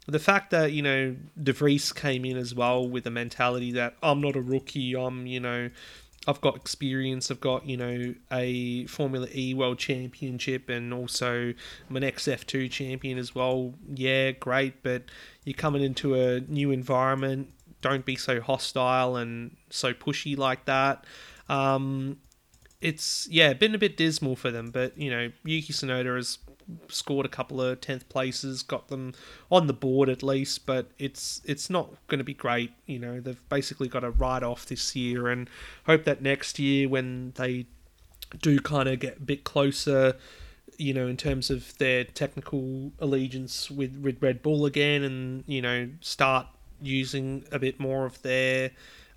the 0.08 0.20
fact 0.20 0.52
that 0.52 0.72
you 0.72 0.82
know 0.82 1.16
De 1.42 1.54
Vries 1.54 1.92
came 1.92 2.26
in 2.26 2.38
as 2.38 2.56
well 2.56 2.88
with 2.88 3.04
the 3.04 3.12
mentality 3.12 3.72
that 3.74 3.96
I'm 4.02 4.22
not 4.22 4.36
a 4.36 4.42
rookie, 4.42 4.96
I'm 4.96 5.28
you 5.28 5.40
know 5.40 5.70
I've 6.28 6.42
got 6.42 6.56
experience. 6.56 7.32
I've 7.32 7.42
got 7.42 7.66
you 7.66 7.78
know 7.78 8.14
a 8.32 8.86
Formula 8.86 9.28
E 9.34 9.54
World 9.54 9.80
Championship 9.80 10.70
and 10.70 10.94
also 10.94 11.54
I'm 11.90 11.96
an 11.96 12.04
XF2 12.04 12.70
champion 12.70 13.18
as 13.18 13.34
well. 13.34 13.74
Yeah, 13.94 14.32
great, 14.32 14.84
but 14.84 15.04
you're 15.44 15.54
coming 15.54 15.84
into 15.84 16.16
a 16.16 16.42
new 16.42 16.72
environment. 16.72 17.50
Don't 17.82 18.06
be 18.06 18.16
so 18.16 18.40
hostile 18.40 19.16
and 19.16 19.56
so 19.72 19.94
pushy 19.94 20.38
like 20.38 20.66
that. 20.66 21.06
Um, 21.50 22.18
it's 22.82 23.28
yeah, 23.30 23.54
been 23.54 23.74
a 23.74 23.80
bit 23.80 23.98
dismal 23.98 24.36
for 24.36 24.52
them, 24.52 24.70
but 24.70 24.98
you 24.98 25.10
know 25.10 25.32
Yuki 25.44 25.74
Tsunoda 25.74 26.16
has 26.16 26.38
scored 26.88 27.26
a 27.26 27.30
couple 27.30 27.62
of 27.62 27.82
tenth 27.82 28.08
places, 28.10 28.64
got 28.64 28.88
them 28.88 29.14
on 29.52 29.68
the 29.68 29.74
board 29.74 30.10
at 30.10 30.24
least, 30.24 30.66
but 30.66 30.92
it's 31.00 31.42
it's 31.46 31.70
not 31.70 31.90
going 32.08 32.20
to 32.20 32.24
be 32.24 32.34
great. 32.34 32.72
You 32.86 33.00
know, 33.00 33.20
they've 33.20 33.50
basically 33.50 33.88
got 33.88 34.04
a 34.04 34.12
write 34.12 34.44
off 34.44 34.66
this 34.66 34.96
year, 34.96 35.28
and 35.28 35.50
hope 35.86 36.04
that 36.06 36.22
next 36.22 36.60
year 36.60 36.88
when 36.90 37.34
they 37.36 37.66
do 38.42 38.60
kind 38.60 38.88
of 38.88 39.00
get 39.00 39.18
a 39.18 39.22
bit 39.22 39.44
closer, 39.44 40.16
you 40.78 40.94
know, 40.94 41.08
in 41.08 41.18
terms 41.18 41.50
of 41.50 41.78
their 41.78 42.04
technical 42.04 42.92
allegiance 43.00 43.70
with, 43.70 43.98
with 43.98 44.22
Red 44.22 44.42
Bull 44.42 44.66
again, 44.66 45.04
and 45.04 45.44
you 45.48 45.62
know, 45.62 45.90
start 46.00 46.48
using 46.82 47.46
a 47.52 47.60
bit 47.60 47.80
more 47.80 48.06
of 48.06 48.22
their 48.22 48.72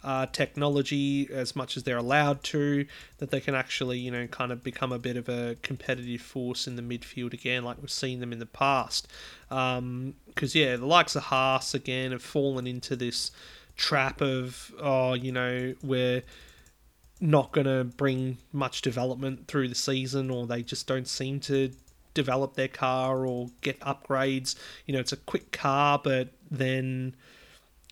uh, 0.05 0.27
technology 0.27 1.29
as 1.33 1.57
much 1.57 1.77
as 1.77 1.83
they're 1.83 1.97
allowed 1.97 2.43
to, 2.45 2.87
that 3.19 3.31
they 3.31 3.41
can 3.41 3.55
actually, 3.55 3.99
you 3.99 4.11
know, 4.11 4.27
kind 4.27 4.53
of 4.53 4.63
become 4.63 4.93
a 4.93 4.99
bit 4.99 5.17
of 5.17 5.29
a 5.29 5.57
competitive 5.63 6.21
force 6.21 6.67
in 6.67 6.77
the 6.77 6.83
midfield 6.83 7.33
again, 7.33 7.65
like 7.65 7.79
we've 7.81 7.91
seen 7.91 8.21
them 8.21 8.33
in 8.33 8.39
the 8.39 8.47
past. 8.47 9.09
Because, 9.49 9.79
um, 9.79 10.15
yeah, 10.53 10.77
the 10.77 10.87
likes 10.87 11.17
of 11.17 11.25
Haas, 11.25 11.75
again, 11.75 12.13
have 12.13 12.23
fallen 12.23 12.67
into 12.67 12.95
this 12.95 13.31
trap 13.77 14.21
of, 14.21 14.73
oh, 14.79 15.15
you 15.15 15.33
know, 15.33 15.75
we're 15.83 16.23
not 17.21 17.53
going 17.53 17.67
to 17.67 17.85
bring 17.97 18.37
much 18.53 18.83
development 18.83 19.49
through 19.49 19.69
the 19.69 19.75
season, 19.75 20.31
or 20.31 20.47
they 20.47 20.63
just 20.63 20.87
don't 20.87 21.09
seem 21.09 21.41
to 21.41 21.71
develop 22.13 22.55
their 22.55 22.69
car 22.69 23.27
or 23.27 23.49
get 23.63 23.81
upgrades. 23.81 24.55
You 24.87 24.95
know, 24.95 25.01
it's 25.01 25.13
a 25.13 25.17
quick 25.17 25.51
car, 25.51 25.99
but 26.03 26.29
then 26.51 27.17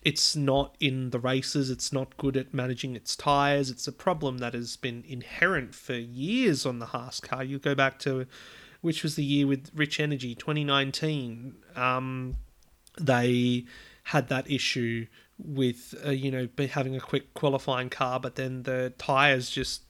it's 0.03 0.35
not 0.35 0.75
in 0.79 1.11
the 1.11 1.19
races, 1.19 1.69
it's 1.69 1.93
not 1.93 2.17
good 2.17 2.35
at 2.35 2.53
managing 2.53 2.95
its 2.95 3.15
tyres. 3.15 3.69
It's 3.69 3.87
a 3.87 3.91
problem 3.91 4.39
that 4.39 4.53
has 4.53 4.75
been 4.75 5.03
inherent 5.07 5.73
for 5.73 5.93
years 5.93 6.65
on 6.65 6.79
the 6.79 6.87
Haas 6.87 7.19
car. 7.19 7.43
You 7.43 7.59
go 7.59 7.73
back 7.73 7.99
to 7.99 8.27
which 8.81 9.01
was 9.01 9.15
the 9.15 9.23
year 9.23 9.47
with 9.47 9.71
Rich 9.73 10.01
Energy, 10.01 10.35
2019. 10.35 11.55
Um, 11.75 12.35
they 12.99 13.65
had 14.03 14.27
that 14.27 14.51
issue 14.51 15.07
with 15.37 15.95
uh, 16.05 16.09
you 16.11 16.29
know 16.29 16.47
having 16.69 16.95
a 16.95 16.99
quick 16.99 17.33
qualifying 17.33 17.89
car, 17.89 18.19
but 18.19 18.35
then 18.35 18.63
the 18.63 18.93
tyres 18.97 19.49
just 19.49 19.83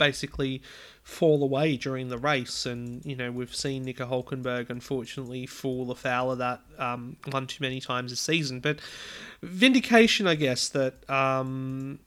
basically 0.00 0.62
fall 1.04 1.44
away 1.44 1.76
during 1.76 2.08
the 2.08 2.18
race. 2.18 2.66
And, 2.66 3.04
you 3.04 3.14
know, 3.14 3.30
we've 3.30 3.54
seen 3.54 3.84
Nico 3.84 4.06
Hulkenberg 4.06 4.70
unfortunately 4.70 5.46
fall 5.46 5.90
afoul 5.92 6.32
of 6.32 6.38
that 6.38 6.60
um, 6.78 7.16
one 7.30 7.46
too 7.46 7.62
many 7.62 7.80
times 7.80 8.10
this 8.10 8.20
season. 8.20 8.58
But 8.58 8.80
vindication, 9.42 10.26
I 10.26 10.34
guess, 10.34 10.68
that. 10.70 11.08
Um, 11.08 12.00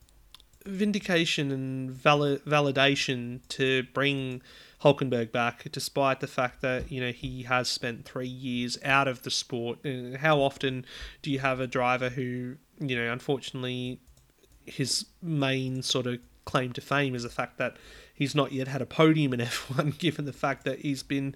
vindication 0.65 1.51
and 1.51 1.91
validation 1.93 3.41
to 3.49 3.83
bring 3.93 4.41
Hulkenberg 4.81 5.29
back, 5.33 5.69
despite 5.73 6.21
the 6.21 6.27
fact 6.27 6.61
that 6.61 6.89
you 6.89 7.01
know 7.01 7.11
he 7.11 7.43
has 7.43 7.67
spent 7.67 8.05
three 8.05 8.29
years 8.29 8.77
out 8.81 9.09
of 9.09 9.23
the 9.23 9.29
sport. 9.29 9.83
And 9.83 10.15
how 10.15 10.39
often 10.39 10.85
do 11.21 11.31
you 11.31 11.39
have 11.39 11.59
a 11.59 11.67
driver 11.67 12.07
who 12.07 12.55
you 12.79 12.95
know, 12.95 13.11
unfortunately, 13.11 13.99
his 14.65 15.05
main 15.21 15.81
sort 15.81 16.07
of 16.07 16.19
claim 16.45 16.73
to 16.73 16.81
fame 16.81 17.15
is 17.15 17.23
the 17.23 17.29
fact 17.29 17.57
that 17.57 17.77
he's 18.13 18.35
not 18.35 18.51
yet 18.51 18.67
had 18.67 18.81
a 18.81 18.85
podium 18.85 19.33
in 19.33 19.39
F1, 19.41 19.97
given 19.97 20.25
the 20.25 20.33
fact 20.33 20.63
that 20.65 20.79
he's 20.79 21.03
been 21.03 21.35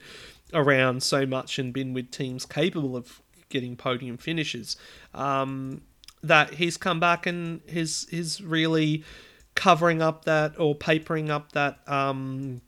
around 0.54 1.04
so 1.04 1.26
much 1.26 1.60
and 1.60 1.74
been 1.74 1.94
with 1.94 2.12
teams 2.12 2.46
capable 2.46 2.96
of 2.96 3.22
getting 3.50 3.76
podium 3.76 4.18
finishes. 4.18 4.78
Um, 5.14 5.82
that 6.24 6.56
he's 6.56 6.78
come 6.78 7.00
back 7.00 7.26
and 7.26 7.62
he's, 7.68 8.08
he's 8.10 8.42
really 8.42 9.04
covering 9.56 10.02
up 10.02 10.26
that 10.26 10.60
or 10.60 10.76
papering 10.76 11.32
up 11.32 11.52
that 11.54 11.80
um, 11.88 12.62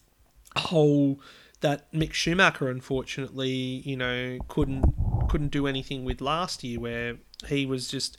hole 0.55 1.19
that 1.61 1.91
Mick 1.93 2.13
Schumacher 2.13 2.69
unfortunately 2.69 3.49
you 3.49 3.95
know 3.95 4.39
couldn't 4.47 4.83
couldn't 5.29 5.51
do 5.51 5.67
anything 5.67 6.03
with 6.03 6.19
last 6.19 6.63
year 6.63 6.79
where 6.79 7.17
he 7.47 7.65
was 7.65 7.87
just 7.87 8.17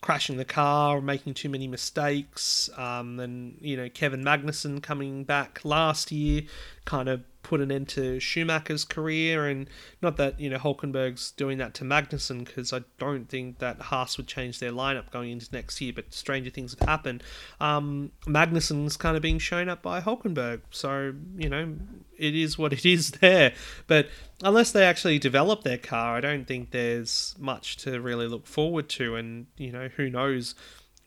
crashing 0.00 0.36
the 0.36 0.44
car, 0.44 1.00
making 1.00 1.34
too 1.34 1.48
many 1.48 1.68
mistakes. 1.68 2.70
Um, 2.76 3.20
and 3.20 3.56
you 3.60 3.76
know 3.76 3.88
Kevin 3.88 4.22
Magnussen 4.22 4.82
coming 4.82 5.24
back 5.24 5.60
last 5.64 6.10
year, 6.10 6.42
kind 6.84 7.08
of 7.08 7.22
put 7.42 7.60
an 7.60 7.72
end 7.72 7.88
to 7.88 8.20
Schumacher's 8.20 8.84
career. 8.84 9.46
And 9.46 9.68
not 10.02 10.16
that, 10.18 10.38
you 10.38 10.50
know, 10.50 10.58
Hulkenberg's 10.58 11.32
doing 11.32 11.58
that 11.58 11.74
to 11.74 11.84
Magnussen, 11.84 12.44
because 12.44 12.72
I 12.72 12.82
don't 12.98 13.28
think 13.28 13.58
that 13.58 13.80
Haas 13.80 14.16
would 14.16 14.26
change 14.26 14.58
their 14.58 14.72
lineup 14.72 15.10
going 15.10 15.30
into 15.30 15.48
next 15.52 15.80
year, 15.80 15.92
but 15.94 16.12
stranger 16.12 16.50
things 16.50 16.76
have 16.78 16.88
happened. 16.88 17.22
Um, 17.60 18.12
Magnussen's 18.26 18.96
kind 18.96 19.16
of 19.16 19.22
being 19.22 19.38
shown 19.38 19.68
up 19.68 19.82
by 19.82 20.00
Hulkenberg. 20.00 20.60
So, 20.70 21.14
you 21.36 21.48
know, 21.48 21.76
it 22.18 22.34
is 22.34 22.58
what 22.58 22.72
it 22.72 22.84
is 22.84 23.12
there. 23.12 23.52
But 23.86 24.08
unless 24.42 24.72
they 24.72 24.84
actually 24.84 25.18
develop 25.18 25.62
their 25.62 25.78
car, 25.78 26.16
I 26.16 26.20
don't 26.20 26.46
think 26.46 26.70
there's 26.70 27.34
much 27.38 27.76
to 27.78 28.00
really 28.00 28.26
look 28.26 28.46
forward 28.46 28.88
to. 28.90 29.16
And, 29.16 29.46
you 29.56 29.72
know, 29.72 29.88
who 29.96 30.10
knows 30.10 30.54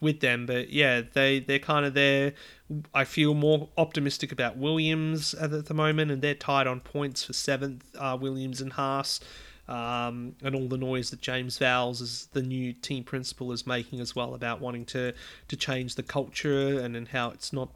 with 0.03 0.19
them. 0.19 0.45
But 0.45 0.69
yeah, 0.69 1.01
they 1.13 1.39
they're 1.39 1.59
kind 1.59 1.85
of 1.85 1.93
there. 1.95 2.33
I 2.93 3.05
feel 3.05 3.33
more 3.33 3.69
optimistic 3.77 4.31
about 4.31 4.57
Williams 4.57 5.33
at 5.33 5.65
the 5.65 5.73
moment, 5.73 6.11
and 6.11 6.21
they're 6.21 6.35
tied 6.35 6.67
on 6.67 6.79
points 6.81 7.23
for 7.23 7.33
seventh. 7.33 7.83
Uh, 7.97 8.17
Williams 8.19 8.61
and 8.61 8.73
Haas. 8.73 9.19
um, 9.67 10.35
and 10.43 10.55
all 10.55 10.67
the 10.67 10.77
noise 10.77 11.09
that 11.11 11.21
James 11.21 11.57
Vowles, 11.57 12.01
as 12.01 12.27
the 12.33 12.41
new 12.41 12.73
team 12.73 13.03
principal, 13.05 13.51
is 13.53 13.65
making 13.65 14.01
as 14.01 14.15
well 14.15 14.33
about 14.35 14.59
wanting 14.59 14.85
to 14.87 15.13
to 15.47 15.55
change 15.55 15.95
the 15.95 16.03
culture 16.03 16.79
and, 16.79 16.95
and 16.95 17.07
how 17.09 17.29
it's 17.31 17.53
not 17.53 17.69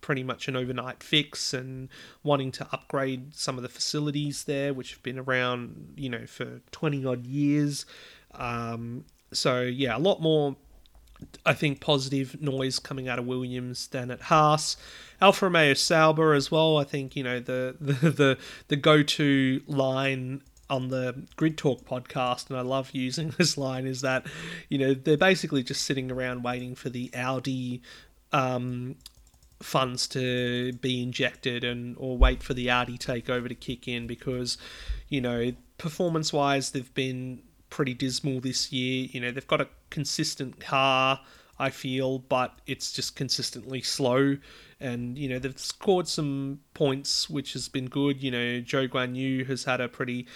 pretty 0.00 0.22
much 0.22 0.48
an 0.48 0.56
overnight 0.56 1.02
fix 1.02 1.52
and 1.52 1.88
wanting 2.22 2.52
to 2.52 2.66
upgrade 2.72 3.34
some 3.34 3.56
of 3.56 3.62
the 3.62 3.68
facilities 3.68 4.44
there, 4.44 4.72
which 4.72 4.92
have 4.92 5.02
been 5.02 5.18
around, 5.18 5.92
you 5.96 6.08
know, 6.08 6.24
for 6.26 6.60
20 6.70 7.04
odd 7.04 7.26
years. 7.26 7.84
Um, 8.34 9.04
so, 9.32 9.62
yeah, 9.62 9.96
a 9.96 9.98
lot 9.98 10.22
more, 10.22 10.56
I 11.44 11.54
think, 11.54 11.80
positive 11.80 12.40
noise 12.40 12.78
coming 12.78 13.08
out 13.08 13.18
of 13.18 13.26
Williams 13.26 13.88
than 13.88 14.10
at 14.10 14.22
Haas. 14.22 14.76
Alfa 15.20 15.46
Romeo 15.46 15.74
Sauber 15.74 16.34
as 16.34 16.50
well. 16.50 16.76
I 16.76 16.84
think, 16.84 17.16
you 17.16 17.24
know, 17.24 17.40
the, 17.40 17.76
the, 17.80 18.10
the, 18.10 18.38
the 18.68 18.76
go 18.76 19.02
to 19.02 19.62
line 19.66 20.42
on 20.70 20.88
the 20.88 21.26
Grid 21.36 21.56
Talk 21.56 21.84
podcast, 21.84 22.50
and 22.50 22.58
I 22.58 22.62
love 22.62 22.90
using 22.92 23.30
this 23.38 23.58
line, 23.58 23.86
is 23.86 24.02
that, 24.02 24.26
you 24.68 24.78
know, 24.78 24.94
they're 24.94 25.16
basically 25.16 25.62
just 25.62 25.82
sitting 25.82 26.10
around 26.10 26.42
waiting 26.42 26.74
for 26.74 26.90
the 26.90 27.10
Audi 27.14 27.82
um, 28.32 28.96
funds 29.60 30.06
to 30.06 30.72
be 30.74 31.02
injected 31.02 31.64
and 31.64 31.96
or 31.98 32.16
wait 32.16 32.42
for 32.42 32.54
the 32.54 32.70
Audi 32.70 32.96
takeover 32.96 33.48
to 33.48 33.54
kick 33.54 33.88
in 33.88 34.06
because 34.06 34.56
you 35.08 35.20
know 35.20 35.52
performance 35.78 36.32
wise 36.32 36.70
they've 36.70 36.94
been 36.94 37.40
pretty 37.70 37.92
dismal 37.92 38.40
this 38.40 38.72
year 38.72 39.08
you 39.10 39.20
know 39.20 39.30
they've 39.30 39.46
got 39.46 39.60
a 39.60 39.68
consistent 39.90 40.60
car 40.60 41.20
I 41.58 41.70
feel 41.70 42.20
but 42.20 42.60
it's 42.66 42.92
just 42.92 43.16
consistently 43.16 43.82
slow. 43.82 44.36
And 44.80 45.18
you 45.18 45.28
know 45.28 45.38
they've 45.38 45.58
scored 45.58 46.06
some 46.06 46.60
points 46.74 47.28
which 47.28 47.52
has 47.54 47.68
been 47.68 47.86
good. 47.86 48.22
You 48.22 48.30
know 48.30 48.60
Zhou 48.60 48.88
Guanyu 48.88 49.46
has 49.46 49.64
had 49.64 49.80
a 49.80 49.88
pretty 49.88 50.26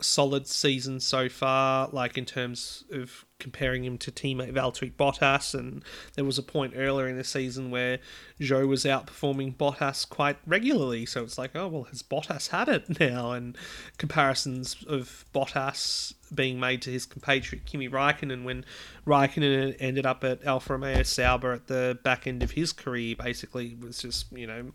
solid 0.00 0.46
season 0.46 1.00
so 1.00 1.28
far, 1.28 1.88
like 1.92 2.18
in 2.18 2.26
terms 2.26 2.84
of 2.92 3.25
comparing 3.38 3.84
him 3.84 3.98
to 3.98 4.10
teammate 4.10 4.52
Valtteri 4.52 4.92
Bottas. 4.92 5.54
And 5.54 5.84
there 6.14 6.24
was 6.24 6.38
a 6.38 6.42
point 6.42 6.74
earlier 6.76 7.08
in 7.08 7.16
the 7.16 7.24
season 7.24 7.70
where 7.70 7.98
Zhou 8.40 8.66
was 8.66 8.84
outperforming 8.84 9.56
Bottas 9.56 10.08
quite 10.08 10.36
regularly. 10.46 11.06
So 11.06 11.22
it's 11.22 11.38
like, 11.38 11.54
oh, 11.54 11.68
well, 11.68 11.82
has 11.84 12.02
Bottas 12.02 12.48
had 12.48 12.68
it 12.68 13.00
now? 13.00 13.32
And 13.32 13.56
comparisons 13.98 14.76
of 14.88 15.24
Bottas 15.34 16.14
being 16.34 16.58
made 16.58 16.82
to 16.82 16.90
his 16.90 17.06
compatriot 17.06 17.66
Kimi 17.66 17.88
Raikkonen 17.88 18.44
when 18.44 18.64
Raikkonen 19.06 19.76
ended 19.78 20.06
up 20.06 20.24
at 20.24 20.44
Alfa 20.44 20.72
Romeo 20.72 21.02
Sauber 21.02 21.52
at 21.52 21.68
the 21.68 21.98
back 22.02 22.26
end 22.26 22.42
of 22.42 22.52
his 22.52 22.72
career, 22.72 23.14
basically 23.16 23.76
was 23.80 23.98
just, 23.98 24.32
you 24.32 24.46
know 24.46 24.72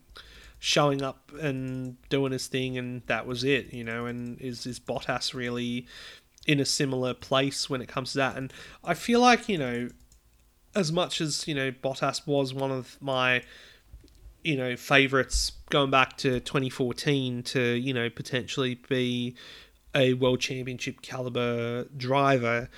showing 0.63 1.01
up 1.01 1.31
and 1.41 1.97
doing 2.09 2.31
his 2.31 2.45
thing, 2.45 2.77
and 2.77 3.01
that 3.07 3.25
was 3.25 3.43
it, 3.43 3.73
you 3.73 3.83
know. 3.83 4.05
And 4.05 4.39
is 4.39 4.67
is 4.67 4.79
Bottas 4.79 5.33
really 5.33 5.87
in 6.47 6.59
a 6.59 6.65
similar 6.65 7.13
place 7.13 7.69
when 7.69 7.81
it 7.81 7.87
comes 7.87 8.13
to 8.13 8.19
that? 8.19 8.37
And 8.37 8.53
I 8.83 8.93
feel 8.93 9.19
like 9.19 9.49
you 9.49 9.57
know, 9.57 9.89
as 10.75 10.91
much 10.91 11.21
as 11.21 11.47
you 11.47 11.55
know, 11.55 11.71
Bottas 11.71 12.25
was 12.27 12.53
one 12.53 12.71
of 12.71 12.97
my 13.01 13.43
you 14.43 14.57
know 14.57 14.75
favorites 14.75 15.51
going 15.69 15.91
back 15.91 16.17
to 16.17 16.39
2014 16.39 17.43
to 17.43 17.61
you 17.61 17.93
know 17.93 18.09
potentially 18.09 18.75
be 18.89 19.35
a 19.93 20.13
world 20.13 20.39
championship 20.39 21.01
caliber 21.01 21.85
driver 21.95 22.69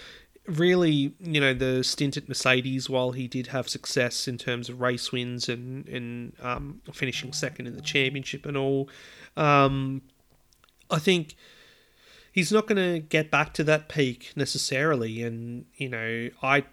really, 0.45 1.13
you 1.19 1.39
know, 1.39 1.53
the 1.53 1.83
stint 1.83 2.17
at 2.17 2.27
Mercedes, 2.27 2.89
while 2.89 3.11
he 3.11 3.27
did 3.27 3.47
have 3.47 3.69
success 3.69 4.27
in 4.27 4.37
terms 4.37 4.69
of 4.69 4.81
race 4.81 5.11
wins 5.11 5.49
and 5.49 5.87
and 5.87 6.33
um, 6.41 6.81
finishing 6.93 7.33
second 7.33 7.67
in 7.67 7.75
the 7.75 7.81
championship 7.81 8.45
and 8.45 8.57
all, 8.57 8.89
um, 9.37 10.01
I 10.89 10.99
think 10.99 11.35
he's 12.33 12.51
not 12.51 12.67
going 12.67 12.93
to 12.93 12.99
get 12.99 13.31
back 13.31 13.53
to 13.53 13.63
that 13.63 13.87
peak 13.87 14.33
necessarily. 14.35 15.23
And 15.23 15.65
you 15.75 15.87
know, 15.87 16.29
I 16.41 16.65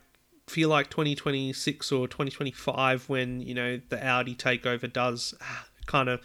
feel 0.48 0.68
like 0.68 0.90
2026 0.90 1.92
or 1.92 2.08
2025 2.08 3.08
when 3.08 3.40
you 3.40 3.54
know 3.54 3.80
the 3.88 4.04
Audi 4.04 4.34
takeover 4.34 4.92
does 4.92 5.32
ah, 5.40 5.66
kind 5.86 6.08
of 6.08 6.20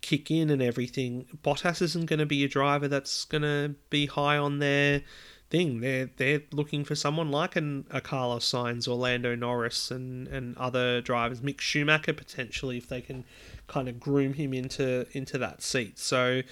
kick 0.00 0.30
in 0.30 0.50
and 0.50 0.62
everything, 0.62 1.26
Bottas 1.42 1.82
isn't 1.82 2.06
going 2.06 2.20
to 2.20 2.26
be 2.26 2.44
a 2.44 2.48
driver 2.48 2.88
that's 2.88 3.24
going 3.24 3.42
to 3.42 3.74
be 3.90 4.06
high 4.06 4.38
on 4.38 4.60
their 4.60 5.02
thing. 5.50 5.80
They're 5.80 6.10
they're 6.16 6.42
looking 6.52 6.84
for 6.84 6.94
someone 6.94 7.30
like 7.30 7.56
an 7.56 7.86
a 7.90 8.00
Carlos 8.00 8.50
Sainz, 8.50 8.86
Lando 8.86 9.34
Norris, 9.34 9.90
and 9.90 10.28
and 10.28 10.56
other 10.56 11.00
drivers. 11.00 11.40
Mick 11.40 11.60
Schumacher 11.60 12.12
potentially 12.12 12.78
if 12.78 12.88
they 12.88 13.00
can 13.00 13.24
kind 13.66 13.88
of 13.88 13.98
groom 13.98 14.34
him 14.34 14.54
into 14.54 15.06
into 15.12 15.38
that 15.38 15.62
seat. 15.62 15.98
So. 15.98 16.42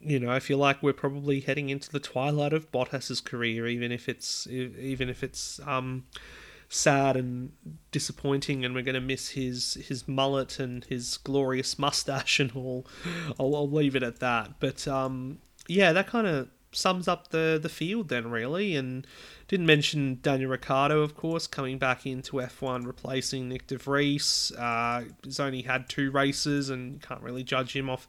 You 0.00 0.18
know, 0.18 0.30
I 0.30 0.40
feel 0.40 0.58
like 0.58 0.82
we're 0.82 0.92
probably 0.92 1.40
heading 1.40 1.68
into 1.68 1.90
the 1.90 2.00
twilight 2.00 2.52
of 2.52 2.72
Bottas's 2.72 3.20
career, 3.20 3.66
even 3.66 3.92
if 3.92 4.08
it's 4.08 4.46
even 4.46 5.08
if 5.08 5.22
it's 5.22 5.60
um, 5.66 6.04
sad 6.68 7.16
and 7.16 7.52
disappointing, 7.92 8.64
and 8.64 8.74
we're 8.74 8.82
going 8.82 8.94
to 8.94 9.00
miss 9.00 9.30
his 9.30 9.74
his 9.74 10.08
mullet 10.08 10.58
and 10.58 10.84
his 10.86 11.18
glorious 11.18 11.78
mustache 11.78 12.40
and 12.40 12.52
all. 12.52 12.86
I'll, 13.38 13.54
I'll 13.54 13.70
leave 13.70 13.94
it 13.94 14.02
at 14.02 14.20
that. 14.20 14.58
But 14.58 14.88
um, 14.88 15.38
yeah, 15.68 15.92
that 15.92 16.06
kind 16.06 16.26
of 16.26 16.48
sums 16.72 17.08
up 17.08 17.28
the 17.28 17.58
the 17.60 17.68
field 17.68 18.08
then 18.08 18.30
really 18.30 18.76
and 18.76 19.06
didn't 19.48 19.66
mention 19.66 20.18
Daniel 20.22 20.50
Ricciardo 20.50 21.00
of 21.00 21.16
course 21.16 21.46
coming 21.46 21.78
back 21.78 22.06
into 22.06 22.36
F1 22.36 22.86
replacing 22.86 23.48
Nick 23.48 23.66
De 23.66 23.76
Vries 23.76 24.52
uh, 24.56 25.02
he's 25.24 25.40
only 25.40 25.62
had 25.62 25.88
two 25.88 26.10
races 26.10 26.70
and 26.70 26.94
you 26.94 27.00
can't 27.00 27.22
really 27.22 27.42
judge 27.42 27.74
him 27.74 27.90
off 27.90 28.06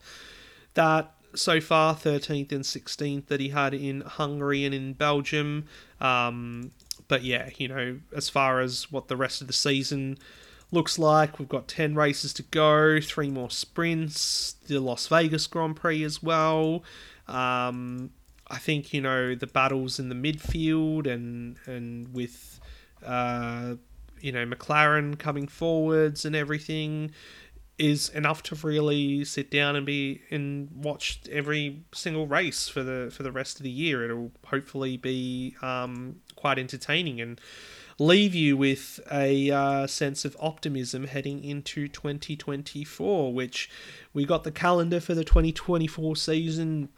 that 0.74 1.12
so 1.34 1.60
far 1.60 1.94
13th 1.94 2.52
and 2.52 2.64
16th 2.64 3.26
that 3.26 3.40
he 3.40 3.48
had 3.48 3.74
in 3.74 4.02
Hungary 4.02 4.64
and 4.64 4.74
in 4.74 4.92
Belgium. 4.92 5.66
Um, 6.00 6.72
but 7.08 7.22
yeah 7.24 7.50
you 7.58 7.68
know 7.68 7.98
as 8.16 8.30
far 8.30 8.60
as 8.60 8.90
what 8.90 9.08
the 9.08 9.16
rest 9.16 9.42
of 9.42 9.46
the 9.46 9.52
season 9.52 10.16
looks 10.70 10.98
like 10.98 11.38
we've 11.38 11.48
got 11.48 11.68
10 11.68 11.94
races 11.94 12.32
to 12.32 12.42
go 12.44 13.00
three 13.02 13.28
more 13.28 13.50
sprints 13.50 14.54
the 14.66 14.80
Las 14.80 15.06
Vegas 15.08 15.46
Grand 15.46 15.76
Prix 15.76 16.02
as 16.02 16.22
well. 16.22 16.82
Um, 17.28 18.10
I 18.48 18.58
think 18.58 18.94
you 18.94 19.02
know 19.02 19.34
the 19.34 19.46
battles 19.46 19.98
in 19.98 20.08
the 20.08 20.14
midfield 20.14 21.06
and 21.06 21.56
and 21.66 22.12
with 22.14 22.60
uh, 23.04 23.74
you 24.20 24.32
know 24.32 24.46
McLaren 24.46 25.18
coming 25.18 25.46
forwards 25.46 26.24
and 26.24 26.34
everything 26.34 27.12
is 27.78 28.08
enough 28.10 28.42
to 28.44 28.54
really 28.56 29.24
sit 29.24 29.50
down 29.50 29.76
and 29.76 29.86
be 29.86 30.22
and 30.30 30.68
watch 30.72 31.20
every 31.30 31.82
single 31.92 32.26
race 32.26 32.68
for 32.68 32.82
the 32.82 33.10
for 33.14 33.22
the 33.22 33.32
rest 33.32 33.58
of 33.58 33.64
the 33.64 33.70
year. 33.70 34.04
It'll 34.04 34.32
hopefully 34.46 34.96
be 34.96 35.56
um, 35.62 36.20
quite 36.36 36.58
entertaining 36.58 37.20
and 37.20 37.40
leave 37.98 38.34
you 38.34 38.56
with 38.56 39.00
a 39.10 39.50
uh, 39.50 39.86
sense 39.86 40.24
of 40.24 40.36
optimism 40.40 41.06
heading 41.06 41.44
into 41.44 41.88
2024, 41.88 43.32
which 43.32 43.70
we 44.12 44.24
got 44.24 44.44
the 44.44 44.50
calendar 44.50 45.00
for 45.00 45.14
the 45.14 45.24
2024 45.24 46.16
season 46.16 46.88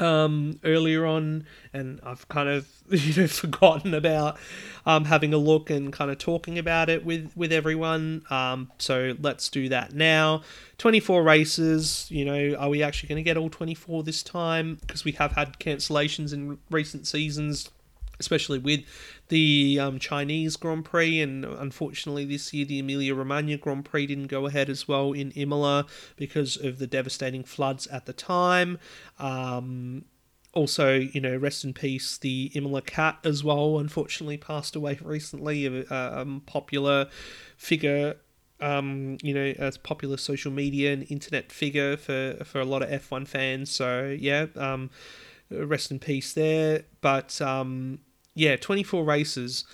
um, 0.00 0.58
earlier 0.64 1.06
on, 1.06 1.46
and 1.72 2.00
I've 2.02 2.26
kind 2.28 2.48
of 2.48 2.66
you 2.90 3.22
know 3.22 3.28
forgotten 3.28 3.94
about 3.94 4.38
um, 4.86 5.04
having 5.04 5.32
a 5.32 5.38
look 5.38 5.70
and 5.70 5.92
kind 5.92 6.10
of 6.10 6.18
talking 6.18 6.58
about 6.58 6.88
it 6.88 7.04
with 7.04 7.30
with 7.36 7.52
everyone. 7.52 8.22
Um, 8.30 8.70
so 8.78 9.14
let's 9.20 9.48
do 9.48 9.68
that 9.68 9.94
now. 9.94 10.42
Twenty 10.78 11.00
four 11.00 11.22
races. 11.22 12.06
You 12.10 12.24
know, 12.24 12.56
are 12.58 12.68
we 12.68 12.82
actually 12.82 13.08
going 13.08 13.22
to 13.22 13.22
get 13.22 13.36
all 13.36 13.50
twenty 13.50 13.74
four 13.74 14.02
this 14.02 14.22
time? 14.22 14.78
Because 14.80 15.04
we 15.04 15.12
have 15.12 15.32
had 15.32 15.58
cancellations 15.58 16.32
in 16.32 16.58
recent 16.70 17.06
seasons 17.06 17.70
especially 18.20 18.58
with 18.58 18.84
the 19.28 19.78
um, 19.80 19.98
Chinese 19.98 20.56
Grand 20.56 20.84
Prix, 20.84 21.20
and 21.20 21.44
unfortunately 21.44 22.24
this 22.24 22.52
year 22.54 22.64
the 22.64 22.78
Emilia 22.78 23.14
Romagna 23.14 23.56
Grand 23.56 23.84
Prix 23.84 24.06
didn't 24.06 24.28
go 24.28 24.46
ahead 24.46 24.70
as 24.70 24.86
well 24.86 25.12
in 25.12 25.32
Imola 25.32 25.86
because 26.16 26.56
of 26.56 26.78
the 26.78 26.86
devastating 26.86 27.42
floods 27.42 27.86
at 27.88 28.06
the 28.06 28.12
time. 28.12 28.78
Um, 29.18 30.04
also, 30.52 30.94
you 30.98 31.20
know, 31.20 31.36
rest 31.36 31.64
in 31.64 31.72
peace, 31.72 32.18
the 32.18 32.50
Imola 32.54 32.82
Cat 32.82 33.18
as 33.24 33.42
well, 33.42 33.78
unfortunately 33.78 34.36
passed 34.36 34.76
away 34.76 34.98
recently, 35.02 35.66
a, 35.66 35.84
a 35.90 36.40
popular 36.46 37.08
figure 37.56 38.16
um, 38.60 39.16
you 39.22 39.32
know, 39.32 39.54
as 39.58 39.78
popular 39.78 40.16
social 40.16 40.52
media 40.52 40.92
and 40.92 41.10
internet 41.10 41.50
figure 41.50 41.96
for 41.96 42.36
for 42.44 42.60
a 42.60 42.64
lot 42.64 42.82
of 42.82 42.90
F1 42.90 43.26
fans. 43.26 43.70
So 43.70 44.14
yeah, 44.18 44.46
um, 44.56 44.90
rest 45.50 45.90
in 45.90 45.98
peace 45.98 46.32
there. 46.32 46.84
But 47.00 47.40
um, 47.40 48.00
yeah, 48.34 48.56
24 48.56 49.04
races. 49.04 49.64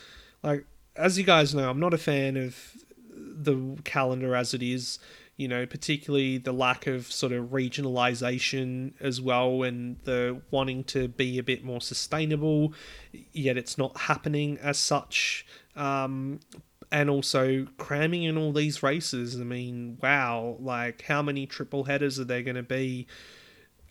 Like, 0.42 0.66
as 0.96 1.18
you 1.18 1.24
guys 1.24 1.54
know, 1.54 1.68
I'm 1.68 1.80
not 1.80 1.94
a 1.94 1.98
fan 1.98 2.36
of 2.36 2.76
the 3.14 3.78
calendar 3.84 4.34
as 4.34 4.54
it 4.54 4.62
is, 4.62 4.98
you 5.36 5.48
know, 5.48 5.66
particularly 5.66 6.38
the 6.38 6.52
lack 6.52 6.86
of 6.86 7.10
sort 7.12 7.32
of 7.32 7.46
regionalization 7.46 8.94
as 9.00 9.20
well 9.20 9.62
and 9.62 9.98
the 10.04 10.40
wanting 10.50 10.84
to 10.84 11.08
be 11.08 11.38
a 11.38 11.42
bit 11.42 11.64
more 11.64 11.80
sustainable, 11.80 12.72
yet 13.32 13.56
it's 13.56 13.76
not 13.76 13.96
happening 14.02 14.58
as 14.58 14.78
such. 14.78 15.46
Um, 15.74 16.40
and 16.92 17.10
also 17.10 17.66
cramming 17.78 18.22
in 18.22 18.38
all 18.38 18.52
these 18.52 18.82
races. 18.82 19.38
I 19.38 19.44
mean, 19.44 19.98
wow, 20.00 20.56
like 20.60 21.02
how 21.02 21.20
many 21.20 21.44
triple 21.44 21.84
headers 21.84 22.20
are 22.20 22.24
there 22.24 22.42
going 22.42 22.56
to 22.56 22.62
be? 22.62 23.06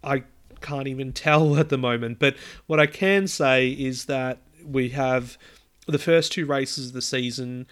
I 0.03 0.23
can't 0.61 0.87
even 0.87 1.13
tell 1.13 1.57
at 1.57 1.69
the 1.69 1.77
moment. 1.77 2.19
But 2.19 2.35
what 2.67 2.79
I 2.79 2.87
can 2.87 3.27
say 3.27 3.69
is 3.69 4.05
that 4.05 4.39
we 4.65 4.89
have 4.89 5.37
the 5.87 5.99
first 5.99 6.31
two 6.31 6.45
races 6.45 6.87
of 6.87 6.93
the 6.93 7.01
season. 7.01 7.67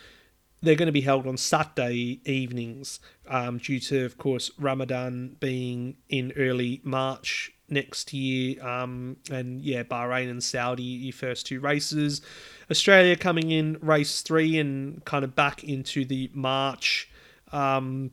They're 0.62 0.76
going 0.76 0.88
to 0.88 0.94
be 0.94 1.02
held 1.02 1.28
on 1.28 1.38
Saturday 1.38 2.22
evenings 2.26 3.00
um, 3.28 3.58
due 3.58 3.80
to, 3.82 4.06
of 4.06 4.18
course, 4.18 4.52
Ramadan 4.58 5.36
being 5.40 5.98
in 6.10 6.32
early 6.38 6.80
March 6.84 7.52
next 7.70 8.14
year. 8.14 8.66
Um, 8.66 9.18
and 9.30 9.62
yeah, 9.62 9.84
Bahrain 9.84 10.30
and 10.30 10.44
Saudi, 10.44 10.84
your 10.84 11.14
first 11.14 11.46
two 11.46 11.60
races. 11.60 12.22
Australia 12.72 13.16
coming 13.16 13.52
in 13.52 13.78
race 13.82 14.22
three 14.22 14.58
and 14.58 15.04
kind 15.06 15.26
of 15.26 15.36
back 15.36 15.64
into 15.64 16.06
the 16.06 16.30
March 16.34 17.10
um, 17.52 18.12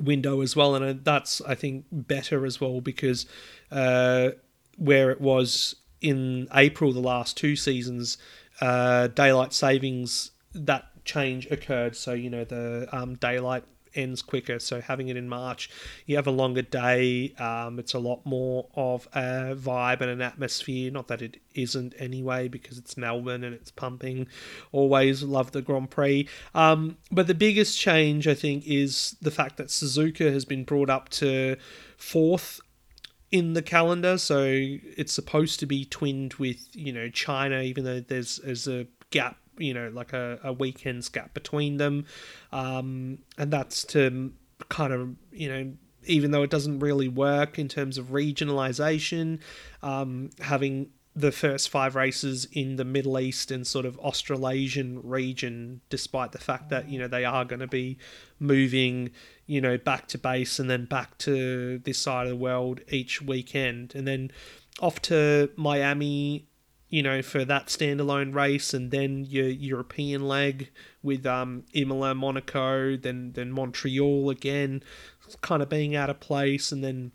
window 0.00 0.40
as 0.40 0.56
well. 0.56 0.74
And 0.74 0.84
uh, 0.84 0.94
that's, 1.02 1.42
I 1.42 1.54
think, 1.54 1.84
better 1.92 2.46
as 2.46 2.60
well 2.60 2.80
because 2.80 3.26
uh, 3.70 4.30
where 4.76 5.10
it 5.10 5.20
was 5.20 5.76
in 6.02 6.48
April 6.54 6.92
the 6.92 7.00
last 7.00 7.36
two 7.36 7.56
seasons, 7.56 8.18
uh, 8.60 9.06
daylight 9.08 9.52
savings 9.52 10.32
that 10.54 10.86
change 11.04 11.50
occurred. 11.50 11.96
So 11.96 12.12
you 12.12 12.30
know 12.30 12.44
the 12.44 12.88
um, 12.92 13.14
daylight 13.14 13.64
ends 13.94 14.22
quicker. 14.22 14.58
So 14.58 14.80
having 14.80 15.08
it 15.08 15.16
in 15.16 15.28
March, 15.28 15.70
you 16.06 16.16
have 16.16 16.26
a 16.26 16.30
longer 16.30 16.62
day. 16.62 17.34
Um, 17.38 17.78
it's 17.78 17.94
a 17.94 17.98
lot 17.98 18.24
more 18.24 18.66
of 18.74 19.06
a 19.14 19.54
vibe 19.54 20.00
and 20.00 20.10
an 20.10 20.22
atmosphere. 20.22 20.90
Not 20.90 21.08
that 21.08 21.22
it 21.22 21.38
isn't 21.54 21.94
anyway, 21.98 22.48
because 22.48 22.78
it's 22.78 22.96
Melbourne 22.96 23.44
and 23.44 23.54
it's 23.54 23.70
pumping. 23.70 24.26
Always 24.72 25.22
love 25.22 25.52
the 25.52 25.62
Grand 25.62 25.90
Prix. 25.90 26.28
Um, 26.54 26.96
but 27.10 27.26
the 27.26 27.34
biggest 27.34 27.78
change, 27.78 28.26
I 28.26 28.34
think, 28.34 28.66
is 28.66 29.16
the 29.20 29.30
fact 29.30 29.56
that 29.58 29.68
Suzuka 29.68 30.32
has 30.32 30.44
been 30.44 30.64
brought 30.64 30.90
up 30.90 31.08
to 31.10 31.56
fourth 31.96 32.60
in 33.32 33.54
the 33.54 33.62
calendar, 33.62 34.18
so 34.18 34.44
it's 34.44 35.12
supposed 35.12 35.58
to 35.60 35.66
be 35.66 35.86
twinned 35.86 36.34
with 36.34 36.68
you 36.76 36.92
know 36.92 37.08
China, 37.08 37.60
even 37.62 37.84
though 37.84 38.00
there's 38.00 38.36
there's 38.44 38.68
a 38.68 38.86
gap, 39.10 39.38
you 39.58 39.74
know, 39.74 39.90
like 39.92 40.12
a, 40.12 40.38
a 40.44 40.52
weekend's 40.52 41.08
gap 41.08 41.34
between 41.34 41.78
them, 41.78 42.04
um, 42.52 43.18
and 43.38 43.50
that's 43.50 43.84
to 43.86 44.32
kind 44.68 44.92
of 44.92 45.16
you 45.32 45.48
know 45.48 45.72
even 46.04 46.32
though 46.32 46.42
it 46.42 46.50
doesn't 46.50 46.80
really 46.80 47.08
work 47.08 47.58
in 47.58 47.68
terms 47.68 47.96
of 47.96 48.06
regionalization, 48.06 49.38
um, 49.82 50.30
having 50.40 50.90
the 51.14 51.30
first 51.30 51.68
five 51.68 51.94
races 51.94 52.46
in 52.52 52.76
the 52.76 52.84
Middle 52.84 53.18
East 53.18 53.50
and 53.50 53.66
sort 53.66 53.84
of 53.84 53.98
Australasian 53.98 55.00
region, 55.02 55.80
despite 55.90 56.32
the 56.32 56.38
fact 56.38 56.70
that 56.70 56.88
you 56.88 56.98
know 56.98 57.08
they 57.08 57.24
are 57.24 57.44
going 57.44 57.60
to 57.60 57.66
be 57.66 57.98
moving, 58.38 59.10
you 59.46 59.60
know, 59.60 59.76
back 59.76 60.08
to 60.08 60.18
base 60.18 60.58
and 60.58 60.70
then 60.70 60.84
back 60.84 61.18
to 61.18 61.78
this 61.80 61.98
side 61.98 62.26
of 62.26 62.30
the 62.30 62.36
world 62.36 62.80
each 62.88 63.20
weekend, 63.20 63.94
and 63.94 64.06
then 64.06 64.30
off 64.80 65.00
to 65.02 65.50
Miami, 65.56 66.46
you 66.88 67.02
know, 67.02 67.22
for 67.22 67.44
that 67.44 67.66
standalone 67.66 68.34
race, 68.34 68.72
and 68.72 68.90
then 68.90 69.24
your 69.24 69.48
European 69.48 70.26
leg 70.26 70.70
with 71.02 71.26
um, 71.26 71.64
Imola, 71.74 72.14
Monaco, 72.14 72.96
then 72.96 73.32
then 73.32 73.50
Montreal 73.52 74.30
again, 74.30 74.82
kind 75.40 75.62
of 75.62 75.68
being 75.68 75.96
out 75.96 76.10
of 76.10 76.20
place, 76.20 76.72
and 76.72 76.82
then 76.82 77.12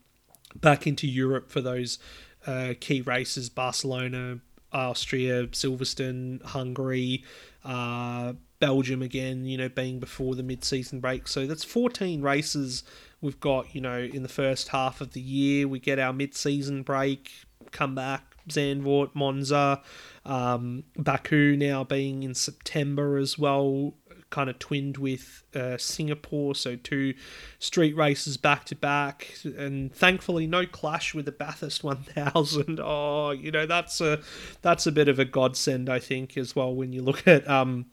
back 0.55 0.87
into 0.87 1.07
Europe 1.07 1.49
for 1.49 1.61
those 1.61 1.99
uh, 2.45 2.73
key 2.79 3.01
races 3.01 3.49
Barcelona, 3.49 4.39
Austria, 4.71 5.47
Silverstone, 5.47 6.41
Hungary, 6.43 7.23
uh, 7.63 8.33
Belgium 8.59 9.01
again, 9.01 9.45
you 9.45 9.57
know, 9.57 9.69
being 9.69 9.99
before 9.99 10.35
the 10.35 10.43
mid 10.43 10.63
season 10.63 10.99
break. 10.99 11.27
So 11.27 11.45
that's 11.45 11.63
14 11.63 12.21
races 12.21 12.83
we've 13.21 13.39
got, 13.39 13.73
you 13.73 13.81
know, 13.81 13.99
in 13.99 14.23
the 14.23 14.29
first 14.29 14.69
half 14.69 15.01
of 15.01 15.13
the 15.13 15.21
year. 15.21 15.67
We 15.67 15.79
get 15.79 15.99
our 15.99 16.13
mid 16.13 16.35
season 16.35 16.83
break, 16.83 17.31
come 17.71 17.95
back, 17.95 18.35
Zandvoort, 18.49 19.11
Monza, 19.13 19.81
um, 20.25 20.83
Baku 20.95 21.55
now 21.55 21.83
being 21.83 22.23
in 22.23 22.33
September 22.33 23.17
as 23.17 23.37
well 23.37 23.93
kind 24.29 24.49
of 24.49 24.59
twinned 24.59 24.97
with 24.97 25.43
uh, 25.55 25.77
Singapore, 25.77 26.55
so 26.55 26.75
two 26.75 27.13
street 27.59 27.95
races 27.95 28.37
back 28.37 28.65
to 28.65 28.75
back, 28.75 29.37
and 29.43 29.93
thankfully 29.93 30.47
no 30.47 30.65
clash 30.65 31.13
with 31.13 31.25
the 31.25 31.31
Bathurst 31.31 31.83
1000. 31.83 32.79
Oh, 32.89 33.31
you 33.31 33.51
know 33.51 33.65
that's 33.65 33.99
a 34.01 34.21
that's 34.61 34.87
a 34.87 34.91
bit 34.91 35.07
of 35.07 35.19
a 35.19 35.25
godsend, 35.25 35.89
I 35.89 35.99
think, 35.99 36.37
as 36.37 36.55
well 36.55 36.73
when 36.73 36.93
you 36.93 37.01
look 37.01 37.27
at 37.27 37.47
um, 37.49 37.87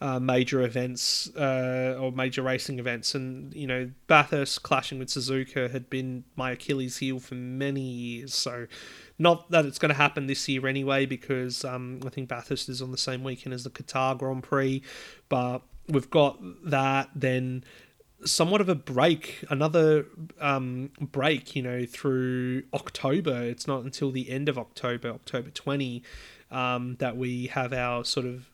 uh, 0.00 0.18
major 0.18 0.62
events 0.62 1.34
uh, 1.36 1.96
or 1.98 2.12
major 2.12 2.42
racing 2.42 2.78
events, 2.78 3.14
and 3.14 3.54
you 3.54 3.66
know 3.66 3.90
Bathurst 4.06 4.62
clashing 4.62 4.98
with 4.98 5.08
Suzuka 5.08 5.70
had 5.70 5.88
been 5.88 6.24
my 6.36 6.52
Achilles 6.52 6.98
heel 6.98 7.20
for 7.20 7.34
many 7.34 7.82
years, 7.82 8.34
so. 8.34 8.66
Not 9.16 9.48
that 9.52 9.64
it's 9.64 9.78
going 9.78 9.90
to 9.90 9.94
happen 9.96 10.26
this 10.26 10.48
year 10.48 10.66
anyway, 10.66 11.06
because 11.06 11.64
um, 11.64 12.00
I 12.04 12.08
think 12.08 12.28
Bathurst 12.28 12.68
is 12.68 12.82
on 12.82 12.90
the 12.90 12.98
same 12.98 13.22
weekend 13.22 13.54
as 13.54 13.62
the 13.62 13.70
Qatar 13.70 14.18
Grand 14.18 14.42
Prix. 14.42 14.82
But 15.28 15.62
we've 15.88 16.10
got 16.10 16.38
that, 16.64 17.10
then 17.14 17.64
somewhat 18.24 18.60
of 18.60 18.68
a 18.68 18.74
break, 18.74 19.44
another 19.50 20.06
um, 20.40 20.90
break, 21.00 21.54
you 21.54 21.62
know, 21.62 21.84
through 21.86 22.62
October. 22.72 23.42
It's 23.42 23.66
not 23.66 23.82
until 23.82 24.10
the 24.10 24.30
end 24.30 24.48
of 24.48 24.58
October, 24.58 25.10
October 25.10 25.50
20, 25.50 26.02
um, 26.50 26.96
that 27.00 27.16
we 27.16 27.48
have 27.48 27.72
our 27.72 28.04
sort 28.04 28.26
of 28.26 28.48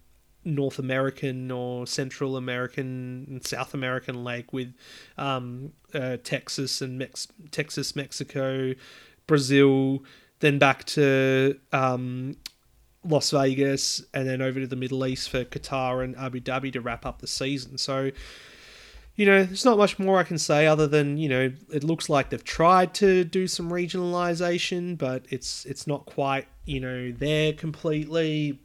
North 0.45 0.79
American 0.79 1.51
or 1.51 1.87
Central 1.87 2.37
American 2.37 3.27
and 3.29 3.47
South 3.47 3.75
American 3.75 4.25
leg 4.25 4.47
with 4.53 4.75
um, 5.19 5.73
uh, 5.95 6.17
Texas 6.23 6.81
and 6.81 6.99
Mex- 6.99 7.29
Texas, 7.51 7.95
Mexico, 7.95 8.75
Brazil, 9.27 10.03
then 10.41 10.59
back 10.59 10.85
to 10.85 11.59
um, 11.73 12.37
Las 13.05 13.31
Vegas, 13.31 14.05
and 14.13 14.29
then 14.29 14.43
over 14.43 14.61
to 14.61 14.67
the 14.67 14.77
Middle 14.77 15.07
East 15.07 15.31
for 15.31 15.45
Qatar 15.45 16.05
and 16.05 16.17
Abu 16.17 16.41
Dhabi 16.41 16.73
to 16.73 16.81
wrap 16.81 17.07
up 17.07 17.21
the 17.21 17.27
season. 17.27 17.79
So, 17.79 18.11
you 19.17 19.27
know, 19.27 19.45
there's 19.45 19.65
not 19.65 19.79
much 19.79 19.99
more 19.99 20.19
I 20.19 20.23
can 20.23 20.39
say 20.39 20.67
other 20.67 20.87
than 20.87 21.17
you 21.17 21.29
know 21.29 21.53
it 21.73 21.83
looks 21.83 22.09
like 22.09 22.31
they've 22.31 22.45
tried 22.45 22.95
to 22.95 23.25
do 23.25 23.47
some 23.47 23.71
regionalization, 23.71 24.99
but 24.99 25.25
it's 25.31 25.65
it's 25.65 25.87
not 25.87 26.07
quite 26.07 26.47
you 26.67 26.81
know 26.81 27.13
there 27.13 27.53
completely. 27.53 28.59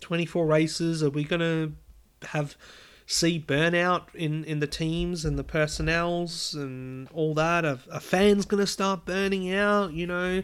Twenty 0.00 0.26
four 0.26 0.46
races. 0.46 1.02
Are 1.02 1.10
we 1.10 1.22
gonna 1.22 1.72
have 2.30 2.56
see 3.06 3.38
burnout 3.38 4.12
in 4.14 4.42
in 4.44 4.58
the 4.58 4.66
teams 4.66 5.24
and 5.24 5.38
the 5.38 5.44
personnels 5.44 6.54
and 6.54 7.08
all 7.12 7.34
that? 7.34 7.64
Are, 7.64 7.78
are 7.92 8.00
fans 8.00 8.44
gonna 8.44 8.66
start 8.66 9.04
burning 9.04 9.52
out? 9.52 9.92
You 9.92 10.08
know, 10.08 10.42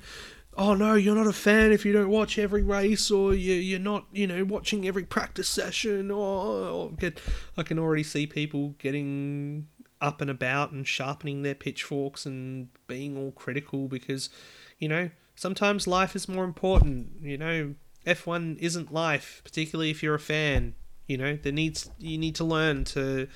oh 0.59 0.75
no, 0.75 0.95
you're 0.95 1.15
not 1.15 1.29
a 1.29 1.33
fan 1.33 1.71
if 1.71 1.87
you 1.87 1.93
don't 1.93 2.11
watch 2.11 2.37
every 2.37 2.63
race, 2.63 3.11
or 3.11 3.33
you, 3.33 3.55
you're 3.55 3.79
not, 3.79 4.07
you 4.13 4.27
know, 4.27 4.45
watching 4.45 4.87
every 4.87 5.05
practice 5.05 5.49
session, 5.49 6.11
or, 6.11 6.67
or 6.69 6.91
get. 6.91 7.21
I 7.57 7.63
can 7.63 7.79
already 7.79 8.03
see 8.03 8.27
people 8.27 8.75
getting 8.79 9.69
up 10.01 10.21
and 10.21 10.31
about 10.31 10.73
and 10.73 10.87
sharpening 10.87 11.43
their 11.43 11.55
pitchforks 11.55 12.27
and 12.27 12.69
being 12.87 13.17
all 13.17 13.33
critical 13.33 13.89
because, 13.89 14.31
you 14.79 14.89
know, 14.89 15.11
sometimes 15.37 15.87
life 15.87 16.15
is 16.15 16.29
more 16.29 16.45
important. 16.45 17.13
You 17.23 17.39
know, 17.39 17.75
F1 18.07 18.59
isn't 18.59 18.93
life, 18.93 19.41
particularly 19.45 19.91
if 19.91 20.03
you're 20.03 20.17
a 20.17 20.21
fan. 20.21 20.75
You 21.07 21.19
know, 21.19 21.39
there 21.41 21.53
needs 21.53 21.89
you 21.99 22.19
need 22.19 22.35
to 22.35 22.45
learn 22.45 22.85
to 22.85 23.29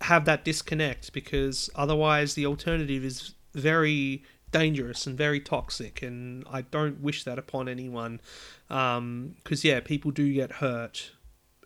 have 0.00 0.24
that 0.24 0.44
disconnect 0.44 1.12
because 1.12 1.70
otherwise 1.74 2.34
the 2.34 2.46
alternative 2.46 3.04
is 3.04 3.34
very 3.54 4.22
dangerous 4.50 5.06
and 5.06 5.16
very 5.16 5.40
toxic, 5.40 6.02
and 6.02 6.44
I 6.50 6.62
don't 6.62 7.00
wish 7.00 7.24
that 7.24 7.38
upon 7.38 7.68
anyone. 7.68 8.20
Because 8.68 8.98
um, 8.98 9.34
yeah, 9.62 9.80
people 9.80 10.10
do 10.10 10.32
get 10.32 10.52
hurt 10.52 11.12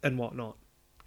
and 0.02 0.18
whatnot. 0.18 0.56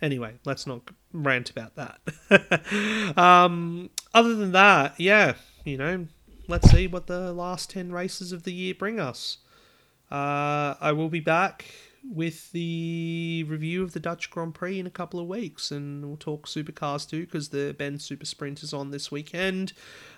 Anyway, 0.02 0.36
let's 0.46 0.68
not 0.68 0.82
rant 1.14 1.50
about 1.50 1.76
that. 1.76 3.14
um, 3.18 3.90
other 4.14 4.36
than 4.36 4.52
that, 4.52 5.00
yeah, 5.00 5.36
you 5.64 5.78
know, 5.78 6.08
let's 6.48 6.70
see 6.70 6.88
what 6.88 7.08
the 7.08 7.34
last 7.34 7.70
ten 7.70 7.92
races 7.92 8.32
of 8.32 8.44
the 8.44 8.54
year 8.54 8.74
bring 8.74 9.00
us. 9.00 9.38
Uh, 10.12 10.76
I 10.80 10.92
will 10.92 11.10
be 11.10 11.20
back 11.20 11.66
with 12.10 12.52
the 12.52 13.46
review 13.48 13.84
of 13.84 13.94
the 13.94 14.00
Dutch 14.00 14.30
Grand 14.30 14.54
Prix 14.54 14.80
in 14.80 14.88
a 14.88 14.92
couple 14.92 15.20
of 15.20 15.28
weeks, 15.28 15.72
and 15.72 16.06
we'll 16.06 16.18
talk 16.18 16.48
supercars 16.48 17.10
too 17.10 17.22
because 17.26 17.50
the 17.50 17.76
Bend 17.78 18.00
SuperSprint 18.00 18.64
is 18.64 18.74
on 18.74 18.92
this 18.92 19.12
weekend, 19.12 19.74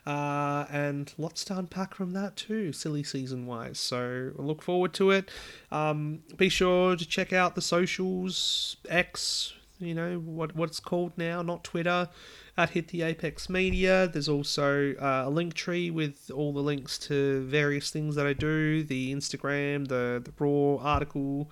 uh, 0.05 0.65
and 0.69 1.13
lots 1.17 1.43
to 1.45 1.57
unpack 1.57 1.93
from 1.95 2.13
that 2.13 2.35
too, 2.35 2.73
silly 2.73 3.03
season 3.03 3.45
wise. 3.45 3.79
So 3.79 4.31
look 4.35 4.61
forward 4.61 4.93
to 4.95 5.11
it. 5.11 5.29
Um, 5.71 6.19
be 6.35 6.49
sure 6.49 6.95
to 6.95 7.05
check 7.05 7.33
out 7.33 7.55
the 7.55 7.61
socials, 7.61 8.77
X, 8.89 9.53
you 9.79 9.93
know 9.93 10.17
what 10.19 10.55
what's 10.55 10.79
called 10.79 11.13
now, 11.17 11.41
not 11.41 11.63
Twitter. 11.63 12.09
At 12.57 12.71
Hit 12.71 12.87
the 12.87 13.03
Apex 13.03 13.49
Media. 13.49 14.07
There's 14.07 14.27
also 14.29 14.93
uh, 14.95 15.25
a 15.27 15.31
Linktree 15.31 15.91
with 15.91 16.31
all 16.33 16.53
the 16.53 16.61
links 16.61 16.97
to 16.99 17.41
various 17.45 17.91
things 17.91 18.15
that 18.15 18.25
I 18.25 18.33
do 18.33 18.83
the 18.83 19.13
Instagram, 19.13 19.87
the, 19.87 20.21
the 20.23 20.33
Raw 20.39 20.77
article 20.83 21.51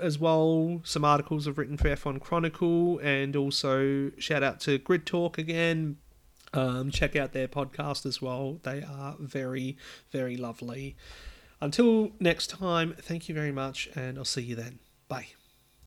as 0.00 0.18
well. 0.18 0.80
Some 0.84 1.04
articles 1.04 1.46
I've 1.46 1.58
written 1.58 1.76
for 1.76 1.88
F1 1.88 2.20
Chronicle, 2.20 2.98
and 2.98 3.36
also 3.36 4.10
shout 4.18 4.42
out 4.42 4.60
to 4.60 4.78
Grid 4.78 5.06
Talk 5.06 5.38
again. 5.38 5.96
Um, 6.54 6.90
check 6.90 7.16
out 7.16 7.32
their 7.32 7.48
podcast 7.48 8.04
as 8.04 8.20
well. 8.20 8.58
They 8.62 8.82
are 8.82 9.16
very, 9.18 9.76
very 10.10 10.36
lovely. 10.36 10.96
Until 11.60 12.10
next 12.20 12.48
time, 12.48 12.94
thank 13.00 13.28
you 13.28 13.34
very 13.34 13.52
much, 13.52 13.88
and 13.94 14.18
I'll 14.18 14.24
see 14.24 14.42
you 14.42 14.56
then. 14.56 14.80
Bye. 15.08 15.28